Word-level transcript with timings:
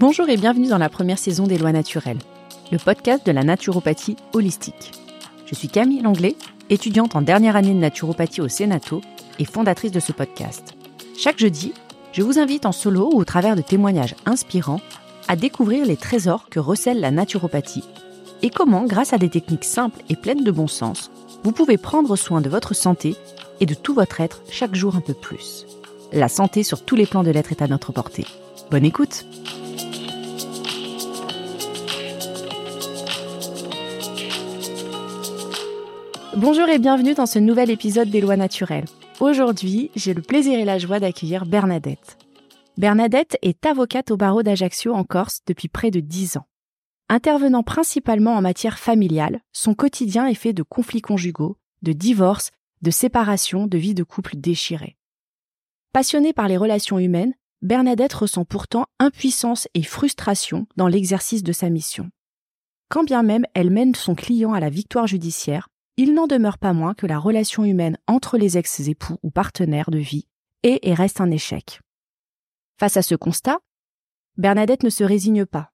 Bonjour 0.00 0.30
et 0.30 0.38
bienvenue 0.38 0.68
dans 0.68 0.78
la 0.78 0.88
première 0.88 1.18
saison 1.18 1.46
des 1.46 1.58
Lois 1.58 1.72
naturelles, 1.72 2.20
le 2.72 2.78
podcast 2.78 3.26
de 3.26 3.32
la 3.32 3.44
naturopathie 3.44 4.16
holistique. 4.32 4.92
Je 5.44 5.54
suis 5.54 5.68
Camille 5.68 6.00
Langlais, 6.00 6.36
étudiante 6.70 7.16
en 7.16 7.20
dernière 7.20 7.54
année 7.54 7.74
de 7.74 7.78
naturopathie 7.80 8.40
au 8.40 8.48
Sénato 8.48 9.02
et 9.38 9.44
fondatrice 9.44 9.92
de 9.92 10.00
ce 10.00 10.12
podcast. 10.12 10.74
Chaque 11.18 11.38
jeudi, 11.38 11.74
je 12.12 12.22
vous 12.22 12.38
invite 12.38 12.64
en 12.64 12.72
solo 12.72 13.10
ou 13.12 13.18
au 13.18 13.26
travers 13.26 13.56
de 13.56 13.60
témoignages 13.60 14.14
inspirants 14.24 14.80
à 15.28 15.36
découvrir 15.36 15.84
les 15.84 15.98
trésors 15.98 16.48
que 16.48 16.60
recèle 16.60 17.00
la 17.00 17.10
naturopathie 17.10 17.84
et 18.40 18.48
comment, 18.48 18.84
grâce 18.84 19.12
à 19.12 19.18
des 19.18 19.28
techniques 19.28 19.64
simples 19.64 20.00
et 20.08 20.16
pleines 20.16 20.44
de 20.44 20.50
bon 20.50 20.66
sens, 20.66 21.10
vous 21.44 21.52
pouvez 21.52 21.76
prendre 21.76 22.16
soin 22.16 22.40
de 22.40 22.48
votre 22.48 22.74
santé 22.74 23.16
et 23.60 23.66
de 23.66 23.74
tout 23.74 23.92
votre 23.92 24.22
être 24.22 24.40
chaque 24.50 24.74
jour 24.74 24.96
un 24.96 25.02
peu 25.02 25.12
plus. 25.12 25.66
La 26.10 26.30
santé 26.30 26.62
sur 26.62 26.86
tous 26.86 26.96
les 26.96 27.04
plans 27.04 27.22
de 27.22 27.30
l'être 27.30 27.52
est 27.52 27.60
à 27.60 27.68
notre 27.68 27.92
portée. 27.92 28.24
Bonne 28.70 28.86
écoute 28.86 29.26
Bonjour 36.40 36.70
et 36.70 36.78
bienvenue 36.78 37.12
dans 37.12 37.26
ce 37.26 37.38
nouvel 37.38 37.68
épisode 37.68 38.08
des 38.08 38.22
lois 38.22 38.38
naturelles. 38.38 38.86
Aujourd'hui, 39.20 39.90
j'ai 39.94 40.14
le 40.14 40.22
plaisir 40.22 40.58
et 40.58 40.64
la 40.64 40.78
joie 40.78 40.98
d'accueillir 40.98 41.44
Bernadette. 41.44 42.16
Bernadette 42.78 43.36
est 43.42 43.66
avocate 43.66 44.10
au 44.10 44.16
barreau 44.16 44.42
d'Ajaccio 44.42 44.94
en 44.94 45.04
Corse 45.04 45.42
depuis 45.46 45.68
près 45.68 45.90
de 45.90 46.00
dix 46.00 46.38
ans. 46.38 46.46
Intervenant 47.10 47.62
principalement 47.62 48.36
en 48.36 48.40
matière 48.40 48.78
familiale, 48.78 49.42
son 49.52 49.74
quotidien 49.74 50.26
est 50.28 50.34
fait 50.34 50.54
de 50.54 50.62
conflits 50.62 51.02
conjugaux, 51.02 51.58
de 51.82 51.92
divorces, 51.92 52.52
de 52.80 52.90
séparations, 52.90 53.66
de 53.66 53.76
vie 53.76 53.92
de 53.92 54.02
couple 54.02 54.36
déchirée. 54.36 54.96
Passionnée 55.92 56.32
par 56.32 56.48
les 56.48 56.56
relations 56.56 56.98
humaines, 56.98 57.34
Bernadette 57.60 58.14
ressent 58.14 58.46
pourtant 58.46 58.86
impuissance 58.98 59.68
et 59.74 59.82
frustration 59.82 60.66
dans 60.78 60.88
l'exercice 60.88 61.42
de 61.42 61.52
sa 61.52 61.68
mission. 61.68 62.08
Quand 62.88 63.04
bien 63.04 63.22
même 63.22 63.44
elle 63.52 63.68
mène 63.68 63.94
son 63.94 64.14
client 64.14 64.54
à 64.54 64.60
la 64.60 64.70
victoire 64.70 65.06
judiciaire, 65.06 65.68
il 66.00 66.14
n'en 66.14 66.26
demeure 66.26 66.58
pas 66.58 66.72
moins 66.72 66.94
que 66.94 67.06
la 67.06 67.18
relation 67.18 67.64
humaine 67.64 67.98
entre 68.06 68.38
les 68.38 68.56
ex-époux 68.56 69.18
ou 69.22 69.30
partenaires 69.30 69.90
de 69.90 69.98
vie 69.98 70.26
est 70.62 70.78
et 70.82 70.94
reste 70.94 71.20
un 71.20 71.30
échec. 71.30 71.80
Face 72.78 72.96
à 72.96 73.02
ce 73.02 73.14
constat, 73.14 73.58
Bernadette 74.36 74.82
ne 74.82 74.90
se 74.90 75.04
résigne 75.04 75.46
pas 75.46 75.70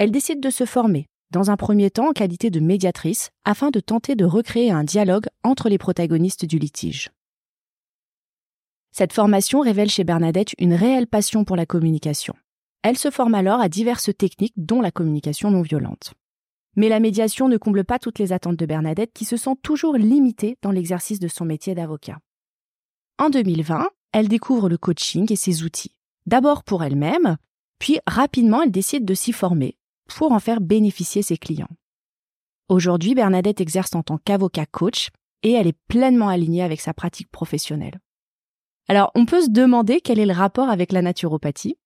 elle 0.00 0.10
décide 0.12 0.40
de 0.40 0.48
se 0.48 0.64
former, 0.64 1.10
dans 1.30 1.50
un 1.50 1.58
premier 1.58 1.90
temps 1.90 2.08
en 2.08 2.12
qualité 2.14 2.48
de 2.48 2.58
médiatrice, 2.58 3.28
afin 3.44 3.70
de 3.70 3.80
tenter 3.80 4.14
de 4.14 4.24
recréer 4.24 4.70
un 4.70 4.82
dialogue 4.82 5.26
entre 5.44 5.68
les 5.68 5.76
protagonistes 5.76 6.46
du 6.46 6.58
litige. 6.58 7.10
Cette 8.92 9.12
formation 9.12 9.60
révèle 9.60 9.90
chez 9.90 10.04
Bernadette 10.04 10.54
une 10.58 10.72
réelle 10.72 11.06
passion 11.06 11.44
pour 11.44 11.54
la 11.54 11.66
communication. 11.66 12.32
Elle 12.80 12.96
se 12.96 13.10
forme 13.10 13.34
alors 13.34 13.60
à 13.60 13.68
diverses 13.68 14.08
techniques 14.16 14.54
dont 14.56 14.80
la 14.80 14.90
communication 14.90 15.50
non 15.50 15.60
violente. 15.60 16.14
Mais 16.80 16.88
la 16.88 16.98
médiation 16.98 17.46
ne 17.46 17.58
comble 17.58 17.84
pas 17.84 17.98
toutes 17.98 18.18
les 18.18 18.32
attentes 18.32 18.56
de 18.56 18.64
Bernadette 18.64 19.12
qui 19.12 19.26
se 19.26 19.36
sent 19.36 19.54
toujours 19.62 19.98
limitée 19.98 20.56
dans 20.62 20.70
l'exercice 20.70 21.20
de 21.20 21.28
son 21.28 21.44
métier 21.44 21.74
d'avocat. 21.74 22.20
En 23.18 23.28
2020, 23.28 23.90
elle 24.12 24.28
découvre 24.28 24.70
le 24.70 24.78
coaching 24.78 25.30
et 25.30 25.36
ses 25.36 25.62
outils. 25.62 25.94
D'abord 26.24 26.64
pour 26.64 26.82
elle-même, 26.82 27.36
puis 27.80 27.98
rapidement 28.06 28.62
elle 28.62 28.70
décide 28.70 29.04
de 29.04 29.12
s'y 29.12 29.32
former 29.32 29.76
pour 30.06 30.32
en 30.32 30.38
faire 30.38 30.62
bénéficier 30.62 31.20
ses 31.20 31.36
clients. 31.36 31.68
Aujourd'hui, 32.70 33.14
Bernadette 33.14 33.60
exerce 33.60 33.94
en 33.94 34.02
tant 34.02 34.16
qu'avocat 34.16 34.64
coach 34.64 35.10
et 35.42 35.52
elle 35.52 35.66
est 35.66 35.78
pleinement 35.86 36.30
alignée 36.30 36.62
avec 36.62 36.80
sa 36.80 36.94
pratique 36.94 37.30
professionnelle. 37.30 38.00
Alors, 38.88 39.10
on 39.14 39.26
peut 39.26 39.42
se 39.42 39.50
demander 39.50 40.00
quel 40.00 40.18
est 40.18 40.24
le 40.24 40.32
rapport 40.32 40.70
avec 40.70 40.92
la 40.92 41.02
naturopathie. 41.02 41.76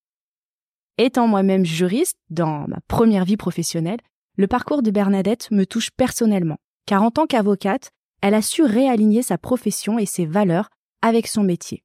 Étant 0.99 1.27
moi-même 1.27 1.65
juriste 1.65 2.17
dans 2.31 2.69
ma 2.69 2.79
première 2.87 3.25
vie 3.25 3.37
professionnelle, 3.37 3.99
le 4.37 4.47
parcours 4.47 4.83
de 4.83 4.91
Bernadette 4.91 5.51
me 5.51 5.65
touche 5.65 5.91
personnellement, 5.91 6.59
car 6.87 7.03
en 7.03 7.11
tant 7.11 7.27
qu'avocate, 7.27 7.91
elle 8.21 8.35
a 8.35 8.43
su 8.43 8.63
réaligner 8.63 9.23
sa 9.23 9.39
profession 9.39 9.99
et 9.99 10.07
ses 10.07 10.27
valeurs 10.27 10.71
avec 11.03 11.27
son 11.27 11.43
métier. 11.43 11.85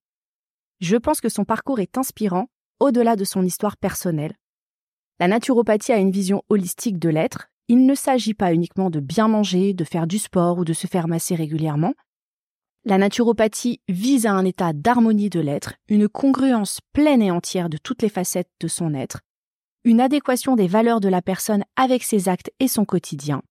Je 0.79 0.95
pense 0.95 1.21
que 1.21 1.29
son 1.29 1.45
parcours 1.45 1.79
est 1.79 1.97
inspirant 1.97 2.47
au-delà 2.79 3.15
de 3.15 3.25
son 3.25 3.43
histoire 3.43 3.75
personnelle, 3.75 4.35
la 5.21 5.27
naturopathie 5.27 5.91
a 5.91 5.97
une 5.97 6.11
vision 6.11 6.43
holistique 6.47 6.97
de 6.97 7.09
l'être. 7.09 7.49
Il 7.67 7.85
ne 7.85 7.93
s'agit 7.93 8.33
pas 8.33 8.53
uniquement 8.53 8.89
de 8.89 9.01
bien 9.01 9.27
manger, 9.27 9.73
de 9.73 9.83
faire 9.83 10.07
du 10.07 10.17
sport 10.17 10.57
ou 10.57 10.63
de 10.63 10.71
se 10.71 10.87
faire 10.87 11.09
masser 11.09 11.35
régulièrement. 11.35 11.93
La 12.85 12.97
naturopathie 12.97 13.81
vise 13.89 14.25
à 14.25 14.31
un 14.31 14.45
état 14.45 14.71
d'harmonie 14.71 15.29
de 15.29 15.41
l'être, 15.41 15.73
une 15.89 16.07
congruence 16.07 16.79
pleine 16.93 17.21
et 17.21 17.31
entière 17.31 17.69
de 17.69 17.77
toutes 17.77 18.01
les 18.01 18.07
facettes 18.07 18.49
de 18.61 18.69
son 18.69 18.93
être, 18.93 19.19
une 19.83 20.01
adéquation 20.01 20.55
des 20.55 20.67
valeurs 20.67 20.99
de 20.99 21.09
la 21.09 21.21
personne 21.21 21.63
avec 21.75 22.03
ses 22.03 22.29
actes 22.29 22.51
et 22.59 22.67
son 22.67 22.85
quotidien. 22.85 23.41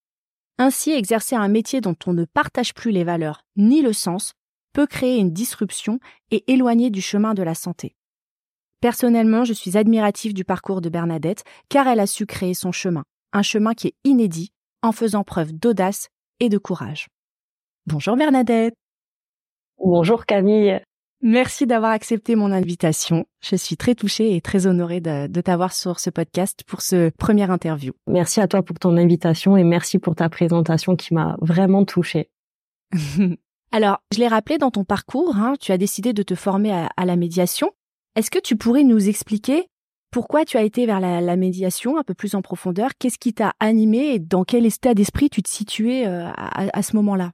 Ainsi, 0.58 0.90
exercer 0.90 1.36
un 1.36 1.48
métier 1.48 1.80
dont 1.80 1.96
on 2.06 2.12
ne 2.12 2.24
partage 2.24 2.74
plus 2.74 2.90
les 2.90 3.04
valeurs 3.04 3.42
ni 3.56 3.80
le 3.80 3.92
sens 3.92 4.32
peut 4.72 4.86
créer 4.86 5.18
une 5.18 5.32
disruption 5.32 5.98
et 6.30 6.44
éloigner 6.52 6.90
du 6.90 7.00
chemin 7.00 7.34
de 7.34 7.42
la 7.42 7.54
santé. 7.54 7.94
Personnellement, 8.80 9.44
je 9.44 9.52
suis 9.52 9.76
admirative 9.76 10.34
du 10.34 10.44
parcours 10.44 10.80
de 10.80 10.88
Bernadette 10.88 11.44
car 11.68 11.88
elle 11.88 12.00
a 12.00 12.06
su 12.06 12.26
créer 12.26 12.54
son 12.54 12.72
chemin, 12.72 13.04
un 13.32 13.42
chemin 13.42 13.74
qui 13.74 13.88
est 13.88 13.94
inédit 14.04 14.50
en 14.82 14.92
faisant 14.92 15.24
preuve 15.24 15.52
d'audace 15.52 16.08
et 16.40 16.48
de 16.48 16.58
courage. 16.58 17.08
Bonjour 17.86 18.16
Bernadette. 18.16 18.74
Bonjour 19.78 20.26
Camille. 20.26 20.80
Merci 21.20 21.66
d'avoir 21.66 21.90
accepté 21.90 22.36
mon 22.36 22.52
invitation. 22.52 23.26
Je 23.40 23.56
suis 23.56 23.76
très 23.76 23.94
touchée 23.94 24.36
et 24.36 24.40
très 24.40 24.66
honorée 24.66 25.00
de, 25.00 25.26
de 25.26 25.40
t'avoir 25.40 25.72
sur 25.72 25.98
ce 25.98 26.10
podcast 26.10 26.62
pour 26.66 26.80
ce 26.80 27.10
premier 27.10 27.50
interview. 27.50 27.92
Merci 28.06 28.40
à 28.40 28.46
toi 28.46 28.62
pour 28.62 28.78
ton 28.78 28.96
invitation 28.96 29.56
et 29.56 29.64
merci 29.64 29.98
pour 29.98 30.14
ta 30.14 30.28
présentation 30.28 30.94
qui 30.94 31.14
m'a 31.14 31.36
vraiment 31.40 31.84
touchée. 31.84 32.30
Alors, 33.72 33.98
je 34.14 34.18
l'ai 34.18 34.28
rappelé 34.28 34.58
dans 34.58 34.70
ton 34.70 34.84
parcours, 34.84 35.36
hein, 35.36 35.54
tu 35.60 35.72
as 35.72 35.78
décidé 35.78 36.12
de 36.12 36.22
te 36.22 36.34
former 36.34 36.86
à 36.96 37.04
la 37.04 37.16
médiation 37.16 37.72
est-ce 38.18 38.32
que 38.32 38.40
tu 38.40 38.56
pourrais 38.56 38.82
nous 38.82 39.08
expliquer 39.08 39.68
pourquoi 40.10 40.44
tu 40.44 40.56
as 40.56 40.62
été 40.62 40.86
vers 40.86 40.98
la, 40.98 41.36
médiation 41.36 41.98
un 41.98 42.02
peu 42.02 42.14
plus 42.14 42.34
en 42.34 42.42
profondeur? 42.42 42.90
Qu'est-ce 42.98 43.16
qui 43.16 43.32
t'a 43.32 43.52
animé 43.60 44.14
et 44.14 44.18
dans 44.18 44.42
quel 44.42 44.66
état 44.66 44.92
d'esprit 44.92 45.30
tu 45.30 45.40
te 45.40 45.48
situais 45.48 46.04
euh, 46.04 46.28
à, 46.34 46.82
ce 46.82 46.96
moment-là? 46.96 47.30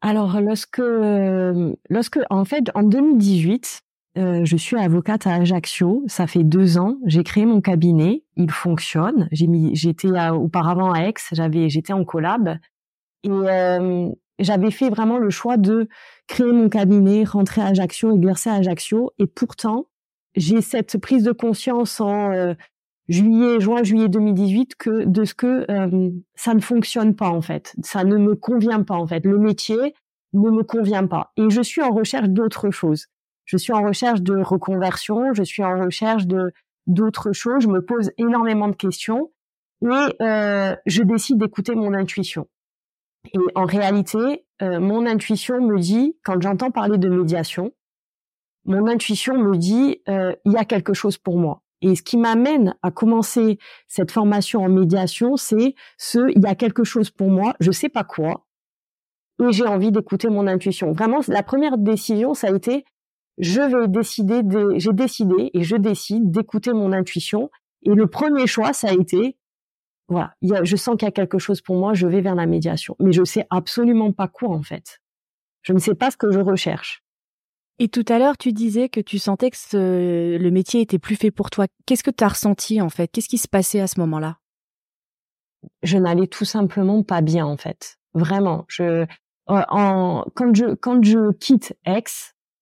Alors, 0.00 0.40
lorsque, 0.40 0.78
euh, 0.78 1.74
lorsque, 1.88 2.20
en 2.30 2.44
fait, 2.44 2.70
en 2.74 2.82
2018, 2.82 3.80
euh, 4.16 4.44
je 4.44 4.56
suis 4.56 4.76
avocate 4.76 5.26
à 5.26 5.34
Ajaccio. 5.34 6.04
Ça 6.06 6.26
fait 6.26 6.44
deux 6.44 6.78
ans. 6.78 6.96
J'ai 7.04 7.24
créé 7.24 7.46
mon 7.46 7.60
cabinet. 7.60 8.24
Il 8.36 8.50
fonctionne. 8.50 9.28
J'étais 9.32 10.08
auparavant 10.30 10.92
à 10.92 11.02
Aix. 11.02 11.14
J'avais, 11.32 11.68
j'étais 11.68 11.92
en 11.92 12.04
collab 12.04 12.58
et 13.24 13.30
j'avais 14.38 14.70
fait 14.70 14.88
vraiment 14.88 15.18
le 15.18 15.30
choix 15.30 15.56
de 15.56 15.88
créer 16.26 16.52
mon 16.52 16.68
cabinet, 16.68 17.24
rentrer 17.24 17.60
à 17.60 17.66
Ajaccio, 17.66 18.14
exercer 18.14 18.50
à 18.50 18.54
Ajaccio. 18.54 19.12
Et 19.18 19.26
pourtant, 19.26 19.86
j'ai 20.36 20.60
cette 20.60 20.98
prise 20.98 21.24
de 21.24 21.32
conscience 21.32 22.00
en 22.00 22.32
euh, 22.32 22.54
juillet, 23.08 23.60
juin, 23.60 23.82
juillet 23.82 24.08
2018 24.08 24.76
que 24.76 25.04
de 25.04 25.24
ce 25.24 25.34
que 25.34 25.70
euh, 25.70 26.10
ça 26.34 26.54
ne 26.54 26.60
fonctionne 26.60 27.14
pas 27.14 27.28
en 27.28 27.40
fait, 27.40 27.74
ça 27.82 28.04
ne 28.04 28.16
me 28.16 28.34
convient 28.34 28.82
pas 28.82 28.96
en 28.96 29.06
fait. 29.06 29.24
Le 29.24 29.38
métier 29.38 29.94
ne 30.34 30.50
me 30.50 30.62
convient 30.62 31.06
pas 31.06 31.32
et 31.36 31.48
je 31.50 31.62
suis 31.62 31.82
en 31.82 31.90
recherche 31.90 32.28
d'autres 32.28 32.70
choses. 32.70 33.06
Je 33.44 33.56
suis 33.56 33.72
en 33.72 33.82
recherche 33.82 34.20
de 34.20 34.36
reconversion, 34.36 35.32
je 35.32 35.42
suis 35.42 35.64
en 35.64 35.82
recherche 35.82 36.26
de 36.26 36.52
d'autres 36.86 37.32
choses. 37.32 37.62
Je 37.62 37.68
me 37.68 37.80
pose 37.80 38.10
énormément 38.18 38.68
de 38.68 38.76
questions 38.76 39.30
et 39.82 40.22
euh, 40.22 40.76
je 40.86 41.02
décide 41.02 41.38
d'écouter 41.38 41.74
mon 41.74 41.94
intuition. 41.94 42.48
Et 43.32 43.38
en 43.54 43.64
réalité, 43.64 44.44
euh, 44.62 44.80
mon 44.80 45.06
intuition 45.06 45.60
me 45.60 45.78
dit, 45.78 46.16
quand 46.24 46.40
j'entends 46.40 46.70
parler 46.70 46.98
de 46.98 47.08
médiation, 47.08 47.72
mon 48.64 48.86
intuition 48.86 49.38
me 49.38 49.56
dit, 49.56 50.02
euh, 50.08 50.34
il 50.44 50.52
y 50.52 50.56
a 50.56 50.64
quelque 50.64 50.94
chose 50.94 51.18
pour 51.18 51.38
moi. 51.38 51.62
Et 51.80 51.94
ce 51.94 52.02
qui 52.02 52.16
m'amène 52.16 52.74
à 52.82 52.90
commencer 52.90 53.58
cette 53.86 54.10
formation 54.10 54.64
en 54.64 54.68
médiation, 54.68 55.36
c'est 55.36 55.74
ce, 55.96 56.30
il 56.34 56.42
y 56.42 56.46
a 56.46 56.54
quelque 56.54 56.84
chose 56.84 57.10
pour 57.10 57.30
moi, 57.30 57.54
je 57.60 57.70
sais 57.70 57.88
pas 57.88 58.04
quoi, 58.04 58.48
et 59.40 59.52
j'ai 59.52 59.66
envie 59.66 59.92
d'écouter 59.92 60.28
mon 60.28 60.46
intuition. 60.46 60.92
Vraiment, 60.92 61.20
la 61.28 61.42
première 61.42 61.78
décision, 61.78 62.34
ça 62.34 62.48
a 62.48 62.54
été, 62.54 62.84
je 63.38 63.60
vais 63.60 63.88
décider, 63.88 64.42
j'ai 64.76 64.92
décidé 64.92 65.50
et 65.54 65.62
je 65.62 65.76
décide 65.76 66.30
d'écouter 66.30 66.72
mon 66.72 66.92
intuition. 66.92 67.50
Et 67.82 67.94
le 67.94 68.08
premier 68.08 68.46
choix, 68.46 68.72
ça 68.72 68.88
a 68.88 68.92
été, 68.92 69.36
voilà, 70.08 70.34
je 70.40 70.76
sens 70.76 70.96
qu'il 70.96 71.06
y 71.06 71.08
a 71.08 71.12
quelque 71.12 71.38
chose 71.38 71.60
pour 71.60 71.76
moi, 71.76 71.94
je 71.94 72.06
vais 72.08 72.20
vers 72.20 72.34
la 72.34 72.46
médiation. 72.46 72.96
Mais 72.98 73.12
je 73.12 73.22
sais 73.24 73.46
absolument 73.50 74.12
pas 74.12 74.26
quoi 74.26 74.48
en 74.48 74.62
fait. 74.62 75.00
Je 75.62 75.72
ne 75.72 75.78
sais 75.78 75.94
pas 75.94 76.10
ce 76.10 76.16
que 76.16 76.32
je 76.32 76.40
recherche. 76.40 77.04
Et 77.80 77.88
tout 77.88 78.04
à 78.08 78.18
l'heure, 78.18 78.36
tu 78.36 78.52
disais 78.52 78.88
que 78.88 79.00
tu 79.00 79.18
sentais 79.18 79.50
que 79.50 80.36
le 80.40 80.50
métier 80.50 80.80
était 80.80 80.98
plus 80.98 81.16
fait 81.16 81.30
pour 81.30 81.50
toi. 81.50 81.66
Qu'est-ce 81.86 82.02
que 82.02 82.10
tu 82.10 82.24
as 82.24 82.28
ressenti 82.28 82.80
en 82.80 82.88
fait? 82.88 83.08
Qu'est-ce 83.08 83.28
qui 83.28 83.38
se 83.38 83.48
passait 83.48 83.80
à 83.80 83.86
ce 83.86 84.00
moment-là? 84.00 84.38
Je 85.82 85.98
n'allais 85.98 86.26
tout 86.26 86.44
simplement 86.44 87.02
pas 87.02 87.20
bien 87.20 87.46
en 87.46 87.56
fait. 87.56 87.98
Vraiment. 88.14 88.64
Je, 88.68 88.82
euh, 88.82 89.06
en, 89.46 90.24
quand 90.34 90.54
je 90.54 90.74
quand 90.74 91.02
je 91.04 91.32
quitte 91.32 91.76
Aix, 91.84 92.04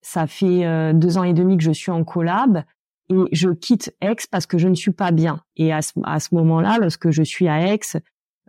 ça 0.03 0.27
fait 0.27 0.67
euh, 0.67 0.93
deux 0.93 1.19
ans 1.19 1.25
et 1.25 1.33
demi 1.33 1.57
que 1.57 1.65
je 1.65 1.73
suis 1.73 1.91
en 1.91 2.05
collab. 2.05 2.63
et 3.09 3.15
je 3.33 3.51
quitte 3.51 3.95
Aix 4.01 4.17
parce 4.31 4.47
que 4.47 4.59
je 4.59 4.69
ne 4.69 4.75
suis 4.75 4.93
pas 4.93 5.13
bien. 5.13 5.43
Et 5.57 5.73
à 5.73 5.81
ce, 5.83 5.93
à 6.05 6.21
ce 6.21 6.35
moment-là, 6.35 6.79
lorsque 6.79 7.11
je 7.11 7.23
suis 7.23 7.49
à 7.49 7.73
Aix, 7.73 7.81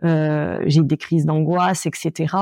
euh, 0.04 0.60
j'ai 0.66 0.82
des 0.82 0.96
crises 0.96 1.24
d'angoisse, 1.24 1.86
etc. 1.86 2.34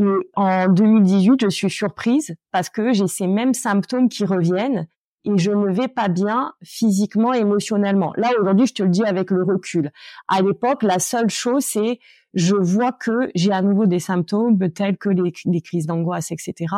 Et 0.00 0.30
en 0.34 0.68
2018, 0.68 1.42
je 1.42 1.48
suis 1.48 1.70
surprise 1.70 2.34
parce 2.52 2.70
que 2.70 2.92
j'ai 2.92 3.06
ces 3.06 3.26
mêmes 3.26 3.54
symptômes 3.54 4.08
qui 4.08 4.24
reviennent 4.24 4.88
et 5.24 5.36
je 5.36 5.50
ne 5.50 5.70
vais 5.70 5.88
pas 5.88 6.08
bien 6.08 6.54
physiquement, 6.62 7.34
émotionnellement. 7.34 8.14
Là, 8.16 8.30
aujourd'hui, 8.40 8.66
je 8.66 8.74
te 8.74 8.82
le 8.82 8.88
dis 8.88 9.04
avec 9.04 9.30
le 9.30 9.42
recul. 9.42 9.92
À 10.28 10.40
l'époque, 10.40 10.82
la 10.82 10.98
seule 10.98 11.28
chose, 11.28 11.64
c'est 11.64 11.98
je 12.32 12.56
vois 12.56 12.92
que 12.92 13.30
j'ai 13.34 13.52
à 13.52 13.60
nouveau 13.60 13.86
des 13.86 13.98
symptômes 13.98 14.58
tels 14.70 14.96
que 14.96 15.10
les, 15.10 15.32
les 15.44 15.60
crises 15.60 15.86
d'angoisse, 15.86 16.30
etc. 16.30 16.74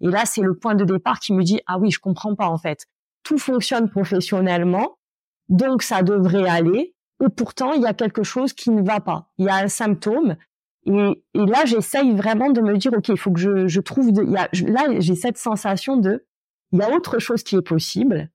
Et 0.00 0.08
là, 0.08 0.24
c'est 0.26 0.42
le 0.42 0.54
point 0.54 0.74
de 0.74 0.84
départ 0.84 1.20
qui 1.20 1.32
me 1.32 1.42
dit, 1.42 1.60
ah 1.66 1.78
oui, 1.78 1.90
je 1.90 1.98
comprends 1.98 2.34
pas, 2.34 2.48
en 2.48 2.58
fait. 2.58 2.86
Tout 3.22 3.38
fonctionne 3.38 3.88
professionnellement, 3.88 4.98
donc 5.48 5.82
ça 5.82 6.02
devrait 6.02 6.48
aller. 6.48 6.94
Et 7.24 7.28
pourtant, 7.34 7.72
il 7.72 7.82
y 7.82 7.86
a 7.86 7.94
quelque 7.94 8.22
chose 8.22 8.52
qui 8.52 8.70
ne 8.70 8.82
va 8.82 9.00
pas. 9.00 9.30
Il 9.38 9.46
y 9.46 9.48
a 9.48 9.56
un 9.56 9.68
symptôme. 9.68 10.36
Et, 10.86 11.24
et 11.34 11.46
là, 11.46 11.64
j'essaye 11.64 12.14
vraiment 12.14 12.50
de 12.50 12.60
me 12.60 12.76
dire, 12.76 12.92
OK, 12.92 13.08
il 13.08 13.18
faut 13.18 13.32
que 13.32 13.40
je, 13.40 13.66
je 13.66 13.80
trouve... 13.80 14.12
De, 14.12 14.24
y 14.24 14.36
a, 14.36 14.48
là, 14.70 15.00
j'ai 15.00 15.14
cette 15.14 15.38
sensation 15.38 15.96
de, 15.96 16.24
il 16.72 16.78
y 16.78 16.82
a 16.82 16.90
autre 16.90 17.18
chose 17.18 17.42
qui 17.42 17.56
est 17.56 17.62
possible 17.62 18.30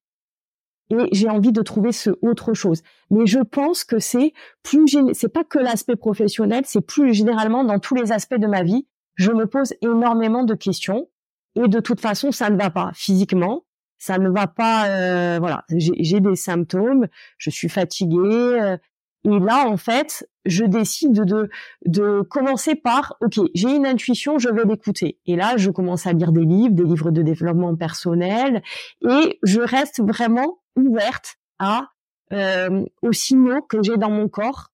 et 0.92 1.08
j'ai 1.12 1.30
envie 1.30 1.52
de 1.52 1.62
trouver 1.62 1.92
ce 1.92 2.12
autre 2.22 2.54
chose. 2.54 2.82
Mais 3.10 3.26
je 3.26 3.40
pense 3.40 3.84
que 3.84 4.00
c'est 4.00 4.34
plus 4.64 4.86
c'est 5.14 5.32
pas 5.32 5.44
que 5.44 5.60
l'aspect 5.60 5.96
professionnel, 5.96 6.64
c'est 6.66 6.86
plus 6.86 7.14
généralement 7.14 7.64
dans 7.64 7.80
tous 7.80 7.96
les 7.96 8.12
aspects 8.12 8.36
de 8.36 8.48
ma 8.48 8.64
vie, 8.64 8.88
je 9.16 9.32
me 9.32 9.46
pose 9.46 9.74
énormément 9.82 10.44
de 10.44 10.54
questions 10.54 11.10
et 11.56 11.68
de 11.68 11.80
toute 11.80 12.00
façon 12.00 12.32
ça 12.32 12.50
ne 12.50 12.58
va 12.58 12.70
pas 12.70 12.92
physiquement, 12.94 13.66
ça 13.98 14.18
ne 14.18 14.30
va 14.30 14.48
pas 14.48 14.88
euh, 14.90 15.40
voilà, 15.40 15.66
j'ai 15.70 16.20
des 16.20 16.36
symptômes, 16.36 17.08
je 17.38 17.50
suis 17.50 17.70
fatiguée 17.70 18.18
euh, 18.20 18.78
et 19.24 19.40
là 19.40 19.68
en 19.68 19.78
fait, 19.78 20.28
je 20.46 20.66
décide 20.66 21.24
de 21.24 21.50
de 21.86 22.22
commencer 22.22 22.76
par 22.76 23.16
OK, 23.22 23.40
j'ai 23.54 23.76
une 23.76 23.86
intuition, 23.86 24.40
je 24.40 24.50
vais 24.50 24.64
l'écouter. 24.66 25.20
Et 25.26 25.36
là, 25.36 25.58
je 25.58 25.70
commence 25.70 26.08
à 26.08 26.14
lire 26.14 26.32
des 26.32 26.46
livres, 26.46 26.74
des 26.74 26.84
livres 26.84 27.12
de 27.12 27.22
développement 27.22 27.76
personnel 27.76 28.64
et 29.08 29.40
je 29.44 29.62
reste 29.62 30.02
vraiment 30.02 30.60
ouverte 30.76 31.38
à 31.60 31.90
euh, 32.34 32.86
aux 33.02 33.14
signaux 33.14 33.62
que 33.62 33.84
j'ai 33.84 33.98
dans 33.98 34.10
mon 34.10 34.30
corps 34.30 34.72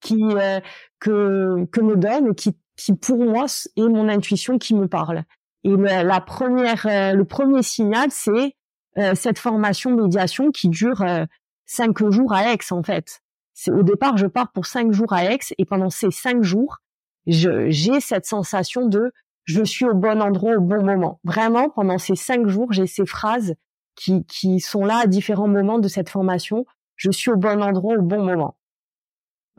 qui 0.00 0.22
euh, 0.22 0.60
que 1.00 1.64
que 1.72 1.80
me 1.80 1.96
donne 1.96 2.34
qui 2.34 2.56
qui 2.76 2.94
pour 2.94 3.18
moi 3.18 3.46
est 3.76 3.88
mon 3.88 4.08
intuition 4.08 4.58
qui 4.58 4.74
me 4.74 4.86
parle. 4.86 5.24
Et 5.64 5.74
la, 5.76 6.20
première 6.20 6.86
euh, 6.86 7.12
le 7.12 7.24
premier 7.24 7.62
signal 7.62 8.08
c'est 8.10 8.54
euh, 8.98 9.14
cette 9.14 9.38
formation 9.38 9.96
médiation 9.96 10.50
qui 10.50 10.68
dure 10.68 11.04
cinq 11.64 12.08
jours 12.10 12.32
à 12.32 12.52
Aix 12.52 12.58
en 12.70 12.82
fait. 12.82 13.20
Au 13.68 13.82
départ 13.82 14.16
je 14.16 14.26
pars 14.26 14.52
pour 14.52 14.66
cinq 14.66 14.92
jours 14.92 15.12
à 15.12 15.24
Aix 15.24 15.38
et 15.58 15.64
pendant 15.64 15.90
ces 15.90 16.10
cinq 16.10 16.42
jours 16.42 16.78
j'ai 17.26 18.00
cette 18.00 18.26
sensation 18.26 18.86
de 18.86 19.12
je 19.44 19.62
suis 19.62 19.84
au 19.84 19.94
bon 19.94 20.20
endroit 20.20 20.56
au 20.56 20.60
bon 20.60 20.84
moment. 20.84 21.20
Vraiment 21.24 21.70
pendant 21.70 21.98
ces 21.98 22.16
cinq 22.16 22.46
jours 22.46 22.72
j'ai 22.72 22.86
ces 22.86 23.06
phrases 23.06 23.54
qui, 23.94 24.24
qui 24.26 24.60
sont 24.60 24.84
là 24.84 24.98
à 24.98 25.06
différents 25.06 25.48
moments 25.48 25.78
de 25.78 25.88
cette 25.88 26.08
formation. 26.08 26.66
Je 26.96 27.10
suis 27.10 27.30
au 27.30 27.36
bon 27.36 27.62
endroit 27.62 27.96
au 27.96 28.02
bon 28.02 28.22
moment. 28.22 28.56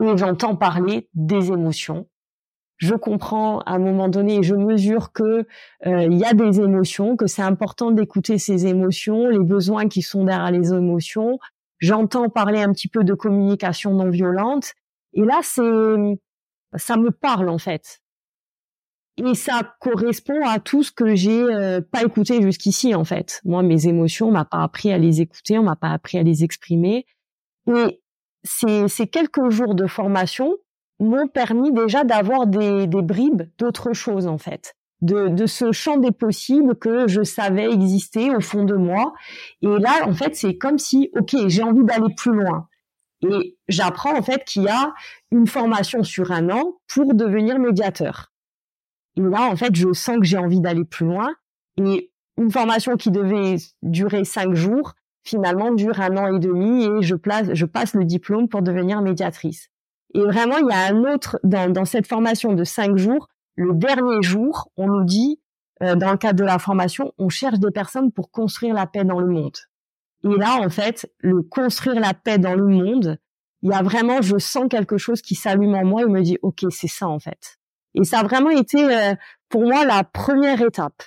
Et 0.02 0.16
j'entends 0.16 0.56
parler 0.56 1.08
des 1.14 1.50
émotions. 1.50 2.06
Je 2.76 2.94
comprends 2.94 3.58
à 3.60 3.72
un 3.72 3.78
moment 3.80 4.08
donné, 4.08 4.44
je 4.44 4.54
mesure 4.54 5.12
que 5.12 5.46
euh, 5.86 6.02
il 6.04 6.16
y 6.16 6.24
a 6.24 6.32
des 6.32 6.60
émotions, 6.60 7.16
que 7.16 7.26
c'est 7.26 7.42
important 7.42 7.90
d'écouter 7.90 8.38
ces 8.38 8.68
émotions, 8.68 9.28
les 9.28 9.40
besoins 9.40 9.88
qui 9.88 10.00
sont 10.00 10.22
derrière 10.24 10.52
les 10.52 10.72
émotions. 10.72 11.40
J'entends 11.78 12.28
parler 12.28 12.60
un 12.60 12.72
petit 12.72 12.88
peu 12.88 13.04
de 13.04 13.14
communication 13.14 13.94
non 13.94 14.10
violente. 14.10 14.72
Et 15.14 15.22
là, 15.22 15.40
c'est 15.42 15.62
ça 16.76 16.96
me 16.96 17.10
parle 17.10 17.48
en 17.48 17.58
fait 17.58 18.00
et 19.18 19.34
ça 19.34 19.74
correspond 19.80 20.46
à 20.46 20.60
tout 20.60 20.82
ce 20.82 20.92
que 20.92 21.14
j'ai 21.14 21.42
euh, 21.42 21.80
pas 21.80 22.02
écouté 22.02 22.40
jusqu'ici 22.40 22.94
en 22.94 23.04
fait. 23.04 23.40
Moi, 23.44 23.62
mes 23.62 23.88
émotions, 23.88 24.28
on 24.28 24.32
m'a 24.32 24.44
pas 24.44 24.62
appris 24.62 24.92
à 24.92 24.98
les 24.98 25.20
écouter, 25.20 25.58
on 25.58 25.64
m'a 25.64 25.76
pas 25.76 25.90
appris 25.90 26.18
à 26.18 26.22
les 26.22 26.44
exprimer. 26.44 27.06
Et 27.66 28.00
ces, 28.44 28.88
quelques 29.10 29.50
jours 29.50 29.74
de 29.74 29.86
formation 29.86 30.56
m'ont 31.00 31.28
permis 31.28 31.72
déjà 31.72 32.04
d'avoir 32.04 32.46
des, 32.46 32.86
des 32.86 33.02
bribes 33.02 33.42
d'autres 33.58 33.92
choses 33.92 34.26
en 34.26 34.38
fait, 34.38 34.74
de, 35.00 35.28
de 35.28 35.46
ce 35.46 35.72
champ 35.72 35.96
des 35.96 36.10
possibles 36.10 36.74
que 36.76 37.06
je 37.08 37.22
savais 37.22 37.70
exister 37.70 38.34
au 38.34 38.40
fond 38.40 38.64
de 38.64 38.74
moi. 38.74 39.14
Et 39.62 39.68
là, 39.68 40.06
en 40.06 40.12
fait, 40.12 40.34
c'est 40.34 40.56
comme 40.56 40.78
si, 40.78 41.10
ok, 41.16 41.36
j'ai 41.46 41.62
envie 41.62 41.84
d'aller 41.84 42.14
plus 42.16 42.32
loin. 42.32 42.68
Et 43.22 43.56
j'apprends 43.68 44.16
en 44.16 44.22
fait 44.22 44.44
qu'il 44.44 44.62
y 44.62 44.68
a 44.68 44.92
une 45.30 45.46
formation 45.46 46.02
sur 46.02 46.30
un 46.30 46.50
an 46.50 46.74
pour 46.86 47.14
devenir 47.14 47.58
médiateur. 47.58 48.32
Et 49.16 49.20
là, 49.20 49.48
en 49.50 49.56
fait, 49.56 49.74
je 49.74 49.92
sens 49.92 50.18
que 50.18 50.24
j'ai 50.24 50.38
envie 50.38 50.60
d'aller 50.60 50.84
plus 50.84 51.06
loin. 51.06 51.28
Et 51.76 52.12
une 52.36 52.50
formation 52.50 52.96
qui 52.96 53.10
devait 53.10 53.56
durer 53.82 54.24
cinq 54.24 54.54
jours, 54.54 54.94
finalement, 55.24 55.72
dure 55.72 56.00
un 56.00 56.16
an 56.16 56.32
et 56.32 56.38
demi 56.38 56.84
et 56.84 57.02
je, 57.02 57.16
place, 57.16 57.48
je 57.52 57.66
passe 57.66 57.94
le 57.94 58.04
diplôme 58.04 58.48
pour 58.48 58.62
devenir 58.62 59.02
médiatrice. 59.02 59.68
Et 60.14 60.20
vraiment, 60.20 60.58
il 60.58 60.66
y 60.66 60.72
a 60.72 60.86
un 60.86 61.12
autre, 61.12 61.38
dans, 61.42 61.72
dans 61.72 61.84
cette 61.84 62.06
formation 62.06 62.52
de 62.52 62.64
cinq 62.64 62.96
jours, 62.96 63.28
le 63.58 63.74
dernier 63.74 64.22
jour, 64.22 64.70
on 64.76 64.86
nous 64.86 65.04
dit, 65.04 65.40
euh, 65.82 65.96
dans 65.96 66.12
le 66.12 66.16
cadre 66.16 66.38
de 66.38 66.44
la 66.44 66.60
formation, 66.60 67.12
on 67.18 67.28
cherche 67.28 67.58
des 67.58 67.72
personnes 67.72 68.12
pour 68.12 68.30
construire 68.30 68.72
la 68.72 68.86
paix 68.86 69.04
dans 69.04 69.18
le 69.18 69.26
monde. 69.26 69.56
Et 70.24 70.28
là, 70.28 70.60
en 70.60 70.70
fait, 70.70 71.12
le 71.18 71.42
construire 71.42 72.00
la 72.00 72.14
paix 72.14 72.38
dans 72.38 72.54
le 72.54 72.66
monde, 72.66 73.18
il 73.62 73.70
y 73.70 73.72
a 73.72 73.82
vraiment, 73.82 74.22
je 74.22 74.38
sens 74.38 74.68
quelque 74.70 74.96
chose 74.96 75.22
qui 75.22 75.34
s'allume 75.34 75.74
en 75.74 75.84
moi 75.84 76.02
et 76.02 76.06
me 76.06 76.22
dit, 76.22 76.38
OK, 76.42 76.64
c'est 76.70 76.88
ça, 76.88 77.08
en 77.08 77.18
fait. 77.18 77.58
Et 77.94 78.04
ça 78.04 78.20
a 78.20 78.22
vraiment 78.22 78.50
été 78.50 78.84
euh, 78.84 79.14
pour 79.48 79.62
moi 79.62 79.84
la 79.84 80.04
première 80.04 80.62
étape. 80.62 81.02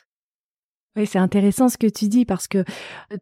Oui, 0.97 1.07
c'est 1.07 1.19
intéressant 1.19 1.69
ce 1.69 1.77
que 1.77 1.88
tu 1.88 2.09
dis 2.09 2.25
parce 2.25 2.50
que 2.50 2.65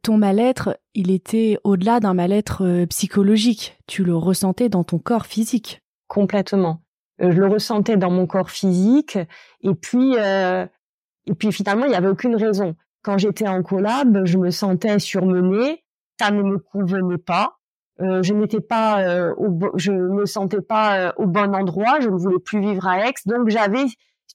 ton 0.01 0.17
mal-être, 0.17 0.79
il 0.95 1.11
était 1.11 1.59
au-delà 1.63 1.99
d'un 1.99 2.15
mal-être 2.15 2.65
euh, 2.65 2.87
psychologique. 2.87 3.77
Tu 3.85 4.03
le 4.03 4.15
ressentais 4.15 4.69
dans 4.69 4.83
ton 4.83 4.97
corps 4.97 5.27
physique. 5.27 5.83
Complètement. 6.07 6.81
Euh, 7.21 7.31
je 7.31 7.37
le 7.37 7.47
ressentais 7.47 7.97
dans 7.97 8.11
mon 8.11 8.27
corps 8.27 8.49
physique 8.49 9.17
et 9.61 9.75
puis 9.75 10.15
et 10.15 11.33
puis 11.35 11.51
finalement 11.51 11.85
il 11.85 11.89
n'y 11.89 11.95
avait 11.95 12.07
aucune 12.07 12.35
raison. 12.35 12.75
Quand 13.01 13.17
j'étais 13.17 13.47
en 13.47 13.63
collab, 13.63 14.25
je 14.25 14.37
me 14.37 14.51
sentais 14.51 14.99
surmenée, 14.99 15.83
ça 16.19 16.31
ne 16.31 16.43
me 16.43 16.57
convenait 16.57 17.17
pas. 17.17 17.59
Euh, 18.01 18.23
je 18.23 18.33
n'étais 18.33 18.61
pas, 18.61 19.01
euh, 19.01 19.33
je 19.75 19.91
me 19.91 20.25
sentais 20.25 20.61
pas 20.61 20.99
euh, 20.99 21.11
au 21.17 21.25
bon 21.25 21.53
endroit, 21.53 21.99
je 21.99 22.09
ne 22.09 22.15
voulais 22.15 22.39
plus 22.39 22.61
vivre 22.61 22.87
à 22.87 23.05
Aix, 23.05 23.13
donc 23.25 23.49
j'avais, 23.49 23.83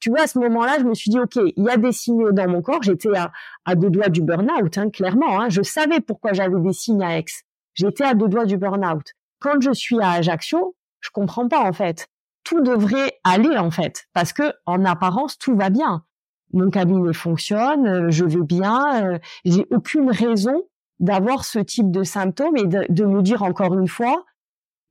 tu 0.01 0.11
vois, 0.11 0.23
à 0.23 0.27
ce 0.27 0.39
moment-là, 0.39 0.77
je 0.81 0.85
me 0.85 0.93
suis 0.93 1.11
dit, 1.11 1.19
ok, 1.19 1.37
il 1.37 1.65
y 1.65 1.71
a 1.71 1.79
des 1.79 1.93
signaux 1.93 2.33
dans 2.33 2.47
mon 2.47 2.61
corps. 2.61 2.83
J'étais 2.83 3.17
à, 3.17 3.33
à 3.65 3.75
deux 3.75 3.89
doigts 3.89 4.11
du 4.11 4.21
burn-out, 4.21 4.77
hein, 4.77 4.91
clairement. 4.91 5.41
Hein, 5.41 5.49
je 5.49 5.63
savais 5.63 6.01
pourquoi 6.01 6.35
j'avais 6.35 6.61
des 6.61 6.75
signes 6.75 7.03
à 7.03 7.19
Aix. 7.19 7.25
J'étais 7.73 8.05
à 8.05 8.13
deux 8.13 8.29
doigts 8.29 8.45
du 8.45 8.59
burn-out. 8.59 9.13
Quand 9.41 9.61
je 9.61 9.73
suis 9.73 9.99
à 10.01 10.11
Ajaccio, 10.11 10.77
je 11.01 11.09
comprends 11.11 11.49
pas 11.49 11.61
en 11.61 11.73
fait. 11.73 12.09
Tout 12.45 12.61
devrait 12.61 13.19
aller 13.25 13.57
en 13.57 13.71
fait, 13.71 14.07
parce 14.13 14.33
que 14.33 14.53
en 14.67 14.85
apparence 14.85 15.39
tout 15.39 15.57
va 15.57 15.71
bien. 15.71 16.05
Mon 16.53 16.71
cabinet 16.71 17.13
fonctionne, 17.13 18.11
je 18.11 18.25
vais 18.25 18.43
bien, 18.43 19.19
j'ai 19.45 19.67
aucune 19.71 20.11
raison 20.11 20.63
d'avoir 21.01 21.45
ce 21.45 21.59
type 21.59 21.91
de 21.91 22.05
symptômes 22.05 22.57
et 22.57 22.67
de, 22.67 23.05
me 23.05 23.23
dire 23.23 23.43
encore 23.43 23.75
une 23.75 23.89
fois, 23.89 24.25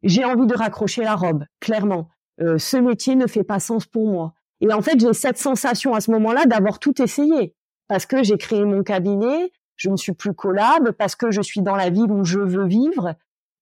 j'ai 0.04 0.26
envie 0.26 0.46
de 0.46 0.56
raccrocher 0.56 1.04
la 1.04 1.16
robe, 1.16 1.46
clairement. 1.60 2.10
Euh, 2.42 2.58
ce 2.58 2.78
métier 2.78 3.16
ne 3.16 3.28
fait 3.28 3.44
pas 3.44 3.60
sens 3.60 3.86
pour 3.86 4.08
moi. 4.08 4.34
Et 4.60 4.72
en 4.74 4.82
fait, 4.82 5.00
j'ai 5.00 5.14
cette 5.14 5.38
sensation 5.38 5.94
à 5.94 6.02
ce 6.02 6.12
moment-là 6.12 6.46
d'avoir 6.46 6.80
tout 6.80 7.02
essayé 7.02 7.56
parce 7.88 8.06
que 8.06 8.24
j'ai 8.24 8.38
créé 8.38 8.66
mon 8.66 8.84
cabinet, 8.84 9.52
je 9.76 9.90
ne 9.90 9.98
suis 9.98 10.14
plus 10.14 10.34
collab, 10.34 10.92
parce 10.92 11.16
que 11.16 11.32
je 11.32 11.42
suis 11.42 11.62
dans 11.62 11.76
la 11.76 11.90
ville 11.90 12.12
où 12.12 12.24
je 12.24 12.40
veux 12.40 12.66
vivre 12.66 13.16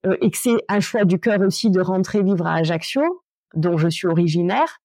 euh, 0.05 0.17
et 0.21 0.31
que 0.31 0.37
c'est 0.37 0.57
un 0.67 0.79
choix 0.79 1.05
du 1.05 1.19
cœur 1.19 1.41
aussi 1.41 1.69
de 1.69 1.81
rentrer 1.81 2.23
vivre 2.23 2.45
à 2.45 2.55
Ajaccio, 2.55 3.23
dont 3.53 3.77
je 3.77 3.87
suis 3.87 4.07
originaire. 4.07 4.79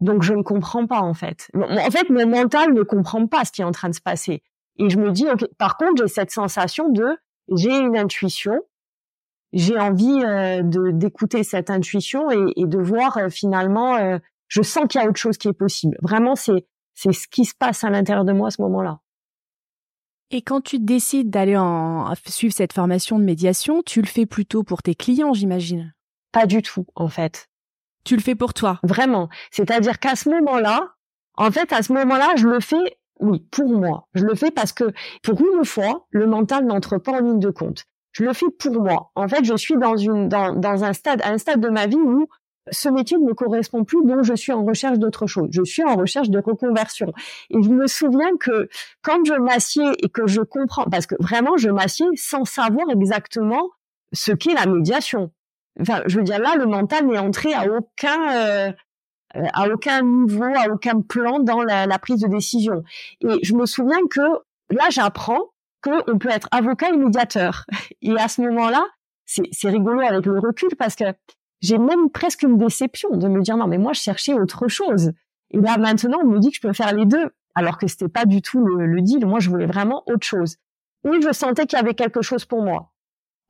Donc 0.00 0.22
je 0.22 0.34
ne 0.34 0.42
comprends 0.42 0.86
pas 0.86 1.00
en 1.00 1.14
fait. 1.14 1.48
En 1.54 1.90
fait, 1.90 2.10
mon 2.10 2.26
mental 2.26 2.72
ne 2.72 2.82
comprend 2.82 3.26
pas 3.26 3.44
ce 3.44 3.52
qui 3.52 3.62
est 3.62 3.64
en 3.64 3.72
train 3.72 3.88
de 3.88 3.94
se 3.94 4.00
passer. 4.00 4.42
Et 4.78 4.90
je 4.90 4.98
me 4.98 5.10
dis, 5.10 5.26
par 5.58 5.76
contre, 5.76 6.02
j'ai 6.02 6.08
cette 6.08 6.30
sensation 6.30 6.88
de, 6.88 7.16
j'ai 7.54 7.76
une 7.76 7.96
intuition, 7.96 8.58
j'ai 9.52 9.78
envie 9.78 10.24
euh, 10.24 10.62
de 10.62 10.90
d'écouter 10.90 11.44
cette 11.44 11.70
intuition 11.70 12.30
et, 12.30 12.52
et 12.56 12.66
de 12.66 12.78
voir 12.78 13.18
euh, 13.18 13.28
finalement, 13.28 13.96
euh, 13.96 14.18
je 14.48 14.62
sens 14.62 14.86
qu'il 14.88 15.00
y 15.00 15.04
a 15.04 15.08
autre 15.08 15.18
chose 15.18 15.38
qui 15.38 15.48
est 15.48 15.52
possible. 15.52 15.96
Vraiment, 16.02 16.34
c'est 16.34 16.66
c'est 16.94 17.12
ce 17.12 17.28
qui 17.28 17.44
se 17.44 17.54
passe 17.54 17.84
à 17.84 17.90
l'intérieur 17.90 18.24
de 18.24 18.32
moi 18.32 18.48
à 18.48 18.50
ce 18.50 18.62
moment-là. 18.62 19.00
Et 20.30 20.40
quand 20.40 20.62
tu 20.62 20.78
décides 20.78 21.30
d'aller 21.30 21.56
en 21.58 22.12
suivre 22.26 22.54
cette 22.54 22.72
formation 22.72 23.18
de 23.18 23.24
médiation, 23.24 23.82
tu 23.84 24.00
le 24.00 24.06
fais 24.06 24.24
plutôt 24.24 24.62
pour 24.62 24.82
tes 24.82 24.94
clients, 24.94 25.34
j'imagine? 25.34 25.94
Pas 26.32 26.46
du 26.46 26.62
tout, 26.62 26.86
en 26.94 27.08
fait. 27.08 27.50
Tu 28.04 28.16
le 28.16 28.22
fais 28.22 28.34
pour 28.34 28.54
toi. 28.54 28.80
Vraiment. 28.82 29.28
C'est-à-dire 29.50 29.98
qu'à 29.98 30.16
ce 30.16 30.28
moment-là, 30.30 30.94
en 31.36 31.50
fait, 31.50 31.72
à 31.72 31.82
ce 31.82 31.92
moment-là, 31.92 32.34
je 32.36 32.48
le 32.48 32.60
fais 32.60 32.98
Oui, 33.20 33.46
pour 33.50 33.68
moi. 33.68 34.08
Je 34.14 34.24
le 34.24 34.34
fais 34.34 34.50
parce 34.50 34.72
que, 34.72 34.92
pour 35.22 35.40
une 35.40 35.64
fois, 35.64 36.06
le 36.10 36.26
mental 36.26 36.64
n'entre 36.64 36.98
pas 36.98 37.12
en 37.12 37.20
ligne 37.20 37.38
de 37.38 37.50
compte. 37.50 37.84
Je 38.12 38.24
le 38.24 38.32
fais 38.32 38.50
pour 38.58 38.82
moi. 38.82 39.10
En 39.14 39.28
fait, 39.28 39.44
je 39.44 39.56
suis 39.56 39.76
dans 39.76 39.96
une, 39.96 40.28
dans, 40.28 40.54
dans 40.54 40.84
un 40.84 40.92
stade, 40.92 41.22
un 41.24 41.38
stade 41.38 41.60
de 41.60 41.68
ma 41.68 41.86
vie 41.86 41.96
où 41.96 42.26
ce 42.70 42.88
métier 42.88 43.18
ne 43.18 43.24
me 43.24 43.34
correspond 43.34 43.84
plus, 43.84 44.04
donc 44.04 44.22
je 44.22 44.34
suis 44.34 44.52
en 44.52 44.64
recherche 44.64 44.98
d'autre 44.98 45.26
chose. 45.26 45.48
Je 45.50 45.64
suis 45.64 45.82
en 45.82 45.96
recherche 45.96 46.30
de 46.30 46.38
reconversion. 46.38 47.12
Et 47.50 47.62
je 47.62 47.68
me 47.68 47.86
souviens 47.86 48.36
que 48.38 48.68
quand 49.02 49.24
je 49.24 49.34
m'assieds 49.34 49.90
et 49.98 50.08
que 50.08 50.26
je 50.26 50.42
comprends, 50.42 50.84
parce 50.84 51.06
que 51.06 51.16
vraiment 51.18 51.56
je 51.56 51.70
m'assieds 51.70 52.06
sans 52.14 52.44
savoir 52.44 52.88
exactement 52.90 53.70
ce 54.12 54.32
qu'est 54.32 54.54
la 54.54 54.66
médiation. 54.66 55.32
Enfin, 55.80 56.02
je 56.06 56.18
veux 56.18 56.24
dire 56.24 56.38
là, 56.38 56.56
le 56.56 56.66
mental 56.66 57.06
n'est 57.06 57.18
entré 57.18 57.54
à 57.54 57.64
aucun 57.66 58.34
euh, 58.34 58.72
à 59.34 59.68
aucun 59.68 60.02
niveau, 60.02 60.44
à 60.44 60.68
aucun 60.70 61.00
plan 61.00 61.40
dans 61.40 61.62
la, 61.62 61.98
prise 61.98 62.20
de 62.20 62.28
décision. 62.28 62.82
Et 63.22 63.38
je 63.42 63.54
me 63.54 63.66
souviens 63.66 64.00
que 64.10 64.20
là, 64.70 64.84
j'apprends 64.90 65.52
qu'on 65.82 66.18
peut 66.18 66.30
être 66.30 66.48
avocat 66.50 66.90
et 66.90 66.96
médiateur. 66.96 67.64
Et 68.02 68.16
à 68.16 68.28
ce 68.28 68.42
moment-là, 68.42 68.84
c'est 69.24 69.68
rigolo 69.68 70.00
avec 70.00 70.26
le 70.26 70.38
recul 70.38 70.70
parce 70.76 70.94
que 70.94 71.04
j'ai 71.60 71.78
même 71.78 72.10
presque 72.10 72.42
une 72.42 72.58
déception 72.58 73.16
de 73.16 73.28
me 73.28 73.40
dire 73.40 73.56
non 73.56 73.66
mais 73.66 73.78
moi 73.78 73.92
je 73.92 74.00
cherchais 74.00 74.34
autre 74.34 74.68
chose. 74.68 75.12
Et 75.50 75.58
là 75.58 75.78
maintenant 75.78 76.18
on 76.22 76.26
me 76.26 76.38
dit 76.38 76.50
que 76.50 76.56
je 76.56 76.60
peux 76.60 76.72
faire 76.72 76.92
les 76.92 77.06
deux 77.06 77.30
alors 77.54 77.78
que 77.78 77.86
c'était 77.86 78.08
pas 78.08 78.26
du 78.26 78.42
tout 78.42 78.62
le, 78.62 78.84
le 78.84 79.00
deal. 79.00 79.24
Moi 79.24 79.38
je 79.38 79.48
voulais 79.48 79.66
vraiment 79.66 80.02
autre 80.06 80.26
chose. 80.26 80.56
Et 81.04 81.20
je 81.22 81.32
sentais 81.32 81.66
qu'il 81.66 81.78
y 81.78 81.80
avait 81.80 81.94
quelque 81.94 82.20
chose 82.20 82.44
pour 82.44 82.62
moi. 82.62 82.91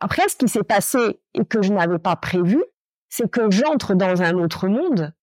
Après 0.05 0.29
ce 0.29 0.35
qui 0.35 0.49
s'est 0.49 0.65
passé 0.65 1.21
et 1.33 1.45
que 1.45 1.63
je 1.63 1.73
n'avais 1.73 2.01
pas 2.01 2.17
prévu, 2.17 2.61
c'est 3.09 3.31
que 3.31 3.53
j'entre 3.53 3.95
dans 3.95 4.21
un 4.21 4.35
autre 4.35 4.67
monde 4.67 5.15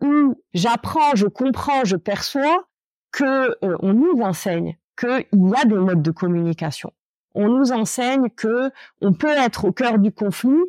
où 0.00 0.40
j'apprends, 0.54 1.16
je 1.16 1.26
comprends, 1.26 1.84
je 1.84 1.96
perçois 1.96 2.64
que 3.10 3.24
euh, 3.64 3.76
on 3.80 3.94
nous 3.94 4.20
enseigne 4.22 4.78
qu'il 4.96 5.26
y 5.32 5.60
a 5.60 5.64
des 5.64 5.74
modes 5.74 6.02
de 6.02 6.12
communication. 6.12 6.92
On 7.34 7.48
nous 7.48 7.72
enseigne 7.72 8.30
que 8.30 8.70
on 9.00 9.12
peut 9.12 9.26
être 9.26 9.64
au 9.64 9.72
cœur 9.72 9.98
du 9.98 10.12
conflit 10.12 10.62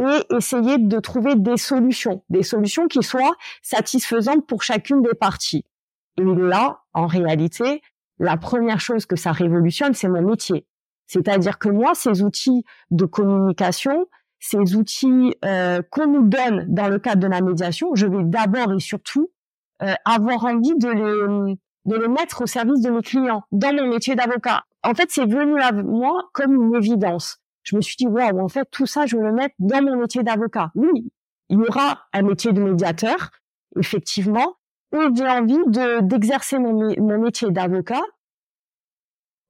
et 0.00 0.36
essayer 0.36 0.78
de 0.78 1.00
trouver 1.00 1.34
des 1.34 1.56
solutions, 1.56 2.22
des 2.30 2.44
solutions 2.44 2.86
qui 2.86 3.02
soient 3.02 3.34
satisfaisantes 3.62 4.46
pour 4.46 4.62
chacune 4.62 5.02
des 5.02 5.14
parties. 5.14 5.64
Et 6.18 6.22
là, 6.22 6.82
en 6.94 7.08
réalité, 7.08 7.82
la 8.20 8.36
première 8.36 8.78
chose 8.78 9.06
que 9.06 9.16
ça 9.16 9.32
révolutionne, 9.32 9.94
c'est 9.94 10.08
mon 10.08 10.22
métier. 10.22 10.68
C'est-à-dire 11.08 11.58
que 11.58 11.68
moi, 11.68 11.94
ces 11.96 12.22
outils 12.22 12.64
de 12.92 13.04
communication, 13.04 14.06
ces 14.38 14.76
outils 14.76 15.34
euh, 15.44 15.82
qu'on 15.90 16.06
nous 16.06 16.28
donne 16.28 16.66
dans 16.68 16.88
le 16.88 17.00
cadre 17.00 17.20
de 17.20 17.26
la 17.26 17.40
médiation, 17.40 17.96
je 17.96 18.06
vais 18.06 18.22
d'abord 18.22 18.72
et 18.72 18.78
surtout 18.78 19.32
euh, 19.82 19.94
avoir 20.04 20.44
envie 20.44 20.76
de 20.76 20.88
les, 20.88 21.56
de 21.86 21.96
les 21.96 22.08
mettre 22.08 22.42
au 22.42 22.46
service 22.46 22.80
de 22.82 22.90
mes 22.90 23.02
clients 23.02 23.42
dans 23.50 23.74
mon 23.74 23.88
métier 23.88 24.14
d'avocat. 24.14 24.62
En 24.84 24.94
fait, 24.94 25.10
c'est 25.10 25.26
venu 25.26 25.60
à 25.60 25.72
moi 25.72 26.30
comme 26.32 26.54
une 26.54 26.76
évidence 26.76 27.40
je 27.68 27.76
me 27.76 27.82
suis 27.82 27.96
dit, 27.96 28.06
waouh, 28.06 28.40
en 28.40 28.48
fait, 28.48 28.66
tout 28.70 28.86
ça, 28.86 29.04
je 29.04 29.16
vais 29.16 29.24
le 29.24 29.32
mettre 29.32 29.54
dans 29.58 29.84
mon 29.84 29.96
métier 29.96 30.22
d'avocat. 30.22 30.70
Oui, 30.74 31.12
il 31.50 31.58
y 31.58 31.62
aura 31.62 32.06
un 32.14 32.22
métier 32.22 32.52
de 32.52 32.62
médiateur, 32.62 33.30
effectivement, 33.78 34.56
et 34.94 35.06
j'ai 35.14 35.28
envie 35.28 35.58
de, 35.66 36.00
d'exercer 36.00 36.58
mon, 36.58 36.94
mon 36.98 37.18
métier 37.18 37.50
d'avocat 37.50 38.00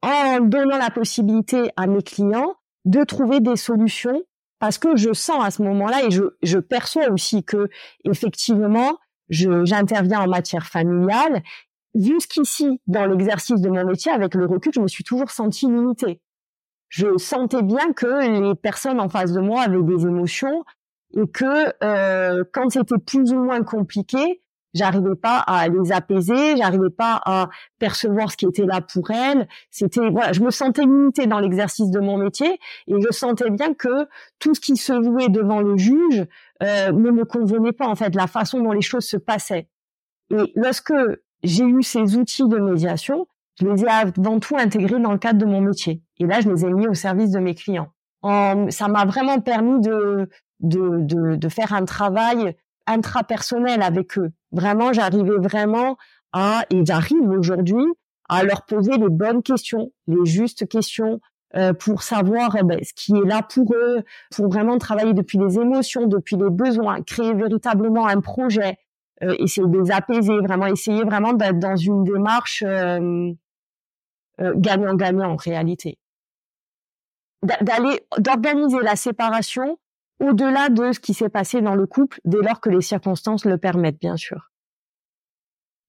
en 0.03 0.41
donnant 0.41 0.79
la 0.79 0.91
possibilité 0.91 1.71
à 1.77 1.87
mes 1.87 2.03
clients 2.03 2.55
de 2.85 3.05
trouver 3.05 3.41
des 3.41 3.57
solutions 3.57 4.23
parce 4.59 4.79
que 4.79 4.97
je 4.97 5.13
sens 5.13 5.45
à 5.45 5.51
ce 5.51 5.63
moment-là 5.63 6.05
et 6.05 6.11
je, 6.11 6.25
je 6.43 6.59
perçois 6.59 7.11
aussi 7.11 7.45
que 7.45 7.69
effectivement 8.05 8.99
j'interviens 9.31 10.21
en 10.21 10.29
matière 10.29 10.67
familiale. 10.67 11.43
Jusqu'ici, 11.95 12.81
dans 12.87 13.07
l'exercice 13.07 13.61
de 13.61 13.69
mon 13.69 13.85
métier, 13.85 14.13
avec 14.13 14.35
le 14.35 14.47
recul, 14.47 14.73
je 14.75 14.81
me 14.81 14.89
suis 14.89 15.05
toujours 15.05 15.31
sentie 15.31 15.67
limitée 15.67 16.21
je 16.89 17.19
sentais 17.19 17.63
bien 17.63 17.93
que 17.93 18.41
les 18.41 18.55
personnes 18.55 19.01
en 19.01 19.09
face 19.09 19.33
de 19.33 19.41
moi 19.41 19.63
avaient 19.63 19.83
des 19.83 20.07
émotions 20.07 20.65
et 21.15 21.27
que 21.27 21.73
euh, 21.85 22.45
quand 22.53 22.71
c'était 22.71 22.99
plus 22.99 23.33
ou 23.33 23.37
moins 23.37 23.63
compliqué, 23.63 24.43
j'arrivais 24.75 25.15
pas 25.15 25.39
à 25.39 25.69
les 25.69 25.93
apaiser, 25.93 26.57
j'arrivais 26.57 26.91
pas 26.91 27.21
à 27.25 27.49
percevoir 27.79 28.31
ce 28.31 28.37
qui 28.37 28.47
était 28.47 28.67
là 28.67 28.81
pour 28.81 29.11
elles. 29.11 29.49
C'était 29.71 30.09
voilà, 30.11 30.33
je 30.33 30.41
me 30.41 30.51
sentais 30.51 30.83
limitée 30.83 31.27
dans 31.27 31.41
l'exercice 31.41 31.91
de 31.91 32.01
mon 32.01 32.19
métier 32.19 32.59
et 32.87 32.95
je 33.01 33.13
sentais 33.13 33.51
bien 33.51 33.75
que 33.75 34.07
tout 34.39 34.55
ce 34.55 34.61
qui 34.61 34.77
se 34.77 35.03
jouait 35.03 35.29
devant 35.29 35.61
le 35.61 35.77
juge 35.77 36.27
euh, 36.63 36.93
ne 36.93 37.11
me 37.11 37.25
convenait 37.25 37.73
pas 37.73 37.87
en 37.87 37.95
fait, 37.95 38.15
la 38.15 38.27
façon 38.27 38.61
dont 38.61 38.73
les 38.73 38.83
choses 38.83 39.07
se 39.07 39.17
passaient. 39.17 39.69
Et 40.31 40.53
lorsque 40.55 40.95
j'ai 41.43 41.65
eu 41.65 41.83
ces 41.83 42.17
outils 42.17 42.47
de 42.47 42.59
médiation, 42.59 43.27
je 43.61 43.67
les 43.67 43.85
ai 43.85 43.89
avant 43.89 44.39
tout 44.41 44.57
intégrés 44.57 45.01
dans 45.01 45.13
le 45.13 45.19
cadre 45.19 45.39
de 45.39 45.45
mon 45.45 45.61
métier. 45.61 46.03
Et 46.19 46.27
là, 46.27 46.41
je 46.41 46.51
les 46.51 46.65
ai 46.65 46.73
mis 46.73 46.87
au 46.87 46.95
service 46.95 47.31
de 47.31 47.41
mes 47.41 47.55
clients. 47.55 47.93
ça 48.23 48.89
m'a 48.89 49.05
vraiment 49.05 49.41
permis 49.41 49.81
de, 49.81 50.29
de, 50.61 51.01
de, 51.01 51.37
de, 51.37 51.49
faire 51.49 51.73
un 51.73 51.85
travail 51.85 52.57
intrapersonnel 52.87 53.83
avec 53.83 54.19
eux. 54.19 54.31
Vraiment, 54.53 54.93
j'arrivais 54.93 55.39
vraiment 55.39 55.97
à, 56.33 56.65
et 56.71 56.85
j'arrive 56.85 57.29
aujourd'hui, 57.31 57.85
à 58.29 58.45
leur 58.45 58.65
poser 58.65 58.97
les 58.97 59.09
bonnes 59.09 59.43
questions, 59.43 59.93
les 60.07 60.25
justes 60.27 60.69
questions, 60.69 61.21
euh, 61.57 61.73
pour 61.73 62.03
savoir 62.03 62.57
eh 62.61 62.63
ben, 62.63 62.79
ce 62.83 62.93
qui 62.95 63.13
est 63.17 63.25
là 63.25 63.43
pour 63.43 63.73
eux, 63.75 64.03
pour 64.31 64.49
vraiment 64.49 64.77
travailler 64.77 65.15
depuis 65.15 65.39
les 65.39 65.59
émotions, 65.59 66.07
depuis 66.07 66.37
les 66.37 66.51
besoins, 66.51 67.03
créer 67.03 67.33
véritablement 67.33 68.07
un 68.07 68.21
projet, 68.21 68.77
euh, 69.23 69.35
essayer 69.39 69.67
de 69.67 69.79
les 69.79 69.91
apaiser, 69.91 70.39
vraiment 70.39 70.67
essayer 70.67 71.03
vraiment 71.05 71.33
d'être 71.33 71.59
dans 71.59 71.77
une 71.77 72.05
démarche 72.05 72.63
euh, 72.67 73.33
euh, 74.41 74.53
gagnant-gagnant 74.57 75.33
en 75.33 75.37
réalité. 75.37 75.99
D'aller, 77.43 78.01
d'organiser 78.19 78.81
la 78.81 78.95
séparation 78.95 79.79
au-delà 80.21 80.69
de 80.69 80.93
ce 80.93 81.01
qui 81.01 81.15
s'est 81.15 81.29
passé 81.29 81.61
dans 81.61 81.75
le 81.75 81.87
couple, 81.87 82.21
dès 82.25 82.43
lors 82.43 82.61
que 82.61 82.71
les 82.71 82.83
circonstances 82.83 83.45
le 83.45 83.59
permettent, 83.59 84.01
bien 84.01 84.17
sûr. 84.17 84.51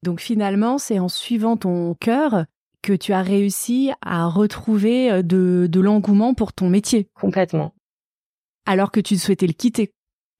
Donc 0.04 0.22
finalement, 0.22 0.78
c'est 0.78 1.00
en 1.00 1.10
suivant 1.10 1.58
ton 1.58 1.94
cœur 1.96 2.46
que 2.82 2.94
tu 2.94 3.12
as 3.12 3.22
réussi 3.22 3.92
à 4.02 4.28
retrouver 4.28 5.12
euh, 5.12 5.22
de, 5.22 5.68
de 5.70 5.80
l'engouement 5.82 6.34
pour 6.34 6.54
ton 6.54 6.70
métier. 6.70 7.10
Complètement. 7.14 7.74
Alors 8.66 8.92
que 8.92 9.00
tu 9.00 9.18
souhaitais 9.18 9.48
le 9.48 9.54
quitter. 9.54 9.92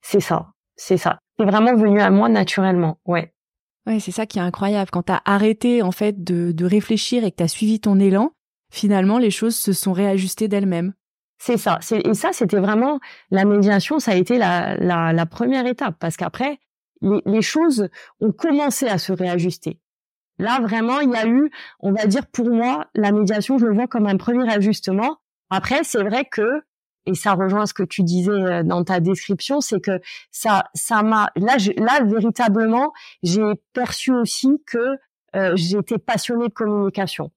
C'est 0.02 0.20
ça, 0.20 0.52
c'est 0.76 0.96
ça. 0.96 1.18
C'est 1.38 1.44
vraiment 1.44 1.74
venu 1.74 2.00
à 2.00 2.10
moi 2.10 2.28
naturellement, 2.28 2.98
ouais. 3.04 3.34
Ouais, 3.86 4.00
c'est 4.00 4.12
ça 4.12 4.26
qui 4.26 4.38
est 4.38 4.42
incroyable. 4.42 4.90
Quand 4.90 5.04
tu 5.04 5.12
as 5.12 5.22
arrêté 5.24 5.82
en 5.82 5.90
fait 5.90 6.22
de, 6.22 6.52
de 6.52 6.64
réfléchir 6.64 7.24
et 7.24 7.30
que 7.30 7.36
tu 7.36 7.42
as 7.42 7.48
suivi 7.48 7.80
ton 7.80 7.98
élan, 7.98 8.32
finalement 8.72 9.18
les 9.18 9.30
choses 9.30 9.56
se 9.56 9.72
sont 9.72 9.92
réajustées 9.92 10.48
d'elles-mêmes. 10.48 10.94
C'est 11.42 11.56
ça. 11.56 11.78
Et 11.90 12.12
ça, 12.12 12.34
c'était 12.34 12.60
vraiment 12.60 13.00
la 13.30 13.46
médiation. 13.46 13.98
Ça 13.98 14.10
a 14.10 14.14
été 14.14 14.36
la, 14.36 14.76
la, 14.76 15.14
la 15.14 15.24
première 15.24 15.66
étape 15.66 15.96
parce 15.98 16.18
qu'après, 16.18 16.58
les, 17.00 17.22
les, 17.24 17.40
choses 17.40 17.88
ont 18.20 18.30
commencé 18.30 18.86
à 18.86 18.98
se 18.98 19.10
réajuster. 19.10 19.80
Là, 20.38 20.60
vraiment, 20.60 21.00
il 21.00 21.08
y 21.08 21.16
a 21.16 21.26
eu, 21.26 21.50
on 21.80 21.92
va 21.92 22.04
dire 22.04 22.26
pour 22.26 22.50
moi, 22.50 22.88
la 22.94 23.10
médiation, 23.10 23.56
je 23.56 23.64
le 23.64 23.72
vois 23.72 23.86
comme 23.86 24.06
un 24.06 24.18
premier 24.18 24.52
ajustement. 24.52 25.16
Après, 25.48 25.82
c'est 25.82 26.02
vrai 26.02 26.26
que 26.26 26.62
et 27.06 27.14
ça 27.14 27.32
rejoint 27.32 27.64
ce 27.64 27.72
que 27.72 27.84
tu 27.84 28.02
disais 28.02 28.30
euh, 28.30 28.62
dans 28.62 28.84
ta 28.84 29.00
description, 29.00 29.62
c'est 29.62 29.80
que 29.80 29.98
ça, 30.30 30.68
ça 30.74 31.02
m'a 31.02 31.30
là, 31.36 31.56
là 31.78 32.04
véritablement, 32.04 32.92
j'ai 33.22 33.54
perçu 33.72 34.12
aussi 34.12 34.62
que 34.66 34.98
euh, 35.36 35.52
j'étais 35.56 35.96
passionnée 35.96 36.48
de 36.48 36.52
communication. 36.52 37.32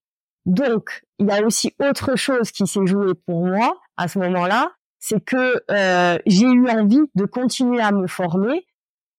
Donc, 0.45 1.03
il 1.19 1.27
y 1.27 1.31
a 1.31 1.41
aussi 1.45 1.74
autre 1.79 2.17
chose 2.17 2.51
qui 2.51 2.67
s'est 2.67 2.86
joué 2.86 3.13
pour 3.13 3.45
moi 3.45 3.79
à 3.97 4.07
ce 4.07 4.19
moment-là, 4.19 4.71
c'est 5.00 5.23
que 5.23 5.62
euh, 5.69 6.17
j'ai 6.25 6.47
eu 6.47 6.69
envie 6.69 7.01
de 7.15 7.25
continuer 7.25 7.81
à 7.81 7.91
me 7.91 8.07
former 8.07 8.65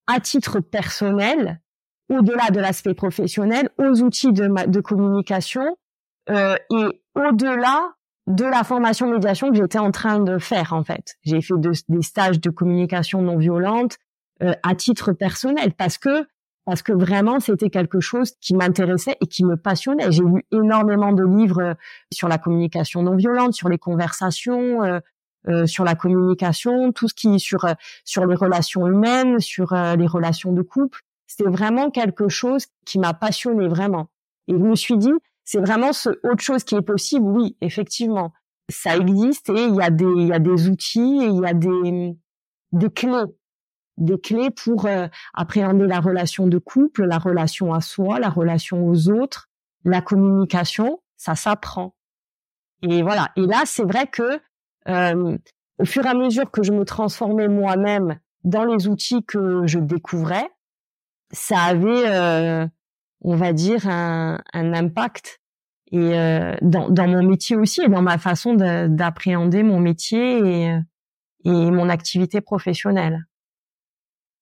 à 0.06 0.20
titre 0.20 0.60
personnel, 0.60 1.60
au-delà 2.08 2.50
de 2.50 2.60
l'aspect 2.60 2.94
professionnel, 2.94 3.70
aux 3.78 4.02
outils 4.02 4.32
de, 4.32 4.66
de 4.66 4.80
communication 4.80 5.76
euh, 6.30 6.56
et 6.70 7.02
au-delà 7.14 7.94
de 8.26 8.44
la 8.44 8.64
formation 8.64 9.10
médiation 9.10 9.50
que 9.50 9.56
j'étais 9.56 9.78
en 9.78 9.90
train 9.90 10.20
de 10.20 10.38
faire 10.38 10.72
en 10.72 10.82
fait. 10.82 11.16
J'ai 11.22 11.42
fait 11.42 11.54
des 11.58 12.02
stages 12.02 12.40
de 12.40 12.50
communication 12.50 13.20
non 13.20 13.36
violente 13.36 13.98
euh, 14.42 14.54
à 14.62 14.74
titre 14.74 15.12
personnel 15.12 15.72
parce 15.74 15.98
que 15.98 16.26
parce 16.64 16.82
que 16.82 16.92
vraiment 16.92 17.40
c'était 17.40 17.70
quelque 17.70 18.00
chose 18.00 18.32
qui 18.40 18.54
m'intéressait 18.54 19.16
et 19.20 19.26
qui 19.26 19.44
me 19.44 19.56
passionnait. 19.56 20.10
J'ai 20.10 20.22
lu 20.22 20.44
énormément 20.50 21.12
de 21.12 21.24
livres 21.24 21.62
euh, 21.62 21.74
sur 22.12 22.28
la 22.28 22.38
communication 22.38 23.02
non 23.02 23.16
violente, 23.16 23.54
sur 23.54 23.68
les 23.68 23.78
conversations, 23.78 24.82
euh, 24.82 25.00
euh 25.48 25.66
sur 25.66 25.84
la 25.84 25.94
communication, 25.94 26.92
tout 26.92 27.08
ce 27.08 27.14
qui 27.14 27.38
sur 27.38 27.66
sur 28.04 28.26
les 28.26 28.34
relations 28.34 28.86
humaines, 28.86 29.40
sur 29.40 29.74
les 29.74 30.06
relations 30.06 30.52
de 30.52 30.62
couple. 30.62 31.00
C'était 31.26 31.50
vraiment 31.50 31.90
quelque 31.90 32.28
chose 32.28 32.66
qui 32.86 32.98
m'a 32.98 33.14
passionné 33.14 33.68
vraiment. 33.68 34.08
Et 34.48 34.52
je 34.52 34.58
me 34.58 34.74
suis 34.74 34.96
dit 34.96 35.12
c'est 35.44 35.60
vraiment 35.60 35.92
ce 35.92 36.10
autre 36.22 36.42
chose 36.42 36.64
qui 36.64 36.74
est 36.74 36.82
possible. 36.82 37.26
Oui, 37.26 37.56
effectivement, 37.60 38.32
ça 38.70 38.96
existe 38.96 39.50
et 39.50 39.64
il 39.64 39.74
y 39.74 39.82
a 39.82 39.90
des 39.90 40.04
il 40.04 40.28
y 40.28 40.32
a 40.32 40.38
des 40.38 40.68
outils 40.68 41.20
et 41.22 41.26
il 41.26 41.40
y 41.40 41.46
a 41.46 41.52
des 41.52 42.16
des 42.72 42.90
clés 42.90 43.24
des 43.96 44.20
clés 44.20 44.50
pour 44.50 44.86
euh, 44.86 45.06
appréhender 45.34 45.86
la 45.86 46.00
relation 46.00 46.46
de 46.46 46.58
couple, 46.58 47.04
la 47.04 47.18
relation 47.18 47.72
à 47.72 47.80
soi, 47.80 48.18
la 48.18 48.30
relation 48.30 48.86
aux 48.86 49.08
autres 49.08 49.48
la 49.84 50.00
communication, 50.00 51.00
ça 51.16 51.34
s'apprend. 51.34 51.94
Et 52.82 53.02
voilà. 53.02 53.30
Et 53.36 53.46
là, 53.46 53.62
c'est 53.66 53.84
vrai 53.84 54.06
que 54.06 54.40
euh, 54.88 55.38
au 55.78 55.84
fur 55.84 56.04
et 56.04 56.08
à 56.08 56.14
mesure 56.14 56.50
que 56.50 56.62
je 56.62 56.72
me 56.72 56.84
transformais 56.84 57.48
moi-même 57.48 58.18
dans 58.42 58.64
les 58.64 58.88
outils 58.88 59.24
que 59.24 59.66
je 59.66 59.78
découvrais, 59.78 60.48
ça 61.30 61.60
avait, 61.62 62.08
euh, 62.08 62.66
on 63.22 63.36
va 63.36 63.52
dire, 63.52 63.88
un, 63.88 64.40
un 64.52 64.72
impact 64.74 65.40
et 65.92 66.18
euh, 66.18 66.54
dans, 66.60 66.88
dans, 66.88 67.08
mon 67.08 67.22
métier 67.22 67.56
aussi 67.56 67.82
et 67.82 67.88
dans 67.88 68.02
ma 68.02 68.18
façon 68.18 68.54
d'appréhender 68.54 69.62
mon 69.62 69.80
métier 69.80 70.38
et, 70.38 70.78
et 71.44 71.70
mon 71.70 71.88
activité 71.88 72.40
professionnelle. 72.40 73.26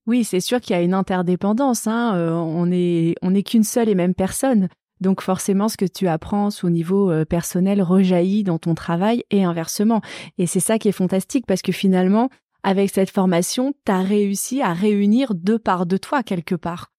Oui, 0.06 0.24
c'est 0.24 0.40
sûr 0.40 0.60
qu'il 0.60 0.74
y 0.74 0.78
a 0.78 0.82
une 0.82 0.94
interdépendance. 0.94 1.86
Hein. 1.86 2.16
Euh, 2.16 2.32
on 2.32 2.70
est 2.72 3.14
on 3.22 3.30
n'est 3.30 3.42
qu'une 3.42 3.64
seule 3.64 3.88
et 3.88 3.94
même 3.94 4.14
personne. 4.14 4.68
Donc 5.00 5.20
forcément, 5.20 5.68
ce 5.68 5.76
que 5.76 5.84
tu 5.84 6.06
apprends 6.06 6.48
au 6.62 6.70
niveau 6.70 7.10
euh, 7.10 7.24
personnel 7.24 7.82
rejaillit 7.82 8.44
dans 8.44 8.58
ton 8.58 8.74
travail 8.74 9.24
et 9.30 9.42
inversement. 9.42 10.00
Et 10.38 10.46
c'est 10.46 10.60
ça 10.60 10.78
qui 10.78 10.88
est 10.88 10.92
fantastique 10.92 11.44
parce 11.46 11.62
que 11.62 11.72
finalement, 11.72 12.30
avec 12.62 12.90
cette 12.90 13.10
formation, 13.10 13.74
tu 13.84 13.92
as 13.92 14.02
réussi 14.02 14.62
à 14.62 14.72
réunir 14.72 15.34
deux 15.34 15.58
parts 15.58 15.86
de 15.86 15.96
toi 15.96 16.22
quelque 16.22 16.54
part. 16.54 16.91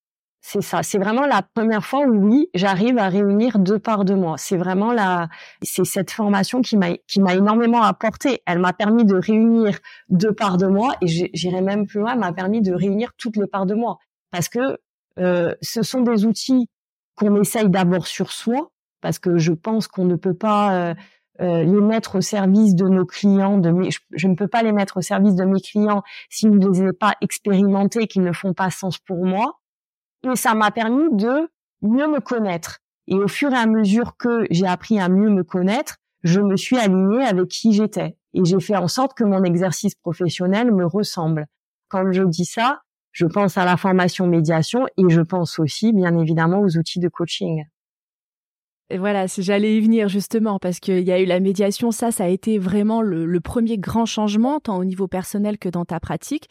C'est 0.45 0.61
ça. 0.61 0.83
C'est 0.83 0.97
vraiment 0.97 1.25
la 1.25 1.41
première 1.41 1.85
fois 1.85 2.01
où 2.05 2.11
oui, 2.11 2.49
j'arrive 2.53 2.97
à 2.97 3.07
réunir 3.07 3.59
deux 3.59 3.79
parts 3.79 4.03
de 4.03 4.13
moi. 4.13 4.35
C'est 4.37 4.57
vraiment 4.57 4.91
la, 4.91 5.29
c'est 5.61 5.85
cette 5.85 6.11
formation 6.11 6.61
qui 6.61 6.75
m'a, 6.75 6.97
qui 7.07 7.21
m'a 7.21 7.33
énormément 7.33 7.81
apporté. 7.81 8.41
Elle 8.45 8.59
m'a 8.59 8.73
permis 8.73 9.05
de 9.05 9.15
réunir 9.15 9.79
deux 10.09 10.33
parts 10.33 10.57
de 10.57 10.67
moi 10.67 10.95
et 11.01 11.07
j'irai 11.07 11.61
même 11.61 11.87
plus 11.87 12.01
loin, 12.01 12.15
m'a 12.17 12.33
permis 12.33 12.61
de 12.61 12.73
réunir 12.73 13.11
toutes 13.17 13.37
les 13.37 13.47
parts 13.47 13.65
de 13.65 13.73
moi. 13.73 13.99
Parce 14.31 14.49
que 14.49 14.77
euh, 15.17 15.55
ce 15.61 15.81
sont 15.81 16.01
des 16.01 16.25
outils 16.25 16.67
qu'on 17.15 17.39
essaye 17.39 17.69
d'abord 17.69 18.05
sur 18.05 18.33
soi, 18.33 18.69
parce 18.99 19.19
que 19.19 19.37
je 19.37 19.53
pense 19.53 19.87
qu'on 19.87 20.05
ne 20.05 20.17
peut 20.17 20.33
pas 20.33 20.89
euh, 20.89 20.93
euh, 21.39 21.63
les 21.63 21.81
mettre 21.81 22.17
au 22.17 22.21
service 22.21 22.75
de 22.75 22.89
nos 22.89 23.05
clients, 23.05 23.59
de 23.59 23.69
mes, 23.69 23.89
je, 24.11 24.27
ne 24.27 24.35
peux 24.35 24.49
pas 24.49 24.61
les 24.61 24.73
mettre 24.73 24.97
au 24.97 25.01
service 25.01 25.35
de 25.35 25.45
mes 25.45 25.61
clients 25.61 26.03
s'ils 26.29 26.51
ne 26.51 26.67
les 26.67 26.83
ai 26.83 26.91
pas 26.91 27.15
expérimentés, 27.21 28.07
qu'ils 28.07 28.23
ne 28.23 28.33
font 28.33 28.53
pas 28.53 28.69
sens 28.71 28.97
pour 28.97 29.25
moi. 29.25 29.61
Et 30.23 30.35
ça 30.35 30.53
m'a 30.53 30.71
permis 30.71 31.15
de 31.15 31.49
mieux 31.81 32.07
me 32.07 32.19
connaître. 32.19 32.79
Et 33.07 33.15
au 33.15 33.27
fur 33.27 33.51
et 33.51 33.57
à 33.57 33.65
mesure 33.65 34.15
que 34.17 34.45
j'ai 34.49 34.65
appris 34.65 34.99
à 34.99 35.09
mieux 35.09 35.29
me 35.29 35.43
connaître, 35.43 35.97
je 36.23 36.39
me 36.39 36.55
suis 36.55 36.77
alignée 36.77 37.23
avec 37.23 37.49
qui 37.49 37.73
j'étais. 37.73 38.15
Et 38.33 38.45
j'ai 38.45 38.59
fait 38.59 38.77
en 38.77 38.87
sorte 38.87 39.13
que 39.15 39.23
mon 39.23 39.43
exercice 39.43 39.95
professionnel 39.95 40.71
me 40.71 40.85
ressemble. 40.85 41.47
Quand 41.89 42.11
je 42.11 42.23
dis 42.23 42.45
ça, 42.45 42.81
je 43.11 43.25
pense 43.27 43.57
à 43.57 43.65
la 43.65 43.77
formation 43.77 44.25
médiation 44.25 44.87
et 44.97 45.09
je 45.09 45.21
pense 45.21 45.59
aussi, 45.59 45.93
bien 45.93 46.17
évidemment, 46.17 46.61
aux 46.61 46.77
outils 46.77 46.99
de 46.99 47.09
coaching. 47.09 47.65
Et 48.89 48.97
voilà, 48.97 49.25
j'allais 49.27 49.77
y 49.77 49.81
venir 49.81 50.07
justement 50.07 50.59
parce 50.59 50.79
qu'il 50.79 51.01
y 51.01 51.11
a 51.11 51.19
eu 51.19 51.25
la 51.25 51.39
médiation, 51.39 51.91
ça, 51.91 52.11
ça 52.11 52.25
a 52.25 52.27
été 52.27 52.57
vraiment 52.57 53.01
le, 53.01 53.39
premier 53.39 53.77
grand 53.77 54.05
changement, 54.05 54.59
tant 54.59 54.77
au 54.77 54.85
niveau 54.85 55.07
personnel 55.07 55.57
que 55.57 55.69
dans 55.69 55.85
ta 55.85 55.99
pratique. 55.99 56.49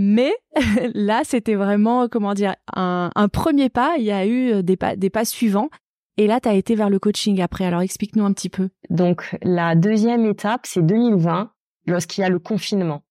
Mais 0.00 0.32
là, 0.94 1.22
c'était 1.24 1.56
vraiment, 1.56 2.06
comment 2.06 2.32
dire, 2.32 2.54
un, 2.72 3.10
premier 3.32 3.68
pas. 3.68 3.96
Il 3.98 4.04
y 4.04 4.12
a 4.12 4.24
eu 4.26 4.52
euh, 4.52 4.62
des 4.62 4.76
pas, 4.76 4.94
des 4.94 5.10
pas 5.10 5.24
suivants. 5.24 5.70
Et 6.16 6.28
là, 6.28 6.38
tu 6.38 6.48
as 6.48 6.54
été 6.54 6.76
vers 6.76 6.88
le 6.88 7.00
coaching 7.00 7.40
après. 7.40 7.64
Alors, 7.64 7.80
explique-nous 7.80 8.24
un 8.24 8.32
petit 8.32 8.48
peu. 8.48 8.68
Donc, 8.90 9.36
la 9.42 9.74
deuxième 9.74 10.24
étape, 10.24 10.66
c'est 10.66 10.86
2020, 10.86 11.50
lorsqu'il 11.86 12.22
y 12.22 12.24
a 12.24 12.28
le 12.28 12.38
confinement. 12.38 13.02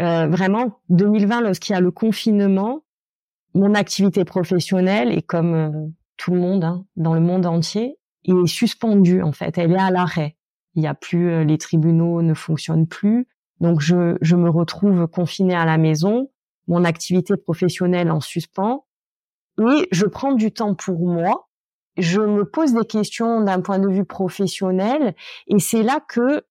Euh, 0.00 0.26
vraiment 0.26 0.80
2020 0.88 1.42
lorsqu'il 1.42 1.74
y 1.74 1.76
a 1.76 1.80
le 1.80 1.92
confinement, 1.92 2.82
mon 3.54 3.74
activité 3.74 4.24
professionnelle 4.24 5.12
est 5.12 5.22
comme 5.22 5.54
euh, 5.54 5.70
tout 6.16 6.32
le 6.32 6.40
monde 6.40 6.64
hein, 6.64 6.84
dans 6.96 7.14
le 7.14 7.20
monde 7.20 7.46
entier 7.46 7.96
est 8.24 8.46
suspendue 8.46 9.22
en 9.22 9.30
fait, 9.30 9.56
elle 9.56 9.70
est 9.70 9.78
à 9.78 9.92
l'arrêt. 9.92 10.36
Il 10.74 10.82
y 10.82 10.88
a 10.88 10.94
plus 10.94 11.30
euh, 11.30 11.44
les 11.44 11.58
tribunaux 11.58 12.22
ne 12.22 12.34
fonctionnent 12.34 12.88
plus, 12.88 13.28
donc 13.60 13.80
je 13.80 14.16
je 14.20 14.36
me 14.36 14.50
retrouve 14.50 15.06
confinée 15.06 15.54
à 15.54 15.64
la 15.64 15.78
maison, 15.78 16.30
mon 16.66 16.84
activité 16.84 17.36
professionnelle 17.36 18.10
en 18.10 18.20
suspens 18.20 18.84
et 19.58 19.88
je 19.92 20.06
prends 20.06 20.32
du 20.32 20.52
temps 20.52 20.74
pour 20.74 20.98
moi. 21.06 21.48
Je 21.96 22.20
me 22.20 22.44
pose 22.44 22.74
des 22.74 22.84
questions 22.84 23.40
d'un 23.42 23.60
point 23.60 23.78
de 23.78 23.88
vue 23.88 24.04
professionnel 24.04 25.14
et 25.46 25.60
c'est 25.60 25.82
là 25.82 26.00
que 26.08 26.44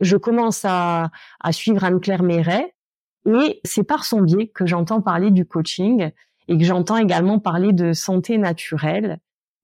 je 0.00 0.16
commence 0.16 0.64
à, 0.64 1.10
à 1.40 1.52
suivre 1.52 1.84
Anne-Claire 1.84 2.22
Méret, 2.22 2.74
et 3.26 3.60
c'est 3.64 3.84
par 3.84 4.04
son 4.04 4.20
biais 4.20 4.48
que 4.48 4.66
j'entends 4.66 5.00
parler 5.00 5.30
du 5.30 5.46
coaching 5.46 6.10
et 6.48 6.58
que 6.58 6.64
j'entends 6.64 6.96
également 6.96 7.38
parler 7.38 7.72
de 7.72 7.92
santé 7.92 8.36
naturelle. 8.36 9.20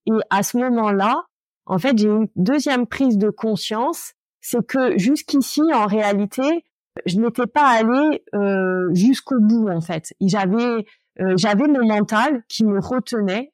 Et 0.07 0.13
à 0.31 0.43
ce 0.43 0.57
moment-là, 0.59 1.25
en 1.67 1.79
fait, 1.79 1.99
j'ai 1.99 2.09
une 2.09 2.29
deuxième 2.37 2.87
prise 2.87 3.19
de 3.19 3.31
conscience, 3.31 4.13
c'est 4.41 4.65
que 4.65 4.97
jusqu'ici, 4.97 5.61
en 5.75 5.87
réalité, 5.87 6.65
je 7.07 7.19
n'étais 7.19 7.47
pas 7.47 7.67
allée 7.67 8.23
euh, 8.35 8.93
jusqu'au 8.95 9.41
bout, 9.41 9.69
en 9.69 9.81
fait. 9.81 10.15
J'avais 10.21 10.87
euh, 11.21 11.35
j'avais 11.37 11.67
mon 11.67 11.87
mental 11.87 12.43
qui 12.49 12.65
me 12.65 12.79
retenait. 12.79 13.53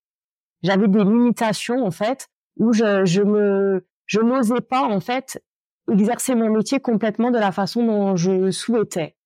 J'avais 0.63 0.89
des 0.89 1.05
limitations, 1.05 1.85
en 1.85 1.91
fait, 1.91 2.29
où 2.59 2.73
je, 2.73 3.05
je 3.05 3.23
me 3.23 3.87
je 4.07 4.21
n'osais 4.21 4.61
pas, 4.61 4.83
en 4.83 5.01
fait, 5.01 5.43
exercer 5.91 6.35
mon 6.35 6.51
métier 6.51 6.81
complètement 6.81 7.31
de 7.31 7.39
la 7.39 7.53
façon 7.53 7.85
dont 7.85 8.17
je 8.17 8.51
souhaitais. 8.51 9.17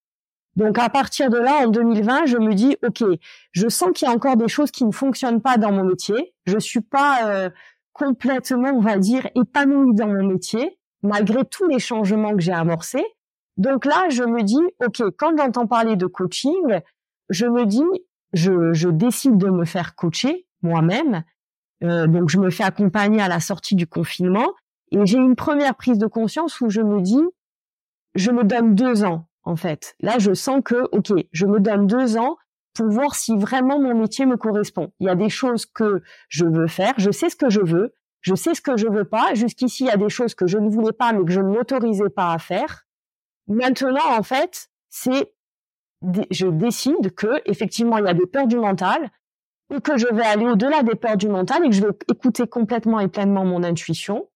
Donc 0.56 0.76
à 0.78 0.88
partir 0.88 1.30
de 1.30 1.38
là, 1.38 1.64
en 1.64 1.68
2020, 1.68 2.26
je 2.26 2.36
me 2.36 2.52
dis, 2.52 2.76
ok, 2.84 3.04
je 3.52 3.68
sens 3.68 3.90
qu'il 3.94 4.08
y 4.08 4.10
a 4.10 4.14
encore 4.14 4.36
des 4.36 4.48
choses 4.48 4.72
qui 4.72 4.84
ne 4.84 4.90
fonctionnent 4.90 5.40
pas 5.40 5.56
dans 5.56 5.70
mon 5.70 5.84
métier. 5.84 6.34
Je 6.46 6.58
suis 6.58 6.80
pas 6.80 7.28
euh, 7.30 7.50
complètement, 7.92 8.70
on 8.74 8.80
va 8.80 8.98
dire, 8.98 9.28
épanouie 9.36 9.94
dans 9.94 10.08
mon 10.08 10.26
métier, 10.26 10.78
malgré 11.02 11.44
tous 11.44 11.68
les 11.68 11.78
changements 11.78 12.34
que 12.34 12.40
j'ai 12.40 12.52
amorcés. 12.52 13.04
Donc 13.58 13.84
là, 13.84 14.08
je 14.08 14.22
me 14.22 14.42
dis, 14.42 14.60
ok, 14.84 15.10
quand 15.18 15.36
j'entends 15.36 15.66
parler 15.66 15.96
de 15.96 16.06
coaching, 16.06 16.80
je 17.28 17.46
me 17.46 17.66
dis, 17.66 17.84
je, 18.32 18.72
je 18.72 18.88
décide 18.88 19.36
de 19.36 19.50
me 19.50 19.64
faire 19.64 19.94
coacher 19.94 20.46
moi-même. 20.62 21.24
Euh, 21.84 22.06
donc 22.06 22.28
je 22.28 22.38
me 22.38 22.50
fais 22.50 22.64
accompagner 22.64 23.20
à 23.20 23.28
la 23.28 23.40
sortie 23.40 23.76
du 23.76 23.86
confinement 23.86 24.52
et 24.90 24.98
j'ai 25.06 25.18
une 25.18 25.36
première 25.36 25.76
prise 25.76 25.98
de 25.98 26.06
conscience 26.06 26.60
où 26.60 26.70
je 26.70 26.80
me 26.80 27.00
dis, 27.00 27.22
je 28.14 28.30
me 28.30 28.42
donne 28.42 28.74
deux 28.74 29.04
ans 29.04 29.28
en 29.44 29.56
fait. 29.56 29.94
Là, 30.00 30.18
je 30.18 30.34
sens 30.34 30.60
que, 30.64 30.88
ok, 30.92 31.12
je 31.32 31.46
me 31.46 31.60
donne 31.60 31.86
deux 31.86 32.16
ans 32.16 32.36
pour 32.74 32.88
voir 32.88 33.14
si 33.14 33.36
vraiment 33.36 33.80
mon 33.80 33.94
métier 33.94 34.26
me 34.26 34.36
correspond. 34.36 34.92
Il 35.00 35.06
y 35.06 35.10
a 35.10 35.14
des 35.14 35.30
choses 35.30 35.66
que 35.66 36.02
je 36.28 36.44
veux 36.44 36.68
faire, 36.68 36.94
je 36.98 37.10
sais 37.10 37.30
ce 37.30 37.36
que 37.36 37.50
je 37.50 37.60
veux, 37.60 37.94
je 38.20 38.34
sais 38.34 38.54
ce 38.54 38.60
que 38.60 38.76
je 38.76 38.86
veux 38.86 39.04
pas. 39.04 39.34
Jusqu'ici, 39.34 39.84
il 39.84 39.86
y 39.86 39.90
a 39.90 39.96
des 39.96 40.08
choses 40.08 40.34
que 40.34 40.46
je 40.46 40.58
ne 40.58 40.68
voulais 40.68 40.92
pas, 40.92 41.12
mais 41.12 41.24
que 41.24 41.32
je 41.32 41.40
ne 41.40 41.48
m'autorisais 41.48 42.10
pas 42.10 42.32
à 42.32 42.38
faire. 42.38 42.87
Maintenant, 43.48 44.16
en 44.16 44.22
fait, 44.22 44.68
c'est, 44.90 45.32
je 46.30 46.46
décide 46.46 47.14
que, 47.14 47.40
effectivement, 47.46 47.98
il 47.98 48.04
y 48.04 48.08
a 48.08 48.14
des 48.14 48.26
peurs 48.26 48.46
du 48.46 48.56
mental, 48.56 49.10
ou 49.70 49.80
que 49.80 49.96
je 49.98 50.06
vais 50.06 50.24
aller 50.24 50.46
au-delà 50.46 50.82
des 50.82 50.94
peurs 50.94 51.16
du 51.16 51.28
mental 51.28 51.64
et 51.64 51.68
que 51.68 51.74
je 51.74 51.82
vais 51.82 51.92
écouter 52.10 52.46
complètement 52.46 53.00
et 53.00 53.08
pleinement 53.08 53.44
mon 53.44 53.62
intuition, 53.62 54.28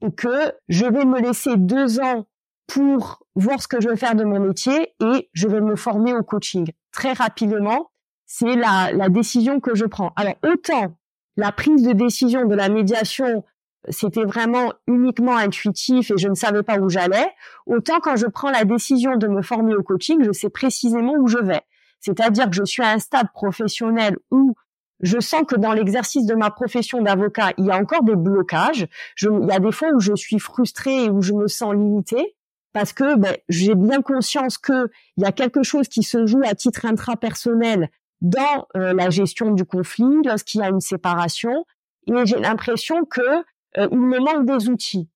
et 0.00 0.12
que 0.12 0.52
je 0.68 0.84
vais 0.84 1.04
me 1.04 1.20
laisser 1.20 1.56
deux 1.56 2.00
ans 2.00 2.26
pour 2.66 3.22
voir 3.34 3.60
ce 3.60 3.68
que 3.68 3.80
je 3.80 3.88
veux 3.88 3.96
faire 3.96 4.14
de 4.14 4.24
mon 4.24 4.40
métier 4.40 4.94
et 5.00 5.28
je 5.32 5.48
vais 5.48 5.60
me 5.60 5.76
former 5.76 6.14
au 6.14 6.22
coaching. 6.22 6.70
Très 6.90 7.12
rapidement, 7.12 7.90
c'est 8.24 8.56
la, 8.56 8.92
la 8.92 9.08
décision 9.08 9.60
que 9.60 9.74
je 9.74 9.84
prends. 9.84 10.12
Alors, 10.16 10.34
autant 10.42 10.94
la 11.36 11.52
prise 11.52 11.82
de 11.82 11.92
décision 11.92 12.46
de 12.46 12.54
la 12.54 12.68
médiation, 12.68 13.44
c'était 13.88 14.24
vraiment 14.24 14.72
uniquement 14.86 15.36
intuitif 15.36 16.10
et 16.10 16.18
je 16.18 16.28
ne 16.28 16.34
savais 16.34 16.62
pas 16.62 16.78
où 16.78 16.88
j'allais, 16.88 17.26
autant 17.66 18.00
quand 18.00 18.16
je 18.16 18.26
prends 18.26 18.50
la 18.50 18.64
décision 18.64 19.16
de 19.16 19.26
me 19.26 19.42
former 19.42 19.74
au 19.74 19.82
coaching, 19.82 20.22
je 20.24 20.32
sais 20.32 20.50
précisément 20.50 21.14
où 21.18 21.26
je 21.26 21.38
vais. 21.38 21.62
C'est-à-dire 22.00 22.48
que 22.48 22.56
je 22.56 22.64
suis 22.64 22.82
à 22.82 22.90
un 22.90 22.98
stade 22.98 23.32
professionnel 23.32 24.16
où 24.30 24.54
je 25.00 25.18
sens 25.18 25.42
que 25.46 25.56
dans 25.56 25.72
l'exercice 25.72 26.26
de 26.26 26.34
ma 26.34 26.50
profession 26.50 27.02
d'avocat, 27.02 27.52
il 27.58 27.66
y 27.66 27.70
a 27.70 27.76
encore 27.76 28.04
des 28.04 28.14
blocages. 28.14 28.86
Je, 29.16 29.28
il 29.28 29.48
y 29.48 29.52
a 29.52 29.58
des 29.58 29.72
fois 29.72 29.88
où 29.94 30.00
je 30.00 30.14
suis 30.14 30.38
frustrée 30.38 31.04
et 31.04 31.10
où 31.10 31.22
je 31.22 31.32
me 31.32 31.48
sens 31.48 31.74
limitée 31.74 32.36
parce 32.72 32.92
que 32.92 33.16
ben, 33.16 33.36
j'ai 33.48 33.74
bien 33.74 34.00
conscience 34.00 34.58
que 34.58 34.90
il 35.16 35.24
y 35.24 35.26
a 35.26 35.32
quelque 35.32 35.62
chose 35.62 35.88
qui 35.88 36.02
se 36.02 36.26
joue 36.26 36.42
à 36.44 36.54
titre 36.54 36.86
intrapersonnel 36.86 37.90
dans 38.20 38.66
euh, 38.76 38.92
la 38.94 39.10
gestion 39.10 39.50
du 39.50 39.64
conflit 39.64 40.22
lorsqu'il 40.24 40.60
y 40.60 40.64
a 40.64 40.68
une 40.68 40.80
séparation 40.80 41.66
et 42.06 42.12
j'ai 42.24 42.38
l'impression 42.38 43.04
que 43.04 43.44
euh, 43.78 43.88
il 43.90 43.98
me 43.98 44.18
manque 44.18 44.46
des 44.46 44.68
outils. 44.68 45.08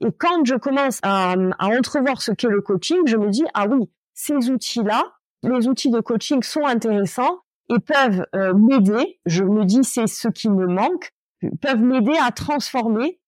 Et 0.00 0.12
quand 0.18 0.44
je 0.44 0.54
commence 0.54 0.98
à, 1.02 1.32
à 1.32 1.66
entrevoir 1.66 2.22
ce 2.22 2.32
qu'est 2.32 2.48
le 2.48 2.62
coaching, 2.62 2.98
je 3.06 3.16
me 3.16 3.28
dis 3.28 3.44
ah 3.54 3.66
oui, 3.66 3.90
ces 4.14 4.50
outils-là, 4.50 5.04
les 5.42 5.68
outils 5.68 5.90
de 5.90 6.00
coaching 6.00 6.42
sont 6.42 6.64
intéressants 6.64 7.40
et 7.68 7.78
peuvent 7.78 8.26
euh, 8.34 8.54
m'aider. 8.54 9.20
Je 9.26 9.44
me 9.44 9.64
dis 9.64 9.84
c'est 9.84 10.06
ce 10.06 10.28
qui 10.28 10.48
me 10.48 10.66
manque, 10.66 11.12
peuvent 11.60 11.82
m'aider 11.82 12.16
à 12.20 12.30
transformer 12.30 13.20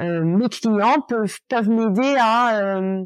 euh, 0.00 0.24
mes 0.24 0.48
clients 0.48 1.00
peuvent 1.00 1.38
peuvent 1.48 1.68
m'aider 1.68 2.16
à, 2.18 2.58
euh, 2.58 3.04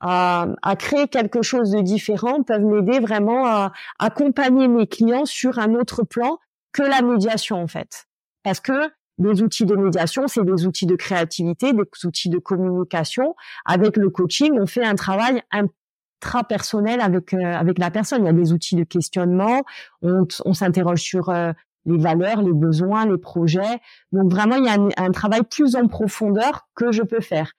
à, 0.00 0.46
à 0.62 0.76
créer 0.76 1.08
quelque 1.08 1.42
chose 1.42 1.70
de 1.70 1.80
différent, 1.80 2.42
peuvent 2.42 2.64
m'aider 2.64 2.98
vraiment 2.98 3.46
à 3.46 3.72
accompagner 3.98 4.68
mes 4.68 4.86
clients 4.86 5.26
sur 5.26 5.58
un 5.58 5.74
autre 5.74 6.02
plan 6.02 6.38
que 6.72 6.82
la 6.82 7.02
médiation 7.02 7.62
en 7.62 7.68
fait. 7.68 8.08
Parce 8.42 8.60
que 8.60 8.90
des 9.18 9.42
outils 9.42 9.66
de 9.66 9.74
médiation, 9.74 10.28
c'est 10.28 10.44
des 10.44 10.66
outils 10.66 10.86
de 10.86 10.96
créativité, 10.96 11.72
des 11.72 11.82
outils 12.04 12.28
de 12.28 12.38
communication. 12.38 13.34
Avec 13.64 13.96
le 13.96 14.10
coaching, 14.10 14.52
on 14.58 14.66
fait 14.66 14.84
un 14.84 14.94
travail 14.94 15.42
intrapersonnel 15.50 17.00
avec 17.00 17.34
euh, 17.34 17.38
avec 17.42 17.78
la 17.78 17.90
personne. 17.90 18.22
Il 18.22 18.26
y 18.26 18.30
a 18.30 18.32
des 18.32 18.52
outils 18.52 18.76
de 18.76 18.84
questionnement. 18.84 19.62
On, 20.02 20.26
on 20.44 20.54
s'interroge 20.54 21.02
sur 21.02 21.30
euh, 21.30 21.52
les 21.88 21.98
valeurs, 21.98 22.42
les 22.42 22.52
besoins, 22.52 23.06
les 23.06 23.18
projets. 23.18 23.80
Donc 24.12 24.30
vraiment, 24.30 24.56
il 24.56 24.64
y 24.64 24.68
a 24.68 25.02
un, 25.02 25.10
travail 25.10 25.42
plus 25.42 25.74
en 25.74 25.88
profondeur 25.88 26.68
que 26.74 26.92
je 26.92 27.02
peux 27.02 27.20
faire. 27.20 27.52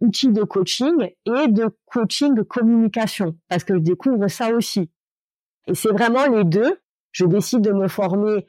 Outils 0.00 0.32
de 0.32 0.42
coaching 0.42 1.10
et 1.26 1.48
de 1.48 1.68
coaching 1.86 2.34
de 2.34 2.42
communication, 2.42 3.36
parce 3.48 3.64
que 3.64 3.74
je 3.74 3.80
découvre 3.80 4.28
ça 4.28 4.50
aussi. 4.50 4.90
Et 5.66 5.74
c'est 5.74 5.92
vraiment 5.92 6.26
les 6.26 6.44
deux. 6.44 6.80
Je 7.12 7.24
décide 7.26 7.60
de 7.60 7.72
me 7.72 7.88
former 7.88 8.46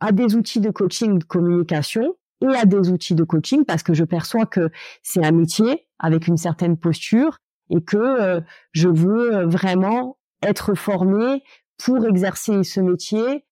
à 0.00 0.12
des 0.12 0.34
outils 0.36 0.60
de 0.60 0.70
coaching 0.70 1.18
de 1.18 1.24
communication 1.24 2.16
et 2.42 2.54
à 2.54 2.64
des 2.64 2.90
outils 2.90 3.14
de 3.14 3.24
coaching 3.24 3.64
parce 3.64 3.82
que 3.82 3.94
je 3.94 4.04
perçois 4.04 4.46
que 4.46 4.70
c'est 5.02 5.24
un 5.24 5.32
métier 5.32 5.86
avec 5.98 6.26
une 6.26 6.36
certaine 6.36 6.76
posture 6.76 7.38
et 7.70 7.82
que 7.82 7.96
euh, 7.96 8.40
je 8.72 8.88
veux 8.88 9.46
vraiment 9.46 10.18
être 10.42 10.74
formée 10.74 11.42
pour 11.78 12.06
exercer 12.06 12.62
ce 12.62 12.80
métier. 12.80 13.44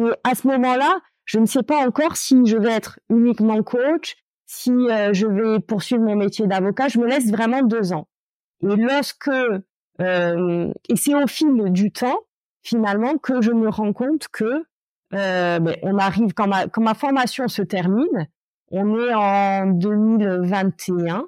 Et 0.00 0.10
à 0.24 0.34
ce 0.34 0.46
moment-là, 0.48 1.00
je 1.24 1.38
ne 1.38 1.46
sais 1.46 1.62
pas 1.62 1.86
encore 1.86 2.16
si 2.16 2.46
je 2.46 2.56
vais 2.56 2.72
être 2.72 2.98
uniquement 3.08 3.62
coach, 3.62 4.16
si 4.46 4.70
euh, 4.70 5.12
je 5.12 5.26
vais 5.26 5.60
poursuivre 5.60 6.02
mon 6.02 6.16
métier 6.16 6.46
d'avocat. 6.46 6.88
Je 6.88 6.98
me 6.98 7.06
laisse 7.06 7.30
vraiment 7.30 7.62
deux 7.62 7.92
ans. 7.92 8.08
Et 8.62 8.76
lorsque 8.76 9.30
euh, 10.00 10.72
et 10.88 10.96
c'est 10.96 11.14
au 11.14 11.26
fil 11.26 11.70
du 11.70 11.92
temps 11.92 12.18
finalement 12.62 13.16
que 13.18 13.40
je 13.40 13.52
me 13.52 13.68
rends 13.68 13.92
compte 13.92 14.28
que 14.28 14.64
euh, 15.14 15.58
ben, 15.58 15.76
on 15.82 15.98
arrive 15.98 16.32
quand 16.34 16.46
ma, 16.46 16.68
quand 16.68 16.82
ma 16.82 16.94
formation 16.94 17.48
se 17.48 17.62
termine, 17.62 18.28
on 18.70 18.98
est 18.98 19.14
en 19.14 19.66
2021. 19.66 21.24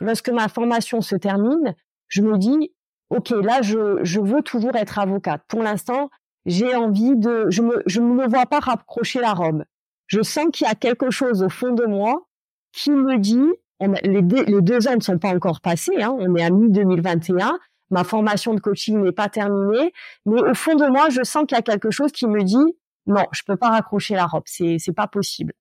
Lorsque 0.00 0.28
ma 0.30 0.48
formation 0.48 1.00
se 1.00 1.16
termine, 1.16 1.74
je 2.08 2.22
me 2.22 2.38
dis, 2.38 2.72
ok, 3.10 3.30
là, 3.30 3.62
je, 3.62 3.98
je 4.02 4.20
veux 4.20 4.42
toujours 4.42 4.76
être 4.76 4.98
avocate. 4.98 5.42
Pour 5.48 5.62
l'instant, 5.62 6.10
j'ai 6.46 6.74
envie 6.74 7.16
de, 7.16 7.46
je 7.50 7.62
me, 7.62 7.82
je 7.86 8.00
me 8.00 8.26
vois 8.26 8.46
pas 8.46 8.60
raccrocher 8.60 9.20
la 9.20 9.32
robe. 9.32 9.64
Je 10.06 10.22
sens 10.22 10.46
qu'il 10.52 10.66
y 10.66 10.70
a 10.70 10.74
quelque 10.74 11.10
chose 11.10 11.42
au 11.42 11.48
fond 11.48 11.72
de 11.72 11.84
moi 11.84 12.26
qui 12.72 12.90
me 12.90 13.18
dit, 13.18 13.52
les, 13.80 14.22
deux, 14.22 14.44
les, 14.44 14.62
deux 14.62 14.88
ans 14.88 14.94
ne 14.94 15.00
sont 15.00 15.18
pas 15.18 15.34
encore 15.34 15.60
passés, 15.60 16.00
hein, 16.00 16.14
on 16.18 16.34
est 16.36 16.44
à 16.44 16.50
mi-2021, 16.50 17.58
ma 17.90 18.04
formation 18.04 18.54
de 18.54 18.60
coaching 18.60 19.02
n'est 19.02 19.12
pas 19.12 19.28
terminée, 19.28 19.92
mais 20.24 20.40
au 20.40 20.54
fond 20.54 20.74
de 20.74 20.86
moi, 20.86 21.08
je 21.10 21.22
sens 21.24 21.44
qu'il 21.46 21.56
y 21.56 21.58
a 21.58 21.62
quelque 21.62 21.90
chose 21.90 22.12
qui 22.12 22.26
me 22.26 22.42
dit, 22.42 22.76
non, 23.06 23.24
je 23.32 23.42
peux 23.42 23.56
pas 23.56 23.70
raccrocher 23.70 24.14
la 24.14 24.26
robe, 24.26 24.44
c'est 24.46 24.78
c'est 24.78 24.92
pas 24.92 25.06
possible. 25.06 25.52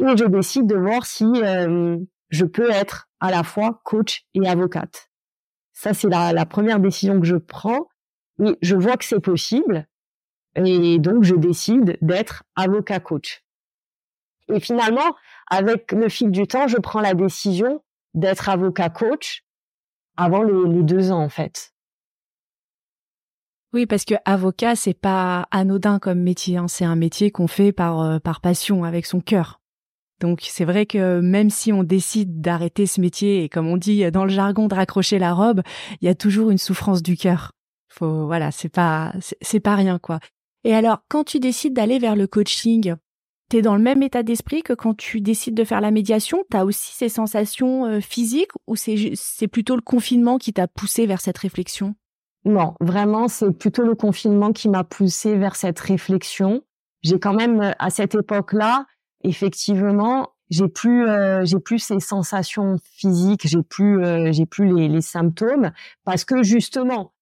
Et 0.00 0.16
je 0.16 0.24
décide 0.24 0.66
de 0.66 0.76
voir 0.76 1.06
si 1.06 1.24
euh, 1.24 1.98
je 2.30 2.44
peux 2.44 2.70
être 2.70 3.08
à 3.20 3.30
la 3.30 3.42
fois 3.42 3.80
coach 3.84 4.24
et 4.34 4.48
avocate. 4.48 5.10
Ça 5.72 5.94
c'est 5.94 6.08
la, 6.08 6.32
la 6.32 6.46
première 6.46 6.80
décision 6.80 7.20
que 7.20 7.26
je 7.26 7.36
prends 7.36 7.88
et 8.44 8.56
je 8.62 8.76
vois 8.76 8.96
que 8.96 9.04
c'est 9.04 9.20
possible 9.20 9.86
et 10.56 10.98
donc 10.98 11.24
je 11.24 11.34
décide 11.34 11.98
d'être 12.02 12.44
avocat 12.56 13.00
coach. 13.00 13.44
Et 14.48 14.60
finalement, 14.60 15.14
avec 15.48 15.92
le 15.92 16.08
fil 16.08 16.30
du 16.30 16.46
temps, 16.46 16.68
je 16.68 16.78
prends 16.78 17.00
la 17.00 17.14
décision 17.14 17.82
d'être 18.14 18.48
avocat 18.48 18.88
coach 18.88 19.44
avant 20.16 20.42
les 20.42 20.82
deux 20.82 21.12
ans 21.12 21.22
en 21.22 21.28
fait. 21.28 21.72
Oui, 23.74 23.84
parce 23.84 24.04
que 24.04 24.14
avocat, 24.24 24.76
c'est 24.76 24.94
pas 24.94 25.46
anodin 25.50 25.98
comme 25.98 26.20
métier. 26.20 26.56
Hein. 26.56 26.68
C'est 26.68 26.86
un 26.86 26.96
métier 26.96 27.30
qu'on 27.30 27.48
fait 27.48 27.72
par 27.72 28.00
euh, 28.00 28.18
par 28.18 28.40
passion, 28.40 28.84
avec 28.84 29.04
son 29.04 29.20
cœur. 29.20 29.60
Donc 30.20 30.40
c'est 30.42 30.64
vrai 30.64 30.86
que 30.86 31.20
même 31.20 31.50
si 31.50 31.72
on 31.72 31.84
décide 31.84 32.40
d'arrêter 32.40 32.86
ce 32.86 33.00
métier 33.00 33.44
et 33.44 33.48
comme 33.48 33.68
on 33.68 33.76
dit 33.76 34.10
dans 34.10 34.24
le 34.24 34.30
jargon 34.30 34.66
de 34.66 34.74
raccrocher 34.74 35.18
la 35.18 35.32
robe, 35.32 35.62
il 36.00 36.06
y 36.06 36.08
a 36.08 36.14
toujours 36.14 36.50
une 36.50 36.58
souffrance 36.58 37.02
du 37.02 37.16
cœur. 37.16 37.52
Faut 37.88 38.26
voilà, 38.26 38.50
c'est 38.50 38.68
pas 38.68 39.12
c'est 39.40 39.60
pas 39.60 39.76
rien 39.76 39.98
quoi. 39.98 40.18
Et 40.64 40.74
alors 40.74 40.98
quand 41.08 41.24
tu 41.24 41.38
décides 41.38 41.74
d'aller 41.74 41.98
vers 41.98 42.16
le 42.16 42.26
coaching, 42.26 42.96
t'es 43.48 43.62
dans 43.62 43.76
le 43.76 43.82
même 43.82 44.02
état 44.02 44.24
d'esprit 44.24 44.62
que 44.62 44.72
quand 44.72 44.94
tu 44.94 45.20
décides 45.20 45.54
de 45.54 45.64
faire 45.64 45.80
la 45.80 45.92
médiation? 45.92 46.44
T'as 46.50 46.64
aussi 46.64 46.94
ces 46.94 47.08
sensations 47.08 47.86
euh, 47.86 48.00
physiques 48.00 48.52
ou 48.66 48.74
c'est 48.74 49.12
c'est 49.14 49.48
plutôt 49.48 49.76
le 49.76 49.82
confinement 49.82 50.38
qui 50.38 50.52
t'a 50.52 50.66
poussé 50.66 51.06
vers 51.06 51.20
cette 51.20 51.38
réflexion? 51.38 51.94
Non, 52.44 52.74
vraiment, 52.80 53.28
c'est 53.28 53.50
plutôt 53.50 53.82
le 53.82 53.94
confinement 53.94 54.52
qui 54.52 54.68
m'a 54.68 54.84
poussé 54.84 55.36
vers 55.36 55.56
cette 55.56 55.78
réflexion. 55.80 56.62
J'ai 57.02 57.18
quand 57.18 57.34
même, 57.34 57.60
euh, 57.60 57.72
à 57.78 57.90
cette 57.90 58.14
époque-là, 58.14 58.86
effectivement, 59.22 60.32
j'ai 60.50 60.68
plus, 60.68 61.08
euh, 61.08 61.44
j'ai 61.44 61.58
plus 61.58 61.78
ces 61.78 62.00
sensations 62.00 62.76
physiques, 62.82 63.46
j'ai 63.46 63.62
plus, 63.62 64.04
euh, 64.04 64.32
j'ai 64.32 64.46
plus 64.46 64.72
les, 64.74 64.88
les, 64.88 65.02
symptômes, 65.02 65.72
parce 66.04 66.24
que 66.24 66.42
justement, 66.42 67.12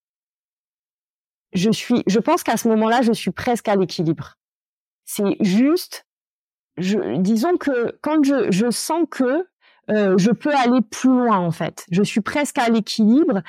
je 1.53 1.71
suis, 1.71 2.03
je 2.07 2.19
pense 2.19 2.43
qu'à 2.43 2.57
ce 2.57 2.67
moment-là, 2.69 3.01
je 3.01 3.11
suis 3.11 3.31
presque 3.31 3.67
à 3.67 3.75
l'équilibre. 3.75 4.37
C'est 5.05 5.35
juste, 5.41 6.05
je, 6.77 7.17
disons 7.19 7.57
que 7.57 7.97
quand 8.01 8.23
je, 8.23 8.51
je 8.51 8.69
sens 8.69 9.05
que 9.09 9.47
je 9.89 10.31
peux 10.31 10.53
aller 10.53 10.81
plus 10.81 11.09
loin 11.09 11.37
en 11.37 11.51
fait. 11.51 11.85
Je 11.91 12.03
suis 12.03 12.19
presque 12.19 12.57
à 12.57 12.67
l'équilibre 12.67 13.41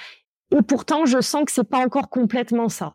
et 0.50 0.62
pourtant, 0.62 1.04
je 1.04 1.20
sens 1.20 1.44
que 1.44 1.52
c'est 1.52 1.68
pas 1.68 1.84
encore 1.84 2.08
complètement 2.08 2.68
ça. 2.68 2.94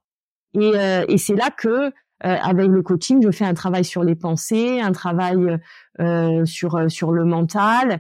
Et, 0.54 0.72
euh, 0.76 1.06
et 1.08 1.18
c'est 1.18 1.36
là 1.36 1.50
que, 1.50 1.68
euh, 1.68 1.92
avec 2.22 2.68
le 2.68 2.82
coaching, 2.82 3.22
je 3.24 3.32
fais 3.32 3.46
un 3.46 3.54
travail 3.54 3.84
sur 3.84 4.04
les 4.04 4.16
pensées, 4.16 4.80
un 4.82 4.92
travail 4.92 5.58
euh, 6.00 6.46
sur 6.46 6.90
sur 6.90 7.12
le 7.12 7.26
mental, 7.26 8.00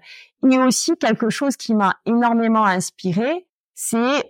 et 0.50 0.58
aussi 0.60 0.96
quelque 0.98 1.30
chose 1.30 1.58
qui 1.58 1.74
m'a 1.74 1.96
énormément 2.06 2.66
inspiré, 2.66 3.48
c'est 3.76 4.30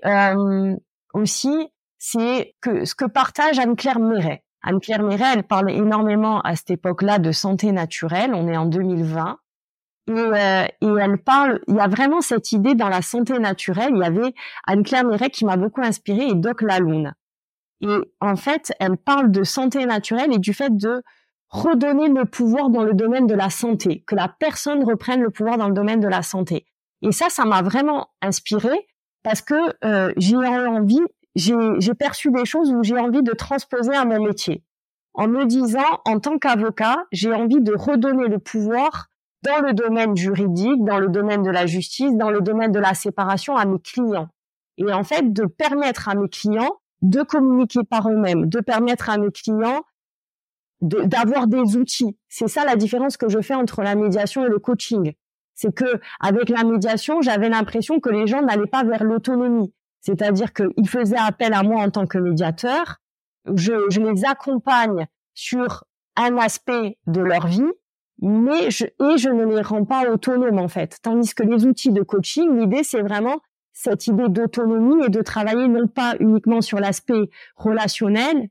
aussi 1.13 1.69
c'est 1.99 2.55
que 2.59 2.86
ce 2.86 2.95
que 2.95 3.05
partage 3.05 3.59
Anne-Claire 3.59 3.99
Méret. 3.99 4.43
Anne-Claire 4.62 5.03
Méret, 5.03 5.33
elle 5.36 5.43
parle 5.43 5.71
énormément 5.71 6.41
à 6.41 6.55
cette 6.55 6.71
époque-là 6.71 7.19
de 7.19 7.31
santé 7.31 7.71
naturelle. 7.71 8.33
On 8.33 8.47
est 8.47 8.57
en 8.57 8.65
2020. 8.65 9.38
Et, 10.08 10.12
euh, 10.12 10.66
et, 10.82 10.88
elle 11.02 11.18
parle, 11.18 11.62
il 11.68 11.76
y 11.76 11.80
a 11.80 11.88
vraiment 11.88 12.22
cette 12.22 12.52
idée 12.52 12.76
dans 12.76 12.89
la 12.89 13.02
santé 13.02 13.39
naturelle. 13.39 13.92
Il 13.96 14.02
y 14.02 14.06
avait 14.06 14.34
Anne-Claire 14.68 15.06
Méret 15.06 15.30
qui 15.30 15.46
m'a 15.46 15.56
beaucoup 15.56 15.82
inspirée 15.82 16.28
et 16.28 16.36
Doc 16.36 16.62
Laloune. 16.62 17.13
Et 17.82 17.98
en 18.22 18.36
fait, 18.36 18.74
elle 18.80 18.98
parle 18.98 19.32
de 19.32 19.44
santé 19.44 19.86
naturelle 19.86 20.34
et 20.34 20.39
du 20.39 20.54
fait 20.54 20.76
de 20.76 21.04
redonner 21.50 22.10
le 22.10 22.26
pouvoir 22.26 22.70
dans 22.70 22.84
le 22.84 22.94
domaine 22.94 23.28
de 23.28 23.36
la 23.36 23.50
santé, 23.50 24.04
que 24.08 24.16
la 24.16 24.28
personne 24.28 24.84
reprenne 24.84 25.22
le 25.22 25.30
pouvoir 25.30 25.58
dans 25.58 25.68
le 25.68 25.74
domaine 25.74 26.00
de 26.00 26.08
la 26.08 26.24
santé. 26.24 26.66
Et 27.02 27.12
ça, 27.12 27.30
ça 27.30 27.46
m'a 27.46 27.62
vraiment 27.62 28.10
inspirée 28.22 28.88
parce 29.22 29.42
que 29.42 29.56
euh, 29.86 30.12
j'ai 30.18 30.36
envie, 30.36 31.02
j'ai 31.36 31.94
perçu 31.94 32.32
des 32.32 32.46
choses 32.46 32.72
où 32.72 32.84
j'ai 32.84 32.98
envie 32.98 33.22
de 33.22 33.34
transposer 33.34 33.94
à 33.94 34.06
mon 34.06 34.24
métier. 34.24 34.63
En 35.13 35.28
me 35.28 35.46
disant, 35.46 36.02
en 36.06 36.20
tant 36.20 36.39
qu'avocat, 36.39 37.06
j'ai 37.12 37.34
envie 37.34 37.62
de 37.62 37.74
redonner 37.76 38.28
le 38.28 38.39
pouvoir 38.39 39.10
dans 39.43 39.60
le 39.60 39.73
domaine 39.73 40.15
juridique, 40.15 40.84
dans 40.84 40.99
le 40.99 41.10
domaine 41.10 41.43
de 41.43 41.51
la 41.51 41.65
justice, 41.65 42.15
dans 42.15 42.29
le 42.29 42.41
domaine 42.41 42.71
de 42.71 42.79
la 42.79 42.93
séparation 42.93 43.56
à 43.56 43.65
mes 43.65 43.79
clients. 43.79 44.29
Et 44.77 44.91
en 44.91 45.03
fait, 45.03 45.32
de 45.32 45.45
permettre 45.45 46.10
à 46.10 46.15
mes 46.15 46.29
clients 46.29 46.79
de 47.01 47.21
communiquer 47.21 47.82
par 47.84 48.10
eux-mêmes, 48.10 48.47
de 48.47 48.60
permettre 48.62 49.10
à 49.10 49.17
mes 49.17 49.32
clients 49.32 49.84
d'avoir 50.82 51.47
des 51.47 51.77
outils. 51.77 52.17
C'est 52.27 52.47
ça 52.47 52.65
la 52.65 52.75
différence 52.75 53.15
que 53.15 53.29
je 53.29 53.39
fais 53.39 53.53
entre 53.53 53.84
la 53.84 53.95
médiation 53.95 54.45
et 54.45 54.49
le 54.49 54.60
coaching. 54.60 55.13
C'est 55.53 55.73
que 55.73 56.01
avec 56.19 56.49
la 56.49 56.63
médiation, 56.63 57.21
j'avais 57.21 57.49
l'impression 57.49 57.99
que 57.99 58.10
les 58.10 58.27
gens 58.27 58.41
n'allaient 58.41 58.67
pas 58.67 58.84
vers 58.84 59.03
l'autonomie. 59.03 59.73
C'est-à-dire 60.01 60.51
qu'ils 60.51 60.89
faisaient 60.89 61.17
appel 61.17 61.53
à 61.53 61.63
moi 61.63 61.84
en 61.84 61.89
tant 61.89 62.06
que 62.06 62.17
médiateur. 62.17 62.97
Je, 63.53 63.73
je 63.89 64.01
les 64.01 64.25
accompagne 64.25 65.08
sur 65.34 65.84
un 66.17 66.38
aspect 66.38 66.97
de 67.08 67.21
leur 67.21 67.47
vie 67.47 67.71
mais 68.21 68.71
je, 68.71 68.86
et 68.86 69.17
je 69.17 69.30
ne 69.30 69.45
les 69.45 69.62
rends 69.62 69.86
pas 69.86 70.10
autonomes 70.10 70.60
en 70.60 70.67
fait. 70.67 70.99
Tandis 71.02 71.34
que 71.34 71.43
les 71.43 71.65
outils 71.65 71.91
de 71.91 72.02
coaching, 72.02 72.60
l'idée 72.60 72.84
c'est 72.84 73.02
vraiment 73.02 73.39
cette 73.73 74.08
idée 74.08 74.30
d'autonomie 74.30 75.06
et 75.06 75.10
de 75.10 75.21
travailler 75.21 75.67
non 75.67 75.88
pas 75.88 76.15
uniquement 76.19 76.62
sur 76.62 76.80
l'aspect 76.80 77.30
relationnel, 77.56 78.49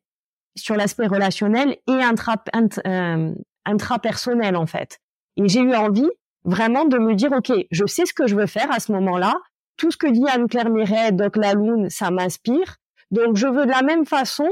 sur 0.57 0.77
l'aspect 0.77 1.07
relationnel 1.07 1.77
et 1.89 2.03
intra, 2.03 2.43
euh, 2.87 3.33
intrapersonnel 3.65 4.57
en 4.57 4.67
fait. 4.67 4.99
Et 5.37 5.49
j'ai 5.49 5.61
eu 5.61 5.75
envie 5.75 6.11
vraiment 6.45 6.85
de 6.85 6.99
me 6.99 7.15
dire 7.15 7.33
ok, 7.33 7.53
je 7.71 7.87
sais 7.87 8.05
ce 8.05 8.13
que 8.13 8.27
je 8.27 8.37
veux 8.37 8.47
faire 8.47 8.71
à 8.73 8.81
ce 8.81 8.93
moment-là. 8.93 9.35
Tout 9.77 9.91
ce 9.91 9.97
que 9.97 10.09
dit 10.09 10.25
Anne-Claire 10.29 10.71
Miret, 10.71 11.13
Doc 11.13 11.37
Laloune, 11.37 11.89
ça 11.89 12.11
m'inspire. 12.11 12.77
Donc 13.11 13.37
je 13.37 13.47
veux 13.47 13.65
de 13.65 13.71
la 13.71 13.83
même 13.83 14.05
façon 14.05 14.49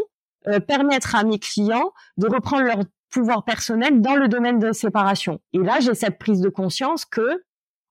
euh, 0.49 0.61
permettre 0.61 1.16
à 1.16 1.25
mes 1.25 1.38
clients 1.38 1.92
de 2.16 2.27
reprendre 2.29 2.62
leur 2.62 2.79
pouvoir 3.11 3.44
personnel 3.44 4.01
dans 4.01 4.14
le 4.14 4.29
domaine 4.29 4.59
de 4.59 4.73
séparation. 4.73 5.40
Et 5.53 5.59
là, 5.59 5.81
j'ai 5.81 5.94
cette 5.94 6.18
prise 6.18 6.40
de 6.40 6.49
conscience 6.49 7.05
que, 7.05 7.42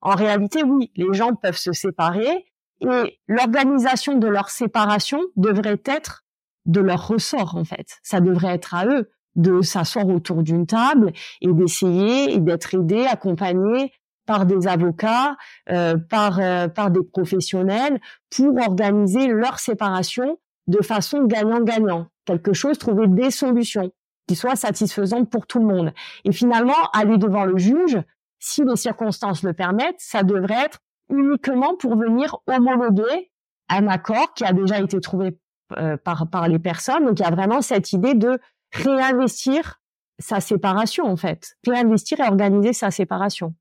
en 0.02 0.16
réalité, 0.16 0.64
oui, 0.64 0.92
les 0.96 1.14
gens 1.14 1.36
peuvent 1.36 1.58
se 1.58 1.74
séparer 1.74 2.46
et 2.82 3.20
l'organisation 3.28 4.18
de 4.18 4.28
leur 4.28 4.50
séparation 4.50 5.22
devrait 5.36 5.82
être 5.86 6.24
de 6.66 6.80
leur 6.80 7.08
ressort, 7.08 7.56
en 7.56 7.66
fait. 7.66 7.98
Ça 8.04 8.22
devrait 8.22 8.56
être 8.56 8.74
à 8.74 8.86
eux 8.86 9.10
de 9.36 9.62
s'asseoir 9.62 10.08
autour 10.08 10.44
d'une 10.44 10.66
table 10.66 11.12
et 11.42 11.52
d'essayer 11.52 12.34
et 12.34 12.40
d'être 12.40 12.74
aidé, 12.74 13.06
accompagné 13.06 13.92
par 14.26 14.46
des 14.46 14.68
avocats, 14.68 15.36
euh, 15.72 15.98
par 15.98 16.40
euh, 16.40 16.68
par 16.68 16.92
des 16.92 17.04
professionnels 17.04 18.00
pour 18.30 18.58
organiser 18.60 19.28
leur 19.28 19.60
séparation 19.60 20.38
de 20.68 20.84
façon 20.84 21.24
gagnant-gagnant. 21.24 22.08
Quelque 22.26 22.54
chose, 22.54 22.78
trouver 22.78 23.08
des 23.08 23.32
solutions 23.32 23.92
qui 24.30 24.36
soient 24.36 24.56
satisfaisantes 24.56 25.28
pour 25.28 25.48
tout 25.48 25.58
le 25.58 25.66
monde. 25.66 25.92
Et 26.24 26.32
finalement, 26.32 26.76
aller 26.94 27.18
devant 27.18 27.46
le 27.46 27.58
juge, 27.58 27.98
si 28.38 28.64
les 28.64 28.76
circonstances 28.76 29.42
le 29.42 29.54
permettent, 29.54 29.98
ça 29.98 30.22
devrait 30.22 30.66
être 30.66 30.78
uniquement 31.10 31.76
pour 31.76 31.98
venir 31.98 32.38
homologuer 32.46 33.32
un 33.70 33.88
accord 33.88 34.36
qui 34.36 34.46
a 34.46 34.54
déjà 34.54 34.80
été 34.80 35.00
trouvé 35.00 35.36
euh, 35.80 35.98
par, 35.98 36.30
par 36.30 36.48
les 36.48 36.60
personnes. 36.60 37.08
Donc 37.08 37.20
il 37.20 37.24
y 37.24 37.26
a 37.26 37.32
vraiment 37.32 37.64
cette 37.64 37.92
idée 37.92 38.14
de 38.14 38.40
réinvestir 38.72 39.82
sa 40.20 40.42
séparation 40.42 41.06
en 41.06 41.18
fait, 41.18 41.56
réinvestir 41.66 42.20
et 42.20 42.28
organiser 42.28 42.74
sa 42.74 42.92
séparation. 42.92 43.56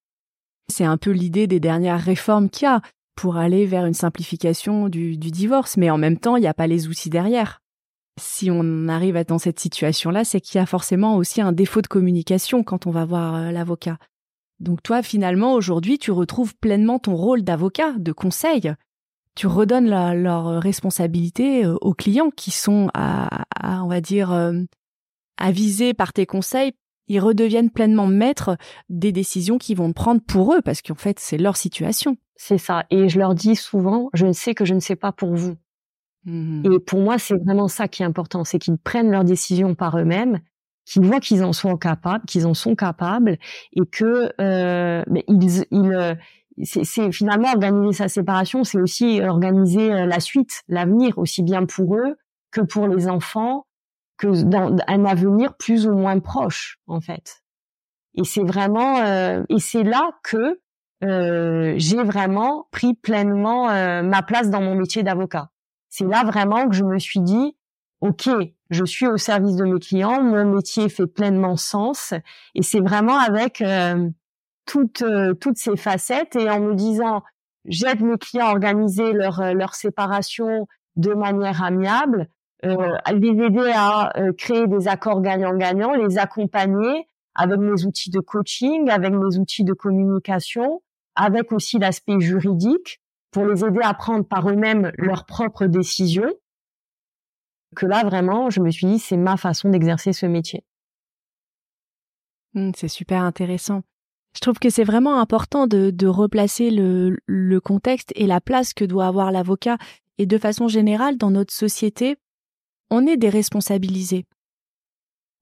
C'est 0.70 0.85
un 0.85 0.98
peu 0.98 1.12
l'idée 1.12 1.46
des 1.46 1.61
dernières 1.61 2.02
réformes 2.02 2.50
qu'il 2.50 2.66
y 2.66 2.68
a 2.68 2.83
pour 3.16 3.38
aller 3.38 3.64
vers 3.64 3.87
une 3.87 3.94
simplification 3.94 4.90
du, 4.90 5.16
du 5.16 5.31
divorce, 5.31 5.78
mais 5.78 5.88
en 5.88 5.96
même 5.96 6.18
temps, 6.18 6.37
il 6.37 6.42
n'y 6.42 6.46
a 6.46 6.52
pas 6.52 6.66
les 6.66 6.88
outils 6.88 7.09
derrière. 7.09 7.62
Si 8.18 8.50
on 8.50 8.88
arrive 8.88 9.16
à 9.16 9.24
dans 9.24 9.38
cette 9.38 9.61
situation-là, 9.61 10.24
c'est 10.24 10.40
qu'il 10.40 10.59
y 10.59 10.62
a 10.62 10.66
forcément 10.66 11.16
aussi 11.16 11.40
un 11.40 11.52
défaut 11.52 11.83
de 11.83 11.87
communication 11.87 12.62
quand 12.62 12.87
on 12.87 12.90
va 12.90 13.04
voir 13.04 13.35
euh, 13.35 13.50
l'avocat. 13.50 13.98
Donc 14.61 14.83
toi, 14.83 15.02
finalement, 15.02 15.54
aujourd'hui, 15.54 15.98
tu 15.98 16.11
retrouves 16.11 16.57
pleinement 16.57 16.98
ton 16.98 17.14
rôle 17.14 17.42
d'avocat, 17.42 17.92
de 17.92 18.12
conseil. 18.12 18.72
Tu 19.35 19.46
redonnes 19.46 19.88
leur 19.88 20.61
responsabilité 20.61 21.64
euh, 21.64 21.76
aux 21.81 21.94
clients 21.94 22.31
qui 22.31 22.50
sont 22.50 22.90
à, 22.92 23.44
on 23.83 23.87
va 23.87 24.00
dire, 24.00 24.33
euh, 24.33 24.52
avisés 25.37 25.94
par 25.94 26.12
tes 26.12 26.26
conseils. 26.26 26.72
Ils 27.07 27.20
redeviennent 27.20 27.70
pleinement 27.70 28.07
maîtres 28.07 28.57
des 28.88 29.12
décisions 29.12 29.59
qu'ils 29.59 29.76
vont 29.76 29.92
prendre 29.92 30.20
pour 30.20 30.52
eux, 30.54 30.61
parce 30.61 30.83
qu'en 30.83 30.94
fait, 30.94 31.18
c'est 31.20 31.38
leur 31.38 31.57
situation. 31.57 32.16
C'est 32.37 32.59
ça. 32.59 32.85
Et 32.90 33.09
je 33.09 33.18
leur 33.18 33.35
dis 33.35 33.57
souvent, 33.57 34.11
je 34.12 34.26
ne 34.26 34.33
sais 34.33 34.54
que 34.54 34.64
je 34.64 34.74
ne 34.74 34.81
sais 34.81 34.96
pas 34.96 35.12
pour 35.12 35.35
vous. 35.35 35.57
Mmh 36.29 36.71
Et 36.71 36.79
pour 36.79 37.01
moi, 37.01 37.19
c'est 37.19 37.37
vraiment 37.37 37.69
ça 37.69 37.88
qui 37.88 38.03
est 38.03 38.07
important, 38.07 38.45
c'est 38.45 38.59
qu'ils 38.59 38.77
prennent 38.79 39.11
leurs 39.11 39.25
décisions 39.25 39.75
par 39.75 39.99
eux-mêmes 39.99 40.41
qu'ils 40.85 41.05
voient 41.05 41.21
qu'ils 41.21 41.45
en 41.45 41.53
sont 41.53 41.77
capables, 41.77 42.25
qu'ils 42.25 42.47
en 42.47 42.55
sont 42.55 42.75
capables, 42.75 43.37
et 43.73 43.87
que 43.93 44.33
euh, 44.41 45.03
mais 45.07 45.25
ils, 45.29 45.67
ils 45.71 45.93
euh, 45.93 46.14
c'est 46.64 47.12
finalement 47.12 47.51
organiser 47.53 47.93
sa 47.93 48.09
séparation, 48.09 48.64
c'est 48.64 48.81
aussi 48.81 49.21
organiser 49.23 49.93
euh, 49.93 50.07
la 50.07 50.19
suite, 50.19 50.62
l'avenir, 50.67 51.19
aussi 51.19 51.43
bien 51.43 51.67
pour 51.67 51.97
eux 51.97 52.17
que 52.51 52.62
pour 52.62 52.88
les 52.88 53.07
enfants, 53.07 53.67
que 54.17 54.43
dans 54.43 54.75
un 54.87 55.05
avenir 55.05 55.55
plus 55.59 55.87
ou 55.87 55.93
moins 55.93 56.19
proche, 56.21 56.79
en 56.87 57.01
fait. 57.01 57.43
Et 58.14 58.25
c'est 58.25 58.43
vraiment, 58.43 58.97
et 59.49 59.59
c'est 59.61 59.85
là 59.85 60.11
que 60.25 60.59
j'ai 61.01 62.03
vraiment 62.03 62.67
pris 62.73 62.95
pleinement 62.95 63.71
euh, 63.71 64.03
ma 64.03 64.23
place 64.23 64.51
dans 64.51 64.62
mon 64.62 64.75
métier 64.75 65.03
d'avocat. 65.03 65.51
C'est 65.88 66.07
là 66.07 66.24
vraiment 66.24 66.68
que 66.68 66.74
je 66.74 66.85
me 66.85 66.98
suis 66.98 67.20
dit, 67.20 67.57
ok, 68.01 68.29
je 68.70 68.85
suis 68.85 69.07
au 69.07 69.16
service 69.16 69.57
de 69.57 69.64
mes 69.64 69.81
clients, 69.81 70.22
mon 70.22 70.44
métier 70.55 70.88
fait 70.88 71.07
pleinement 71.07 71.57
sens. 71.57 72.14
Et 72.55 72.62
c'est 72.62 72.81
vraiment 72.81 73.18
avec 73.18 73.61
euh, 73.61 74.09
toutes 74.66 75.03
euh, 75.03 75.35
toutes 75.35 75.57
ces 75.57 75.77
facettes 75.77 76.37
et 76.37 76.51
en 76.51 76.61
me 76.61 76.74
disant 76.74 77.22
j'aide 77.64 78.03
mes 78.03 78.18
clients 78.18 78.48
à 78.48 78.51
organiser 78.51 79.12
leur 79.12 79.40
euh, 79.40 79.53
leur 79.53 79.74
séparation 79.74 80.66
de 80.96 81.14
manière 81.14 81.62
amiable, 81.62 82.29
les 82.64 83.29
aider 83.29 83.72
à 83.72 84.12
créer 84.37 84.66
des 84.66 84.88
accords 84.88 85.22
gagnant-gagnant, 85.22 85.92
les 85.92 86.18
accompagner 86.18 87.07
avec 87.37 87.61
mes 87.61 87.85
outils 87.85 88.11
de 88.11 88.18
coaching, 88.18 88.90
avec 88.90 89.12
mes 89.12 89.38
outils 89.38 89.62
de 89.62 89.74
communication, 89.74 90.83
avec 91.14 91.53
aussi 91.53 91.79
l'aspect 91.79 92.18
juridique 92.18 93.01
pour 93.31 93.47
les 93.47 93.64
aider 93.64 93.81
à 93.83 93.95
prendre 93.95 94.25
par 94.25 94.49
eux-mêmes 94.49 94.93
leurs 94.97 95.27
propres 95.27 95.67
décisions 95.67 96.33
que 97.77 97.87
là 97.87 98.03
vraiment, 98.05 98.51
je 98.51 98.61
me 98.61 98.71
suis 98.71 98.87
dit 98.87 98.99
c'est 98.99 99.17
ma 99.17 99.37
façon 99.37 99.69
d'exercer 99.71 100.12
ce 100.12 100.27
métier. 100.27 100.64
Mmh, 102.55 102.73
c'est 102.77 102.88
super 102.88 103.23
intéressant. 103.23 103.83
Je 104.35 104.41
trouve 104.41 104.59
que 104.59 104.71
c'est 104.71 104.85
vraiment 104.85 105.21
important 105.21 105.67
de, 105.67 105.91
de 105.91 106.07
replacer 106.07 106.71
le, 106.71 107.19
le, 107.27 107.61
contexte 107.61 108.12
et 108.14 108.27
la 108.27 108.41
place 108.41 108.75
que 108.75 108.85
doit 108.85 109.07
avoir 109.07 109.33
l'avocat. 109.33 109.79
Et 110.19 110.27
de 110.27 110.38
façon 110.38 110.69
générale, 110.69 111.17
dans 111.17 111.31
notre 111.31 111.53
société, 111.53 112.17
on 112.91 113.07
est 113.07 113.17
déresponsabilisé. 113.17 114.27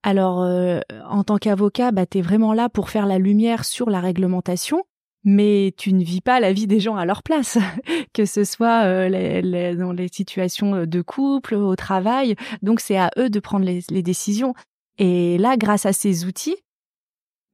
Alors, 0.03 0.43
euh, 0.43 0.81
en 1.09 1.25
tant 1.25 1.37
qu'avocat, 1.37 1.91
bah, 1.91 2.05
vraiment 2.17 2.53
là 2.53 2.69
pour 2.69 2.91
faire 2.91 3.07
la 3.07 3.19
lumière 3.19 3.65
sur 3.65 3.91
la 3.91 4.01
réglementation, 4.01 4.85
mais 5.27 5.75
tu 5.77 5.93
ne 5.93 6.05
vis 6.05 6.21
pas 6.21 6.39
la 6.39 6.53
vie 6.53 6.69
des 6.69 6.79
gens 6.79 6.97
à 6.97 7.05
leur 7.05 7.25
place, 7.25 7.59
que 8.15 8.25
ce 8.25 8.45
soit 8.45 8.85
euh, 8.85 9.75
dans 9.75 9.93
les 9.93 10.09
situations 10.09 10.75
euh, 10.75 10.87
de 10.87 11.03
couple, 11.03 11.57
au 11.57 11.75
travail. 11.75 12.37
Donc 12.63 12.81
c'est 12.81 12.97
à 12.97 13.11
eux 13.19 13.29
de 13.29 13.41
prendre 13.41 13.67
les, 13.67 14.03
décisions. 14.03 14.55
Et 14.99 15.37
là, 15.37 15.57
grâce 15.57 15.85
à 15.85 15.93
ces 15.93 16.25
outils, 16.25 16.57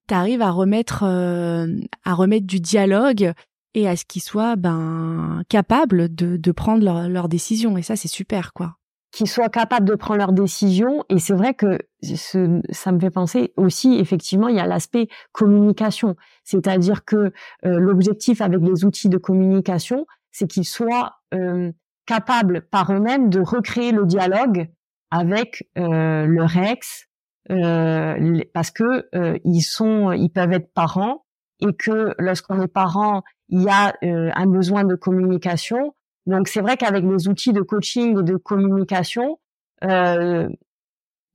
tu 0.06 0.14
arrives 0.14 0.42
à 0.42 0.50
remettre 0.50 1.02
euh, 1.04 1.66
à 2.04 2.12
remettre 2.12 2.46
du 2.46 2.61
dialogue 2.61 3.32
et 3.74 3.88
à 3.88 3.96
ce 3.96 4.04
qu'ils 4.04 4.22
soient 4.22 4.54
ben 4.56 5.42
capables 5.48 6.14
de, 6.14 6.37
de 6.37 6.52
prendre 6.52 7.08
leurs 7.08 7.28
décisions. 7.30 7.78
Et 7.78 7.82
ça, 7.82 7.96
c'est 7.96 8.06
super, 8.06 8.52
quoi 8.52 8.76
qu'ils 9.12 9.29
soient 9.29 9.51
capables 9.51 9.87
de 9.87 9.94
prendre 9.94 10.18
leurs 10.18 10.33
décisions. 10.33 11.05
Et 11.11 11.18
c'est 11.18 11.35
vrai 11.35 11.55
que 11.55 11.79
ça 12.03 12.92
me 12.92 12.98
fait 12.98 13.11
penser 13.11 13.53
aussi, 13.57 13.98
effectivement, 13.98 14.48
il 14.48 14.57
y 14.57 14.61
a 14.61 14.66
l'aspect 14.66 15.09
communication. 15.33 16.16
C'est-à-dire 16.44 17.05
que 17.05 17.16
euh, 17.16 17.31
l'objectif 17.79 18.40
avec 18.40 18.61
les 18.62 18.85
outils 18.85 19.11
de 19.11 19.18
communication, 19.18 20.07
c'est 20.31 20.48
qu'ils 20.48 20.64
soient 20.64 21.16
euh, 21.35 21.70
capables 22.07 22.62
par 22.70 22.90
eux-mêmes 22.90 23.29
de 23.29 23.40
recréer 23.40 23.92
le 23.92 24.07
dialogue 24.07 24.68
avec 25.11 25.68
euh, 25.79 26.25
leur 26.27 26.57
ex, 26.57 27.07
parce 27.48 28.70
que 28.70 29.05
ils 29.44 29.61
sont, 29.61 30.12
ils 30.12 30.31
peuvent 30.31 30.53
être 30.53 30.72
parents 30.72 31.27
et 31.61 31.75
que 31.75 32.14
lorsqu'on 32.18 32.62
est 32.62 32.68
parent, 32.68 33.22
il 33.48 33.62
y 33.62 33.68
a 33.68 33.92
un 34.01 34.46
besoin 34.46 34.85
de 34.85 34.94
communication 34.94 35.92
donc 36.26 36.48
c'est 36.48 36.61
vrai 36.61 36.76
qu'avec 36.76 37.04
les 37.04 37.28
outils 37.28 37.52
de 37.52 37.62
coaching 37.62 38.18
et 38.20 38.22
de 38.22 38.37
communication, 38.37 39.38
euh, 39.85 40.48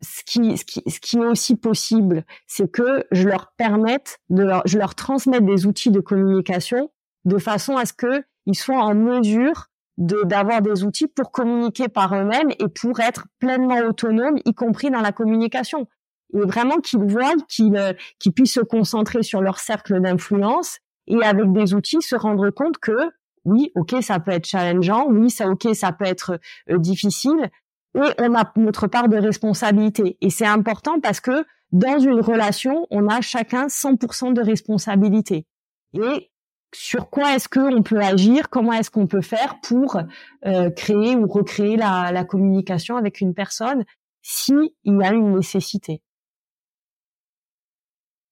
ce 0.02 0.24
qui, 0.24 0.58
ce 0.58 0.64
qui, 0.64 0.84
ce 0.88 1.00
qui 1.00 1.18
est 1.18 1.26
aussi 1.26 1.56
possible, 1.56 2.24
c'est 2.46 2.72
que 2.72 3.06
je 3.12 3.28
leur 3.28 3.52
permette 3.58 4.20
de 4.30 4.44
leur, 4.44 4.62
je 4.66 4.78
leur 4.78 4.96
transmette 4.96 5.46
des 5.46 5.66
outils 5.66 5.92
de 5.92 6.00
communication 6.00 6.92
de 7.26 7.38
façon 7.38 7.76
à 7.78 7.86
ce 7.86 7.94
que 7.94 8.24
ils 8.46 8.56
soient 8.56 8.82
en 8.82 8.96
mesure 8.96 9.68
d'avoir 9.98 10.62
des 10.62 10.84
outils 10.84 11.08
pour 11.08 11.32
communiquer 11.32 11.90
par 11.90 12.14
eux-mêmes 12.14 12.52
et 12.60 12.68
pour 12.68 13.00
être 13.00 13.26
pleinement 13.40 13.80
autonomes, 13.80 14.38
y 14.46 14.54
compris 14.54 14.92
dans 14.92 15.02
la 15.02 15.12
communication. 15.12 15.88
Et 16.34 16.42
vraiment 16.42 16.78
qu'ils 16.78 17.04
voient 17.04 17.34
qu'ils 17.50 17.76
euh, 17.76 17.94
qu'ils 18.20 18.32
puissent 18.32 18.54
se 18.54 18.60
concentrer 18.60 19.24
sur 19.24 19.42
leur 19.42 19.60
cercle 19.60 20.00
d'influence 20.00 20.80
et 21.08 21.24
avec 21.24 21.52
des 21.52 21.74
outils 21.74 22.02
se 22.02 22.16
rendre 22.16 22.50
compte 22.52 22.78
que 22.78 23.10
oui, 23.48 23.72
ok, 23.76 23.96
ça 24.02 24.20
peut 24.20 24.32
être 24.32 24.46
challengeant, 24.46 25.08
oui, 25.08 25.30
ça, 25.30 25.48
ok, 25.48 25.74
ça 25.74 25.94
peut 25.94 26.06
être 26.06 26.40
euh, 26.70 26.78
difficile, 26.78 27.50
et 27.96 28.12
on 28.20 28.36
a 28.36 28.52
notre 28.58 28.88
part 28.88 29.08
de 29.08 29.18
responsabilité. 29.18 30.18
Et 30.22 30.30
c'est 30.30 30.46
important 30.46 31.00
parce 31.00 31.22
que 31.22 31.46
dans 31.72 32.00
une 32.00 32.20
relation, 32.20 32.86
on 32.92 33.08
a 33.08 33.22
chacun 33.22 33.68
100% 33.68 34.34
de 34.34 34.42
responsabilité. 34.42 35.46
Et 35.94 36.30
sur 36.76 37.10
quoi 37.10 37.36
est-ce 37.36 37.48
qu'on 37.48 37.82
peut 37.82 38.02
agir, 38.02 38.50
comment 38.50 38.74
est-ce 38.74 38.92
qu'on 38.92 39.08
peut 39.08 39.22
faire 39.22 39.60
pour 39.62 39.98
euh, 40.46 40.70
créer 40.70 41.16
ou 41.16 41.28
recréer 41.28 41.78
la, 41.78 42.26
communication 42.26 42.98
avec 42.98 43.22
une 43.22 43.34
personne 43.34 43.86
si 44.22 44.54
il 44.84 44.98
y 44.98 45.04
a 45.04 45.14
une 45.14 45.36
nécessité? 45.36 46.02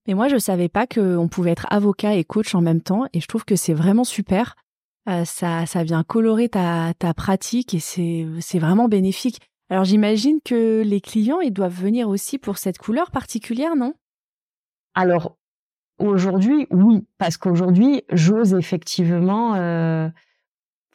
Mais 0.07 0.13
moi, 0.13 0.27
je 0.27 0.37
savais 0.37 0.69
pas 0.69 0.85
qu'on 0.85 1.27
pouvait 1.27 1.51
être 1.51 1.65
avocat 1.71 2.13
et 2.13 2.23
coach 2.23 2.53
en 2.53 2.61
même 2.61 2.81
temps, 2.81 3.05
et 3.13 3.21
je 3.21 3.27
trouve 3.27 3.45
que 3.45 3.55
c'est 3.55 3.73
vraiment 3.73 4.03
super 4.03 4.55
ça, 5.05 5.65
ça 5.65 5.83
vient 5.83 6.03
colorer 6.03 6.49
ta, 6.49 6.93
ta 6.97 7.13
pratique 7.13 7.73
et 7.73 7.79
c'est, 7.79 8.25
c'est 8.39 8.59
vraiment 8.59 8.87
bénéfique. 8.87 9.39
Alors 9.69 9.83
j'imagine 9.83 10.39
que 10.43 10.83
les 10.83 11.01
clients, 11.01 11.39
ils 11.39 11.53
doivent 11.53 11.73
venir 11.79 12.09
aussi 12.09 12.37
pour 12.37 12.57
cette 12.57 12.77
couleur 12.77 13.11
particulière, 13.11 13.75
non? 13.75 13.93
Alors 14.93 15.37
aujourd'hui, 15.97 16.67
oui, 16.71 17.05
parce 17.17 17.37
qu'aujourd'hui, 17.37 18.03
j'ose 18.11 18.53
effectivement 18.53 19.55
euh, 19.55 20.09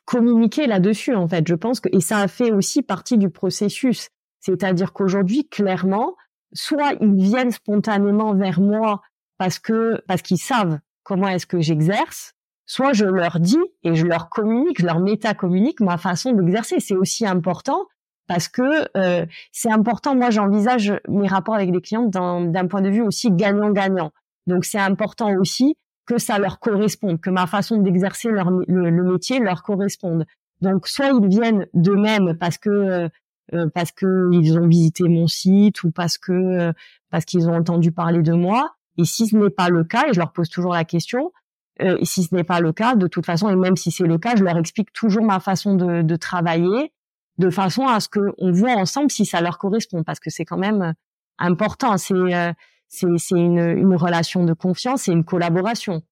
communiquer 0.05 0.67
là-dessus. 0.67 1.15
En 1.15 1.29
fait, 1.29 1.47
je 1.47 1.55
pense 1.55 1.81
que 1.81 1.89
et 1.93 2.01
ça 2.01 2.19
a 2.19 2.29
fait 2.29 2.53
aussi 2.53 2.83
partie 2.83 3.19
du 3.19 3.31
processus. 3.31 4.09
C'est-à-dire 4.41 4.93
qu'aujourd'hui, 4.93 5.49
clairement, 5.49 6.17
soit 6.53 6.95
ils 7.01 7.15
viennent 7.15 7.51
spontanément 7.51 8.35
vers 8.35 8.61
moi 8.61 9.03
parce 9.39 9.59
que 9.59 10.03
parce 10.07 10.23
qu'ils 10.23 10.39
savent 10.39 10.79
comment 11.03 11.29
est-ce 11.29 11.47
que 11.47 11.61
j'exerce, 11.61 12.35
soit 12.71 12.93
je 12.93 13.05
leur 13.05 13.41
dis 13.41 13.59
et 13.83 13.97
je 13.97 14.07
leur 14.07 14.29
communique, 14.29 14.81
je 14.81 14.87
leur 14.87 15.01
méta-communique 15.01 15.81
ma 15.81 15.99
façon 15.99 16.31
d'exercer. 16.31 16.79
C'est 16.79 16.95
aussi 16.95 17.27
important 17.27 17.87
parce 18.29 18.47
que 18.47 18.63
euh, 18.97 19.27
c'est 19.51 19.73
important. 19.73 20.15
Moi, 20.15 20.31
j'envisage 20.31 20.95
mes 21.09 21.27
rapports 21.27 21.57
avec 21.57 21.71
les 21.73 21.81
clients 21.81 22.05
d'un 22.05 22.67
point 22.69 22.81
de 22.81 22.89
vue 22.89 23.03
aussi 23.03 23.33
gagnant-gagnant. 23.33 24.13
Donc, 24.47 24.65
c'est 24.65 24.79
important 24.79 25.35
aussi 25.35 25.75
que 26.07 26.19
ça 26.19 26.39
leur 26.39 26.61
corresponde, 26.61 27.21
que 27.21 27.29
ma 27.29 27.49
façon 27.49 27.79
d'exercer 27.79 28.29
le, 28.29 28.65
le, 28.69 29.03
métier 29.03 29.41
leur 29.41 29.65
corresponde. 29.65 30.25
Donc, 30.61 30.87
soit 30.87 31.09
ils 31.09 31.27
viennent 31.27 31.67
d'eux-mêmes 31.75 32.37
parce 32.39 32.57
que 32.57 32.71
euh, 32.71 33.09
euh, 33.53 33.69
parce 33.75 33.91
que 33.91 34.31
ils 34.33 34.57
ont 34.57 34.69
visité 34.69 35.09
mon 35.09 35.27
site 35.27 35.83
ou 35.83 35.91
parce 35.91 36.19
que 36.19 36.73
parce 37.11 37.25
qu'ils 37.25 37.49
ont 37.49 37.57
entendu 37.57 37.91
parler 37.91 38.23
de 38.23 38.33
moi. 38.33 38.77
Et 38.97 39.05
si 39.05 39.27
ce 39.27 39.37
n'est 39.37 39.51
pas 39.51 39.71
le 39.71 39.83
cas, 39.83 40.07
et 40.09 40.13
je 40.13 40.21
leur 40.21 40.31
pose 40.33 40.49
toujours 40.49 40.73
la 40.73 40.85
question, 40.85 41.33
et 41.81 42.05
si 42.05 42.25
ce 42.25 42.35
n'est 42.35 42.45
pas 42.45 42.61
le 42.61 42.73
cas, 42.73 42.95
de 42.95 43.07
toute 43.07 43.27
façon, 43.27 43.49
et 43.49 43.57
même 43.57 43.77
si 43.77 43.91
c'est 43.91 44.07
le 44.07 44.19
cas, 44.19 44.37
je 44.37 44.45
leur 44.45 44.57
explique 44.57 44.93
toujours 44.93 45.25
ma 45.25 45.41
façon 45.41 45.75
de, 45.75 46.03
de 46.03 46.17
travailler 46.17 46.93
de 47.41 47.51
façon 47.51 47.87
à 47.87 48.01
ce 48.01 48.09
qu'on 48.09 48.53
voit 48.53 48.75
ensemble 48.75 49.11
si 49.11 49.25
ça 49.25 49.41
leur 49.41 49.59
correspond, 49.59 50.05
parce 50.05 50.21
que 50.21 50.31
c'est 50.31 50.45
quand 50.45 50.59
même 50.59 50.83
euh, 50.83 50.93
important. 51.39 51.97
C'est 51.97 52.15
euh, 52.15 52.53
c'est 52.87 53.07
une, 53.31 53.59
une 53.59 53.95
relation 53.95 54.45
de 54.45 54.53
confiance 54.53 55.09
et 55.09 55.13
une 55.13 55.25
collaboration. 55.25 56.03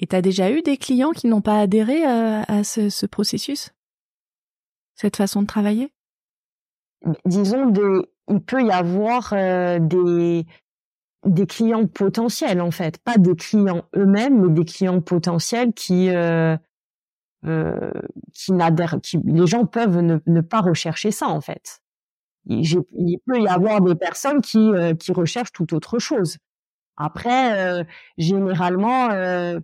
Et 0.00 0.06
tu 0.06 0.16
as 0.16 0.22
déjà 0.22 0.50
eu 0.50 0.62
des 0.62 0.76
clients 0.76 1.12
qui 1.12 1.28
n'ont 1.28 1.40
pas 1.40 1.60
adhéré 1.60 2.04
à, 2.04 2.42
à 2.42 2.64
ce, 2.64 2.88
ce, 2.88 3.06
processus? 3.06 3.70
Cette 4.96 5.16
façon 5.16 5.42
de 5.42 5.46
travailler? 5.46 5.92
Disons, 7.24 7.66
des, 7.66 8.02
il 8.28 8.40
peut 8.40 8.64
y 8.64 8.72
avoir 8.72 9.32
euh, 9.32 9.78
des, 9.78 10.44
des 11.26 11.46
clients 11.46 11.86
potentiels, 11.86 12.60
en 12.60 12.70
fait. 12.70 12.98
Pas 12.98 13.18
des 13.18 13.36
clients 13.36 13.84
eux-mêmes, 13.96 14.40
mais 14.40 14.52
des 14.52 14.64
clients 14.64 15.00
potentiels 15.00 15.72
qui, 15.72 16.08
euh, 16.10 16.56
euh, 17.46 17.92
qui 18.34 18.52
n'adhèrent, 18.52 19.00
qui, 19.02 19.18
les 19.24 19.46
gens 19.46 19.66
peuvent 19.66 20.00
ne, 20.00 20.18
ne, 20.26 20.40
pas 20.40 20.60
rechercher 20.60 21.10
ça 21.10 21.28
en 21.28 21.40
fait. 21.40 21.80
Il, 22.46 23.18
peut 23.26 23.40
y 23.40 23.48
avoir 23.48 23.80
des 23.80 23.94
personnes 23.94 24.40
qui, 24.40 24.58
euh, 24.58 24.94
qui 24.94 25.12
recherchent 25.12 25.52
tout 25.52 25.74
autre 25.74 25.98
chose. 25.98 26.38
Après, 26.96 27.80
euh, 27.80 27.84
généralement, 28.18 29.10
euh, 29.10 29.58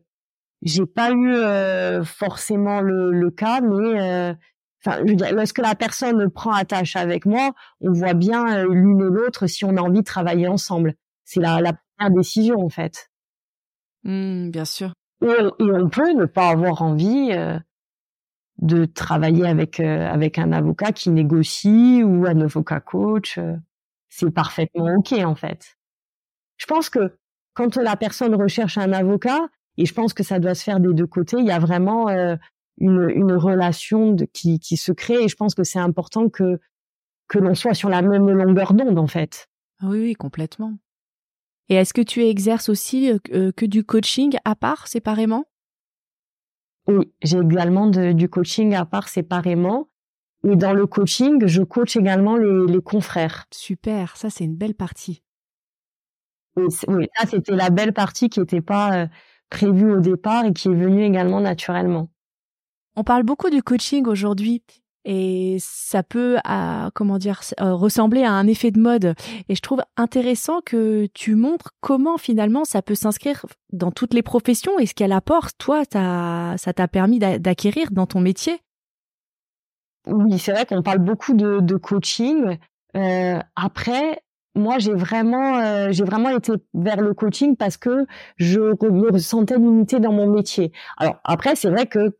j'ai 0.62 0.87
pas 0.87 1.11
eu 1.11 1.35
euh, 1.35 2.03
forcément 2.05 2.81
le, 2.81 3.12
le, 3.12 3.31
cas, 3.31 3.61
mais 3.61 4.37
enfin, 4.85 5.03
lorsque 5.33 5.59
la 5.59 5.75
personne 5.75 6.31
prend 6.31 6.53
attache 6.53 6.97
avec 6.97 7.27
moi, 7.27 7.53
on 7.81 7.92
voit 7.92 8.14
bien 8.14 8.64
l'une 8.64 9.01
et 9.01 9.11
l'autre 9.11 9.47
si 9.47 9.64
on 9.66 9.77
a 9.77 9.83
envie 9.83 10.01
de 10.01 10.05
travailler 10.05 10.49
ensemble. 10.49 10.95
C'est 11.27 11.41
la, 11.41 11.61
la 11.61 11.73
première 11.99 12.17
décision 12.17 12.65
en 12.65 12.71
fait. 12.71 13.11
Mmh, 14.05 14.51
bien 14.51 14.65
sûr. 14.65 14.93
Et, 15.23 15.27
et, 15.27 15.71
on 15.73 15.89
peut 15.91 16.12
ne 16.12 16.25
pas 16.25 16.49
avoir 16.51 16.83
envie 16.83 17.33
euh, 17.33 17.59
de 18.59 18.85
travailler 18.85 19.47
avec 19.47 19.81
euh, 19.81 20.09
avec 20.09 20.39
un 20.39 20.53
avocat 20.53 20.93
qui 20.93 21.11
négocie 21.11 22.03
ou 22.05 22.27
un 22.27 22.41
avocat 22.41 22.81
coach. 22.81 23.39
Euh, 23.39 23.57
c'est 24.09 24.31
parfaitement 24.31 24.95
ok 24.97 25.12
en 25.25 25.35
fait. 25.35 25.77
Je 26.59 26.67
pense 26.67 26.89
que 26.89 27.19
quand 27.55 27.77
la 27.77 27.97
personne 27.97 28.35
recherche 28.35 28.79
un 28.79 28.93
avocat, 28.93 29.41
et 29.79 29.85
je 29.85 29.93
pense 29.93 30.15
que 30.15 30.23
ça 30.23 30.39
doit 30.39 30.55
se 30.55 30.62
faire 30.62 30.79
des 30.79 30.95
deux 30.95 31.07
côtés, 31.07 31.39
il 31.39 31.47
y 31.47 31.51
a 31.51 31.59
vraiment 31.59 32.09
une, 32.09 33.11
une 33.11 33.33
relation 33.33 34.12
de, 34.12 34.27
qui, 34.27 34.59
qui 34.59 34.77
se 34.77 34.93
crée, 34.93 35.25
et 35.25 35.29
je 35.29 35.37
pense 35.37 35.55
que 35.55 35.65
c'est 35.65 35.79
important 35.79 36.29
que 36.29 36.61
que 37.29 37.39
l'on 37.39 37.55
soit 37.55 37.75
sur 37.75 37.89
la 37.89 38.03
même 38.03 38.31
longueur 38.31 38.73
d'onde 38.73 38.99
en 38.99 39.07
fait. 39.07 39.49
Ah 39.81 39.87
oui, 39.89 40.01
oui, 40.01 40.15
complètement. 40.15 40.75
Et 41.68 41.74
est-ce 41.74 41.92
que 41.92 42.02
tu 42.02 42.24
exerces 42.24 42.68
aussi 42.68 43.11
euh, 43.33 43.52
que 43.52 43.66
du 43.66 43.85
coaching 43.85 44.37
à 44.44 44.55
part, 44.55 44.87
séparément? 44.87 45.44
Oui, 46.87 47.12
j'ai 47.22 47.38
également 47.38 47.88
du 47.88 48.29
coaching 48.29 48.74
à 48.74 48.85
part 48.85 49.09
séparément. 49.09 49.88
Et 50.44 50.55
dans 50.55 50.72
le 50.72 50.87
coaching, 50.87 51.44
je 51.46 51.62
coach 51.62 51.96
également 51.96 52.37
les, 52.37 52.81
confrères. 52.81 53.46
Super, 53.52 54.16
ça 54.16 54.31
c'est 54.31 54.44
une 54.44 54.55
belle 54.55 54.74
partie. 54.74 55.24
Oui, 56.57 56.68
ça 56.70 57.26
c'était 57.26 57.57
la 57.57 57.70
belle 57.70 57.92
partie 57.92 58.29
qui 58.29 58.40
n'était 58.40 58.61
pas 58.61 59.02
euh, 59.02 59.07
prévue 59.50 59.92
au 59.92 60.00
départ 60.00 60.44
et 60.44 60.52
qui 60.52 60.68
est 60.68 60.74
venue 60.74 61.05
également 61.05 61.40
naturellement. 61.40 62.11
On 62.94 63.02
parle 63.02 63.24
beaucoup 63.24 63.50
du 63.50 63.62
coaching 63.62 64.07
aujourd'hui 64.07 64.62
et 65.09 65.57
ça 65.61 66.03
peut, 66.03 66.37
à, 66.45 66.90
comment 66.92 67.16
dire, 67.16 67.40
euh, 67.61 67.75
ressembler 67.75 68.25
à 68.25 68.33
un 68.33 68.49
effet 68.49 68.73
de 68.73 68.81
mode. 68.81 69.14
Et 69.49 69.55
je 69.55 69.61
trouve 69.61 69.81
intéressant 69.97 70.61
que 70.61 71.07
tu 71.14 71.37
montres 71.37 71.71
comment 71.81 72.19
finalement 72.19 72.64
ça 72.64 72.83
peut 72.83 72.97
s'inscrire 72.97 73.47
dans 73.73 73.92
toutes 73.92 74.14
les 74.14 74.23
professions 74.23 74.81
et 74.81 74.87
ce 74.87 74.95
qu'elle 74.95 75.12
apporte. 75.12 75.57
Toi, 75.59 75.85
ça 75.90 76.73
t'a 76.75 76.88
permis 76.88 77.21
d'acquérir 77.21 77.92
dans 77.92 78.07
ton 78.07 78.21
métier. 78.21 78.61
Oui, 80.09 80.38
c'est 80.40 80.53
vrai 80.53 80.66
qu'on 80.66 80.83
parle 80.83 80.99
beaucoup 80.99 81.35
de, 81.35 81.77
coaching. 81.77 82.59
Euh, 82.97 83.38
après, 83.55 84.23
moi 84.57 84.79
j'ai 84.79 84.95
vraiment 84.95 85.59
euh, 85.59 85.88
j'ai 85.90 86.05
vraiment 86.05 86.31
été 86.31 86.53
vers 86.75 87.01
le 87.01 87.14
coaching 87.14 87.57
parce 87.57 87.77
que 87.77 88.07
je 88.37 88.61
me 88.61 89.12
ressentais 89.12 89.57
limité 89.57 90.01
dans 90.01 90.12
mon 90.12 90.27
métier. 90.27 90.73
Alors 90.97 91.21
après 91.25 91.55
c'est 91.55 91.71
vrai 91.71 91.87
que, 91.87 92.11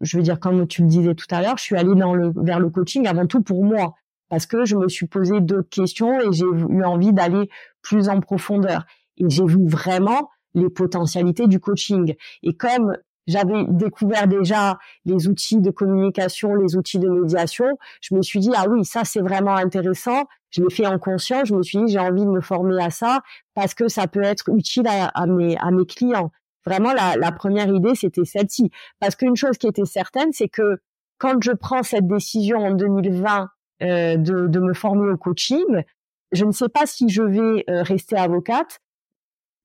je 0.00 0.16
veux 0.16 0.22
dire 0.22 0.40
comme 0.40 0.66
tu 0.66 0.82
le 0.82 0.88
disais 0.88 1.14
tout 1.14 1.26
à 1.30 1.40
l'heure, 1.40 1.56
je 1.56 1.62
suis 1.62 1.76
allée 1.76 1.94
dans 1.94 2.14
le 2.14 2.32
vers 2.36 2.60
le 2.60 2.70
coaching 2.70 3.06
avant 3.06 3.26
tout 3.26 3.42
pour 3.42 3.64
moi 3.64 3.94
parce 4.28 4.46
que 4.46 4.64
je 4.64 4.76
me 4.76 4.88
suis 4.88 5.06
posé 5.06 5.40
d'autres 5.40 5.68
questions 5.70 6.20
et 6.20 6.32
j'ai 6.32 6.44
eu 6.44 6.84
envie 6.84 7.12
d'aller 7.12 7.48
plus 7.82 8.08
en 8.08 8.20
profondeur 8.20 8.84
et 9.16 9.28
j'ai 9.28 9.44
vu 9.44 9.66
vraiment 9.66 10.30
les 10.54 10.68
potentialités 10.68 11.46
du 11.46 11.60
coaching. 11.60 12.14
Et 12.42 12.54
comme 12.54 12.96
j'avais 13.26 13.64
découvert 13.68 14.26
déjà 14.26 14.78
les 15.04 15.28
outils 15.28 15.60
de 15.60 15.70
communication, 15.70 16.54
les 16.54 16.76
outils 16.76 16.98
de 16.98 17.08
médiation. 17.08 17.66
Je 18.00 18.14
me 18.14 18.22
suis 18.22 18.40
dit 18.40 18.50
ah 18.54 18.66
oui, 18.68 18.84
ça 18.84 19.04
c'est 19.04 19.20
vraiment 19.20 19.54
intéressant. 19.54 20.24
Je 20.50 20.62
l'ai 20.62 20.70
fait 20.70 20.86
en 20.86 20.98
conscience. 20.98 21.48
Je 21.48 21.54
me 21.54 21.62
suis 21.62 21.78
dit 21.78 21.92
j'ai 21.92 21.98
envie 21.98 22.24
de 22.24 22.30
me 22.30 22.40
former 22.40 22.82
à 22.82 22.90
ça 22.90 23.22
parce 23.54 23.74
que 23.74 23.88
ça 23.88 24.06
peut 24.06 24.22
être 24.22 24.48
utile 24.48 24.86
à, 24.88 25.26
mes 25.26 25.56
à 25.58 25.70
mes 25.70 25.86
clients. 25.86 26.32
Vraiment 26.66 26.92
la, 26.92 27.16
la 27.16 27.32
première 27.32 27.68
idée 27.68 27.94
c'était 27.94 28.24
celle-ci 28.24 28.70
parce 28.98 29.16
qu'une 29.16 29.36
chose 29.36 29.58
qui 29.58 29.66
était 29.66 29.86
certaine 29.86 30.32
c'est 30.32 30.48
que 30.48 30.78
quand 31.18 31.42
je 31.42 31.52
prends 31.52 31.82
cette 31.82 32.06
décision 32.06 32.58
en 32.58 32.72
2020 32.72 33.48
euh, 33.82 34.16
de, 34.16 34.46
de 34.46 34.60
me 34.60 34.74
former 34.74 35.10
au 35.10 35.16
coaching, 35.16 35.84
je 36.32 36.44
ne 36.44 36.52
sais 36.52 36.68
pas 36.68 36.86
si 36.86 37.08
je 37.08 37.22
vais 37.22 37.64
euh, 37.68 37.82
rester 37.82 38.16
avocate, 38.16 38.80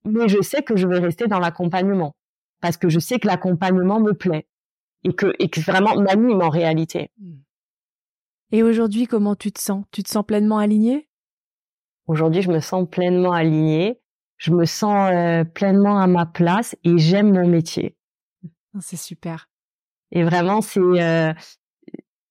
mais 0.06 0.28
je 0.30 0.41
sais 0.41 0.62
que 0.62 0.76
je 0.76 0.88
vais 0.88 1.00
rester 1.00 1.28
dans 1.28 1.39
l'accompagnement 1.39 2.15
parce 2.62 2.78
que 2.78 2.89
je 2.89 3.00
sais 3.00 3.20
que 3.20 3.28
l'accompagnement 3.28 4.00
me 4.00 4.13
plaît 4.13 4.48
et 5.04 5.13
que, 5.13 5.34
et 5.39 5.50
que 5.50 5.62
vraiment 5.62 5.96
m'anime 6.00 6.41
en 6.41 6.50
réalité. 6.50 7.12
Et 8.52 8.63
aujourd'hui, 8.63 9.08
comment 9.08 9.36
tu 9.36 9.52
te 9.52 9.60
sens? 9.60 9.86
Tu 9.91 10.04
te 10.04 10.10
sens 10.10 10.26
pleinement 10.26 10.58
alignée? 10.58 11.08
Aujourd'hui, 12.08 12.41
je 12.41 12.52
me 12.52 12.60
sens 12.60 12.88
pleinement 12.89 13.32
alignée. 13.32 14.02
Je 14.38 14.52
me 14.52 14.65
sens 14.65 15.10
euh, 15.12 15.44
pleinement 15.44 16.00
à 16.00 16.08
ma 16.08 16.26
place 16.26 16.76
et 16.84 16.98
j'aime 16.98 17.34
mon 17.34 17.48
métier. 17.48 17.96
Ah, 18.74 18.80
c'est 18.82 18.98
super. 18.98 19.50
Et 20.12 20.24
vraiment, 20.24 20.62
c'est 20.62 20.80
euh, 20.80 21.34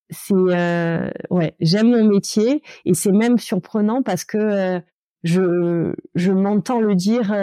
c'est 0.09 0.33
euh, 0.33 1.09
ouais, 1.29 1.55
j'aime 1.59 1.89
mon 1.89 2.05
métier 2.07 2.63
et 2.85 2.93
c'est 2.93 3.11
même 3.11 3.39
surprenant 3.39 4.03
parce 4.03 4.23
que 4.23 4.81
je 5.23 5.93
je 6.13 6.31
m'entends 6.31 6.79
le 6.79 6.95
dire 6.95 7.33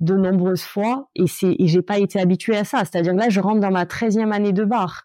de 0.00 0.14
nombreuses 0.14 0.64
fois 0.64 1.08
et 1.14 1.26
c'est 1.26 1.54
et 1.58 1.66
j'ai 1.66 1.82
pas 1.82 1.98
été 1.98 2.20
habituée 2.20 2.56
à 2.56 2.64
ça. 2.64 2.80
C'est-à-dire 2.80 3.12
que 3.12 3.18
là, 3.18 3.28
je 3.28 3.40
rentre 3.40 3.60
dans 3.60 3.70
ma 3.70 3.86
treizième 3.86 4.32
année 4.32 4.52
de 4.52 4.64
bar 4.64 5.04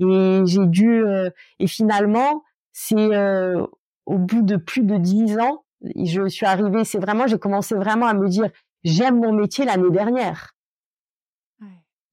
et 0.00 0.42
j'ai 0.44 0.66
dû 0.66 1.04
euh, 1.04 1.30
et 1.58 1.66
finalement 1.66 2.44
c'est 2.72 2.96
euh, 2.96 3.66
au 4.06 4.18
bout 4.18 4.42
de 4.42 4.56
plus 4.56 4.82
de 4.82 4.96
dix 4.96 5.38
ans, 5.38 5.64
je 5.82 6.28
suis 6.28 6.46
arrivée. 6.46 6.84
C'est 6.84 6.98
vraiment, 6.98 7.26
j'ai 7.26 7.38
commencé 7.38 7.74
vraiment 7.74 8.06
à 8.06 8.14
me 8.14 8.28
dire 8.28 8.48
j'aime 8.84 9.20
mon 9.20 9.32
métier 9.32 9.64
l'année 9.64 9.90
dernière. 9.90 10.54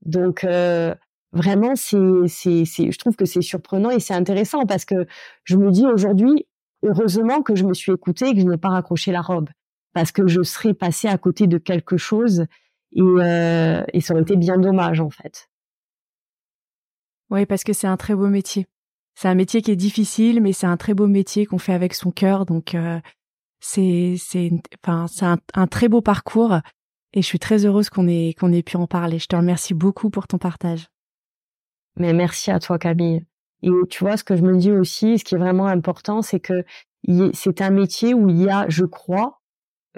Donc 0.01 0.43
euh, 0.43 0.93
vraiment, 1.31 1.75
c'est 1.75 2.27
c'est 2.27 2.65
c'est, 2.65 2.91
je 2.91 2.97
trouve 2.99 3.15
que 3.15 3.25
c'est 3.25 3.41
surprenant 3.41 3.89
et 3.89 3.99
c'est 3.99 4.13
intéressant 4.13 4.65
parce 4.65 4.85
que 4.85 5.07
je 5.43 5.57
me 5.57 5.71
dis 5.71 5.85
aujourd'hui, 5.85 6.47
heureusement 6.83 7.41
que 7.41 7.55
je 7.55 7.63
me 7.63 7.73
suis 7.73 7.91
écoutée 7.91 8.29
et 8.29 8.33
que 8.33 8.41
je 8.41 8.45
n'ai 8.45 8.57
pas 8.57 8.69
raccroché 8.69 9.11
la 9.11 9.21
robe 9.21 9.49
parce 9.95 10.11
que 10.11 10.27
je 10.27 10.43
serais 10.43 10.73
passée 10.73 11.07
à 11.07 11.17
côté 11.17 11.47
de 11.47 11.57
quelque 11.57 11.95
chose 11.95 12.45
et, 12.91 13.01
euh, 13.01 13.81
et 13.93 14.01
ça 14.01 14.13
aurait 14.13 14.23
été 14.23 14.35
bien 14.35 14.57
dommage 14.57 14.99
en 14.99 15.09
fait. 15.09 15.49
Oui, 17.29 17.45
parce 17.45 17.63
que 17.63 17.71
c'est 17.71 17.87
un 17.87 17.95
très 17.95 18.13
beau 18.13 18.27
métier. 18.27 18.67
C'est 19.15 19.29
un 19.29 19.35
métier 19.35 19.61
qui 19.61 19.71
est 19.71 19.77
difficile, 19.77 20.41
mais 20.41 20.51
c'est 20.51 20.67
un 20.67 20.75
très 20.75 20.93
beau 20.93 21.07
métier 21.07 21.45
qu'on 21.45 21.57
fait 21.57 21.73
avec 21.73 21.93
son 21.93 22.11
cœur. 22.11 22.45
Donc 22.45 22.75
euh, 22.75 22.99
c'est 23.61 24.15
c'est 24.19 24.51
enfin 24.83 25.07
c'est 25.07 25.25
un, 25.25 25.37
un, 25.53 25.65
très 25.65 25.87
beau 25.87 26.01
parcours 26.01 26.59
et 27.13 27.21
je 27.21 27.25
suis 27.25 27.39
très 27.39 27.65
heureuse 27.65 27.89
qu'on 27.89 28.09
ait 28.09 28.33
qu'on 28.37 28.51
ait 28.51 28.63
pu 28.63 28.75
en 28.75 28.87
parler. 28.87 29.17
Je 29.17 29.27
te 29.27 29.37
remercie 29.37 29.73
beaucoup 29.73 30.09
pour 30.09 30.27
ton 30.27 30.37
partage. 30.37 30.89
Mais 31.97 32.11
merci 32.11 32.51
à 32.51 32.59
toi 32.59 32.77
Camille. 32.77 33.25
Et 33.63 33.69
tu 33.89 34.03
vois 34.03 34.17
ce 34.17 34.25
que 34.25 34.35
je 34.35 34.41
me 34.41 34.57
dis 34.57 34.73
aussi, 34.73 35.17
ce 35.17 35.23
qui 35.23 35.35
est 35.35 35.39
vraiment 35.39 35.67
important, 35.67 36.21
c'est 36.21 36.41
que 36.41 36.65
c'est 37.33 37.61
un 37.61 37.69
métier 37.69 38.13
où 38.13 38.27
il 38.27 38.41
y 38.41 38.49
a, 38.49 38.65
je 38.67 38.83
crois, 38.83 39.39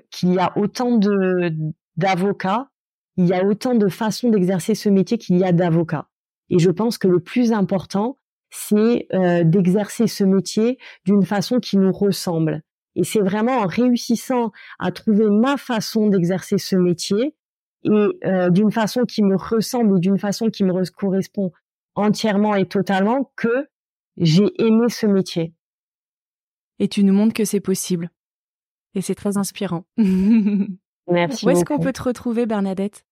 qu'il 0.09 0.33
y 0.33 0.39
a 0.39 0.57
autant 0.57 0.97
de 0.97 1.51
d'avocats, 1.95 2.69
il 3.17 3.25
y 3.25 3.33
a 3.33 3.43
autant 3.43 3.73
de 3.73 3.87
façons 3.87 4.29
d'exercer 4.29 4.75
ce 4.75 4.89
métier 4.89 5.17
qu'il 5.17 5.37
y 5.37 5.43
a 5.43 5.51
d'avocats. 5.51 6.09
Et 6.49 6.59
je 6.59 6.69
pense 6.69 6.97
que 6.97 7.07
le 7.07 7.19
plus 7.19 7.51
important, 7.51 8.17
c'est 8.49 9.07
euh, 9.13 9.43
d'exercer 9.43 10.07
ce 10.07 10.23
métier 10.23 10.77
d'une 11.05 11.25
façon 11.25 11.59
qui 11.59 11.77
nous 11.77 11.91
ressemble. 11.91 12.61
Et 12.95 13.03
c'est 13.03 13.21
vraiment 13.21 13.57
en 13.57 13.67
réussissant 13.67 14.51
à 14.79 14.91
trouver 14.91 15.29
ma 15.29 15.57
façon 15.57 16.07
d'exercer 16.07 16.57
ce 16.57 16.75
métier 16.75 17.35
et 17.83 17.89
euh, 18.25 18.49
d'une 18.49 18.71
façon 18.71 19.03
qui 19.03 19.23
me 19.23 19.35
ressemble 19.35 19.97
et 19.97 19.99
d'une 19.99 20.17
façon 20.17 20.49
qui 20.49 20.63
me 20.63 20.91
correspond 20.91 21.51
entièrement 21.95 22.55
et 22.55 22.65
totalement 22.65 23.31
que 23.35 23.67
j'ai 24.17 24.49
aimé 24.61 24.89
ce 24.89 25.05
métier. 25.05 25.53
Et 26.79 26.87
tu 26.87 27.03
nous 27.03 27.13
montres 27.13 27.33
que 27.33 27.45
c'est 27.45 27.59
possible. 27.59 28.09
Et 28.97 29.01
c'est 29.01 29.13
très 29.13 29.37
inspirant. 29.37 29.85
Merci. 31.07 31.45
Où 31.45 31.51
est-ce 31.51 31.63
qu'on 31.63 31.77
peut 31.77 31.93
te 31.93 32.01
retrouver, 32.01 32.47
Bernadette? 32.47 33.05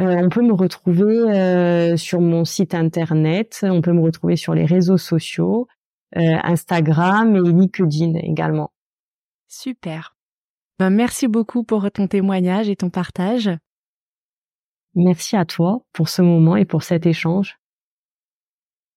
Euh, 0.00 0.22
on 0.24 0.30
peut 0.30 0.40
me 0.40 0.54
retrouver 0.54 1.18
euh, 1.18 1.98
sur 1.98 2.22
mon 2.22 2.46
site 2.46 2.74
internet, 2.74 3.60
on 3.62 3.82
peut 3.82 3.92
me 3.92 4.00
retrouver 4.00 4.36
sur 4.36 4.54
les 4.54 4.64
réseaux 4.64 4.96
sociaux, 4.96 5.68
euh, 6.16 6.38
Instagram 6.44 7.36
et 7.36 7.40
LinkedIn 7.40 8.14
également. 8.14 8.72
Super. 9.48 10.16
Ben, 10.78 10.88
merci 10.88 11.28
beaucoup 11.28 11.62
pour 11.62 11.90
ton 11.90 12.06
témoignage 12.06 12.70
et 12.70 12.76
ton 12.76 12.88
partage. 12.88 13.50
Merci 14.94 15.36
à 15.36 15.44
toi 15.44 15.84
pour 15.92 16.08
ce 16.08 16.22
moment 16.22 16.56
et 16.56 16.64
pour 16.64 16.84
cet 16.84 17.04
échange. 17.04 17.59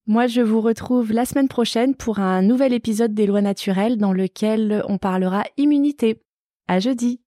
Moi, 0.05 0.27
je 0.27 0.41
vous 0.41 0.59
retrouve 0.59 1.13
la 1.13 1.23
semaine 1.23 1.47
prochaine 1.47 1.95
pour 1.95 2.19
un 2.19 2.41
nouvel 2.41 2.73
épisode 2.73 3.13
des 3.13 3.25
lois 3.25 3.41
naturelles 3.41 3.97
dans 3.97 4.11
lequel 4.11 4.83
on 4.89 4.97
parlera 4.97 5.45
immunité. 5.55 6.21
À 6.67 6.79
jeudi. 6.79 7.21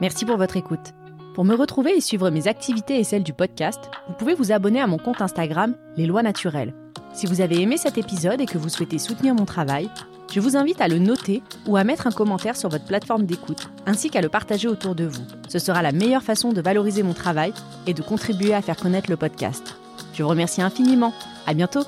Merci 0.00 0.24
pour 0.24 0.38
votre 0.38 0.56
écoute. 0.56 0.94
Pour 1.34 1.44
me 1.44 1.54
retrouver 1.54 1.94
et 1.94 2.00
suivre 2.00 2.30
mes 2.30 2.48
activités 2.48 2.98
et 2.98 3.04
celles 3.04 3.22
du 3.22 3.34
podcast, 3.34 3.90
vous 4.08 4.14
pouvez 4.14 4.32
vous 4.32 4.50
abonner 4.50 4.80
à 4.80 4.86
mon 4.86 4.96
compte 4.96 5.20
Instagram 5.20 5.76
Les 5.98 6.06
Lois 6.06 6.22
Naturelles. 6.22 6.74
Si 7.12 7.26
vous 7.26 7.42
avez 7.42 7.60
aimé 7.60 7.76
cet 7.76 7.98
épisode 7.98 8.40
et 8.40 8.46
que 8.46 8.56
vous 8.56 8.70
souhaitez 8.70 8.98
soutenir 8.98 9.34
mon 9.34 9.44
travail, 9.44 9.90
je 10.30 10.40
vous 10.40 10.56
invite 10.56 10.80
à 10.80 10.88
le 10.88 10.98
noter 10.98 11.42
ou 11.66 11.76
à 11.76 11.84
mettre 11.84 12.06
un 12.06 12.12
commentaire 12.12 12.56
sur 12.56 12.68
votre 12.68 12.84
plateforme 12.84 13.26
d'écoute, 13.26 13.68
ainsi 13.86 14.10
qu'à 14.10 14.20
le 14.20 14.28
partager 14.28 14.68
autour 14.68 14.94
de 14.94 15.04
vous. 15.04 15.24
Ce 15.48 15.58
sera 15.58 15.82
la 15.82 15.92
meilleure 15.92 16.22
façon 16.22 16.52
de 16.52 16.60
valoriser 16.60 17.02
mon 17.02 17.14
travail 17.14 17.52
et 17.86 17.94
de 17.94 18.02
contribuer 18.02 18.54
à 18.54 18.62
faire 18.62 18.76
connaître 18.76 19.10
le 19.10 19.16
podcast. 19.16 19.76
Je 20.14 20.22
vous 20.22 20.28
remercie 20.28 20.62
infiniment. 20.62 21.12
À 21.46 21.54
bientôt! 21.54 21.84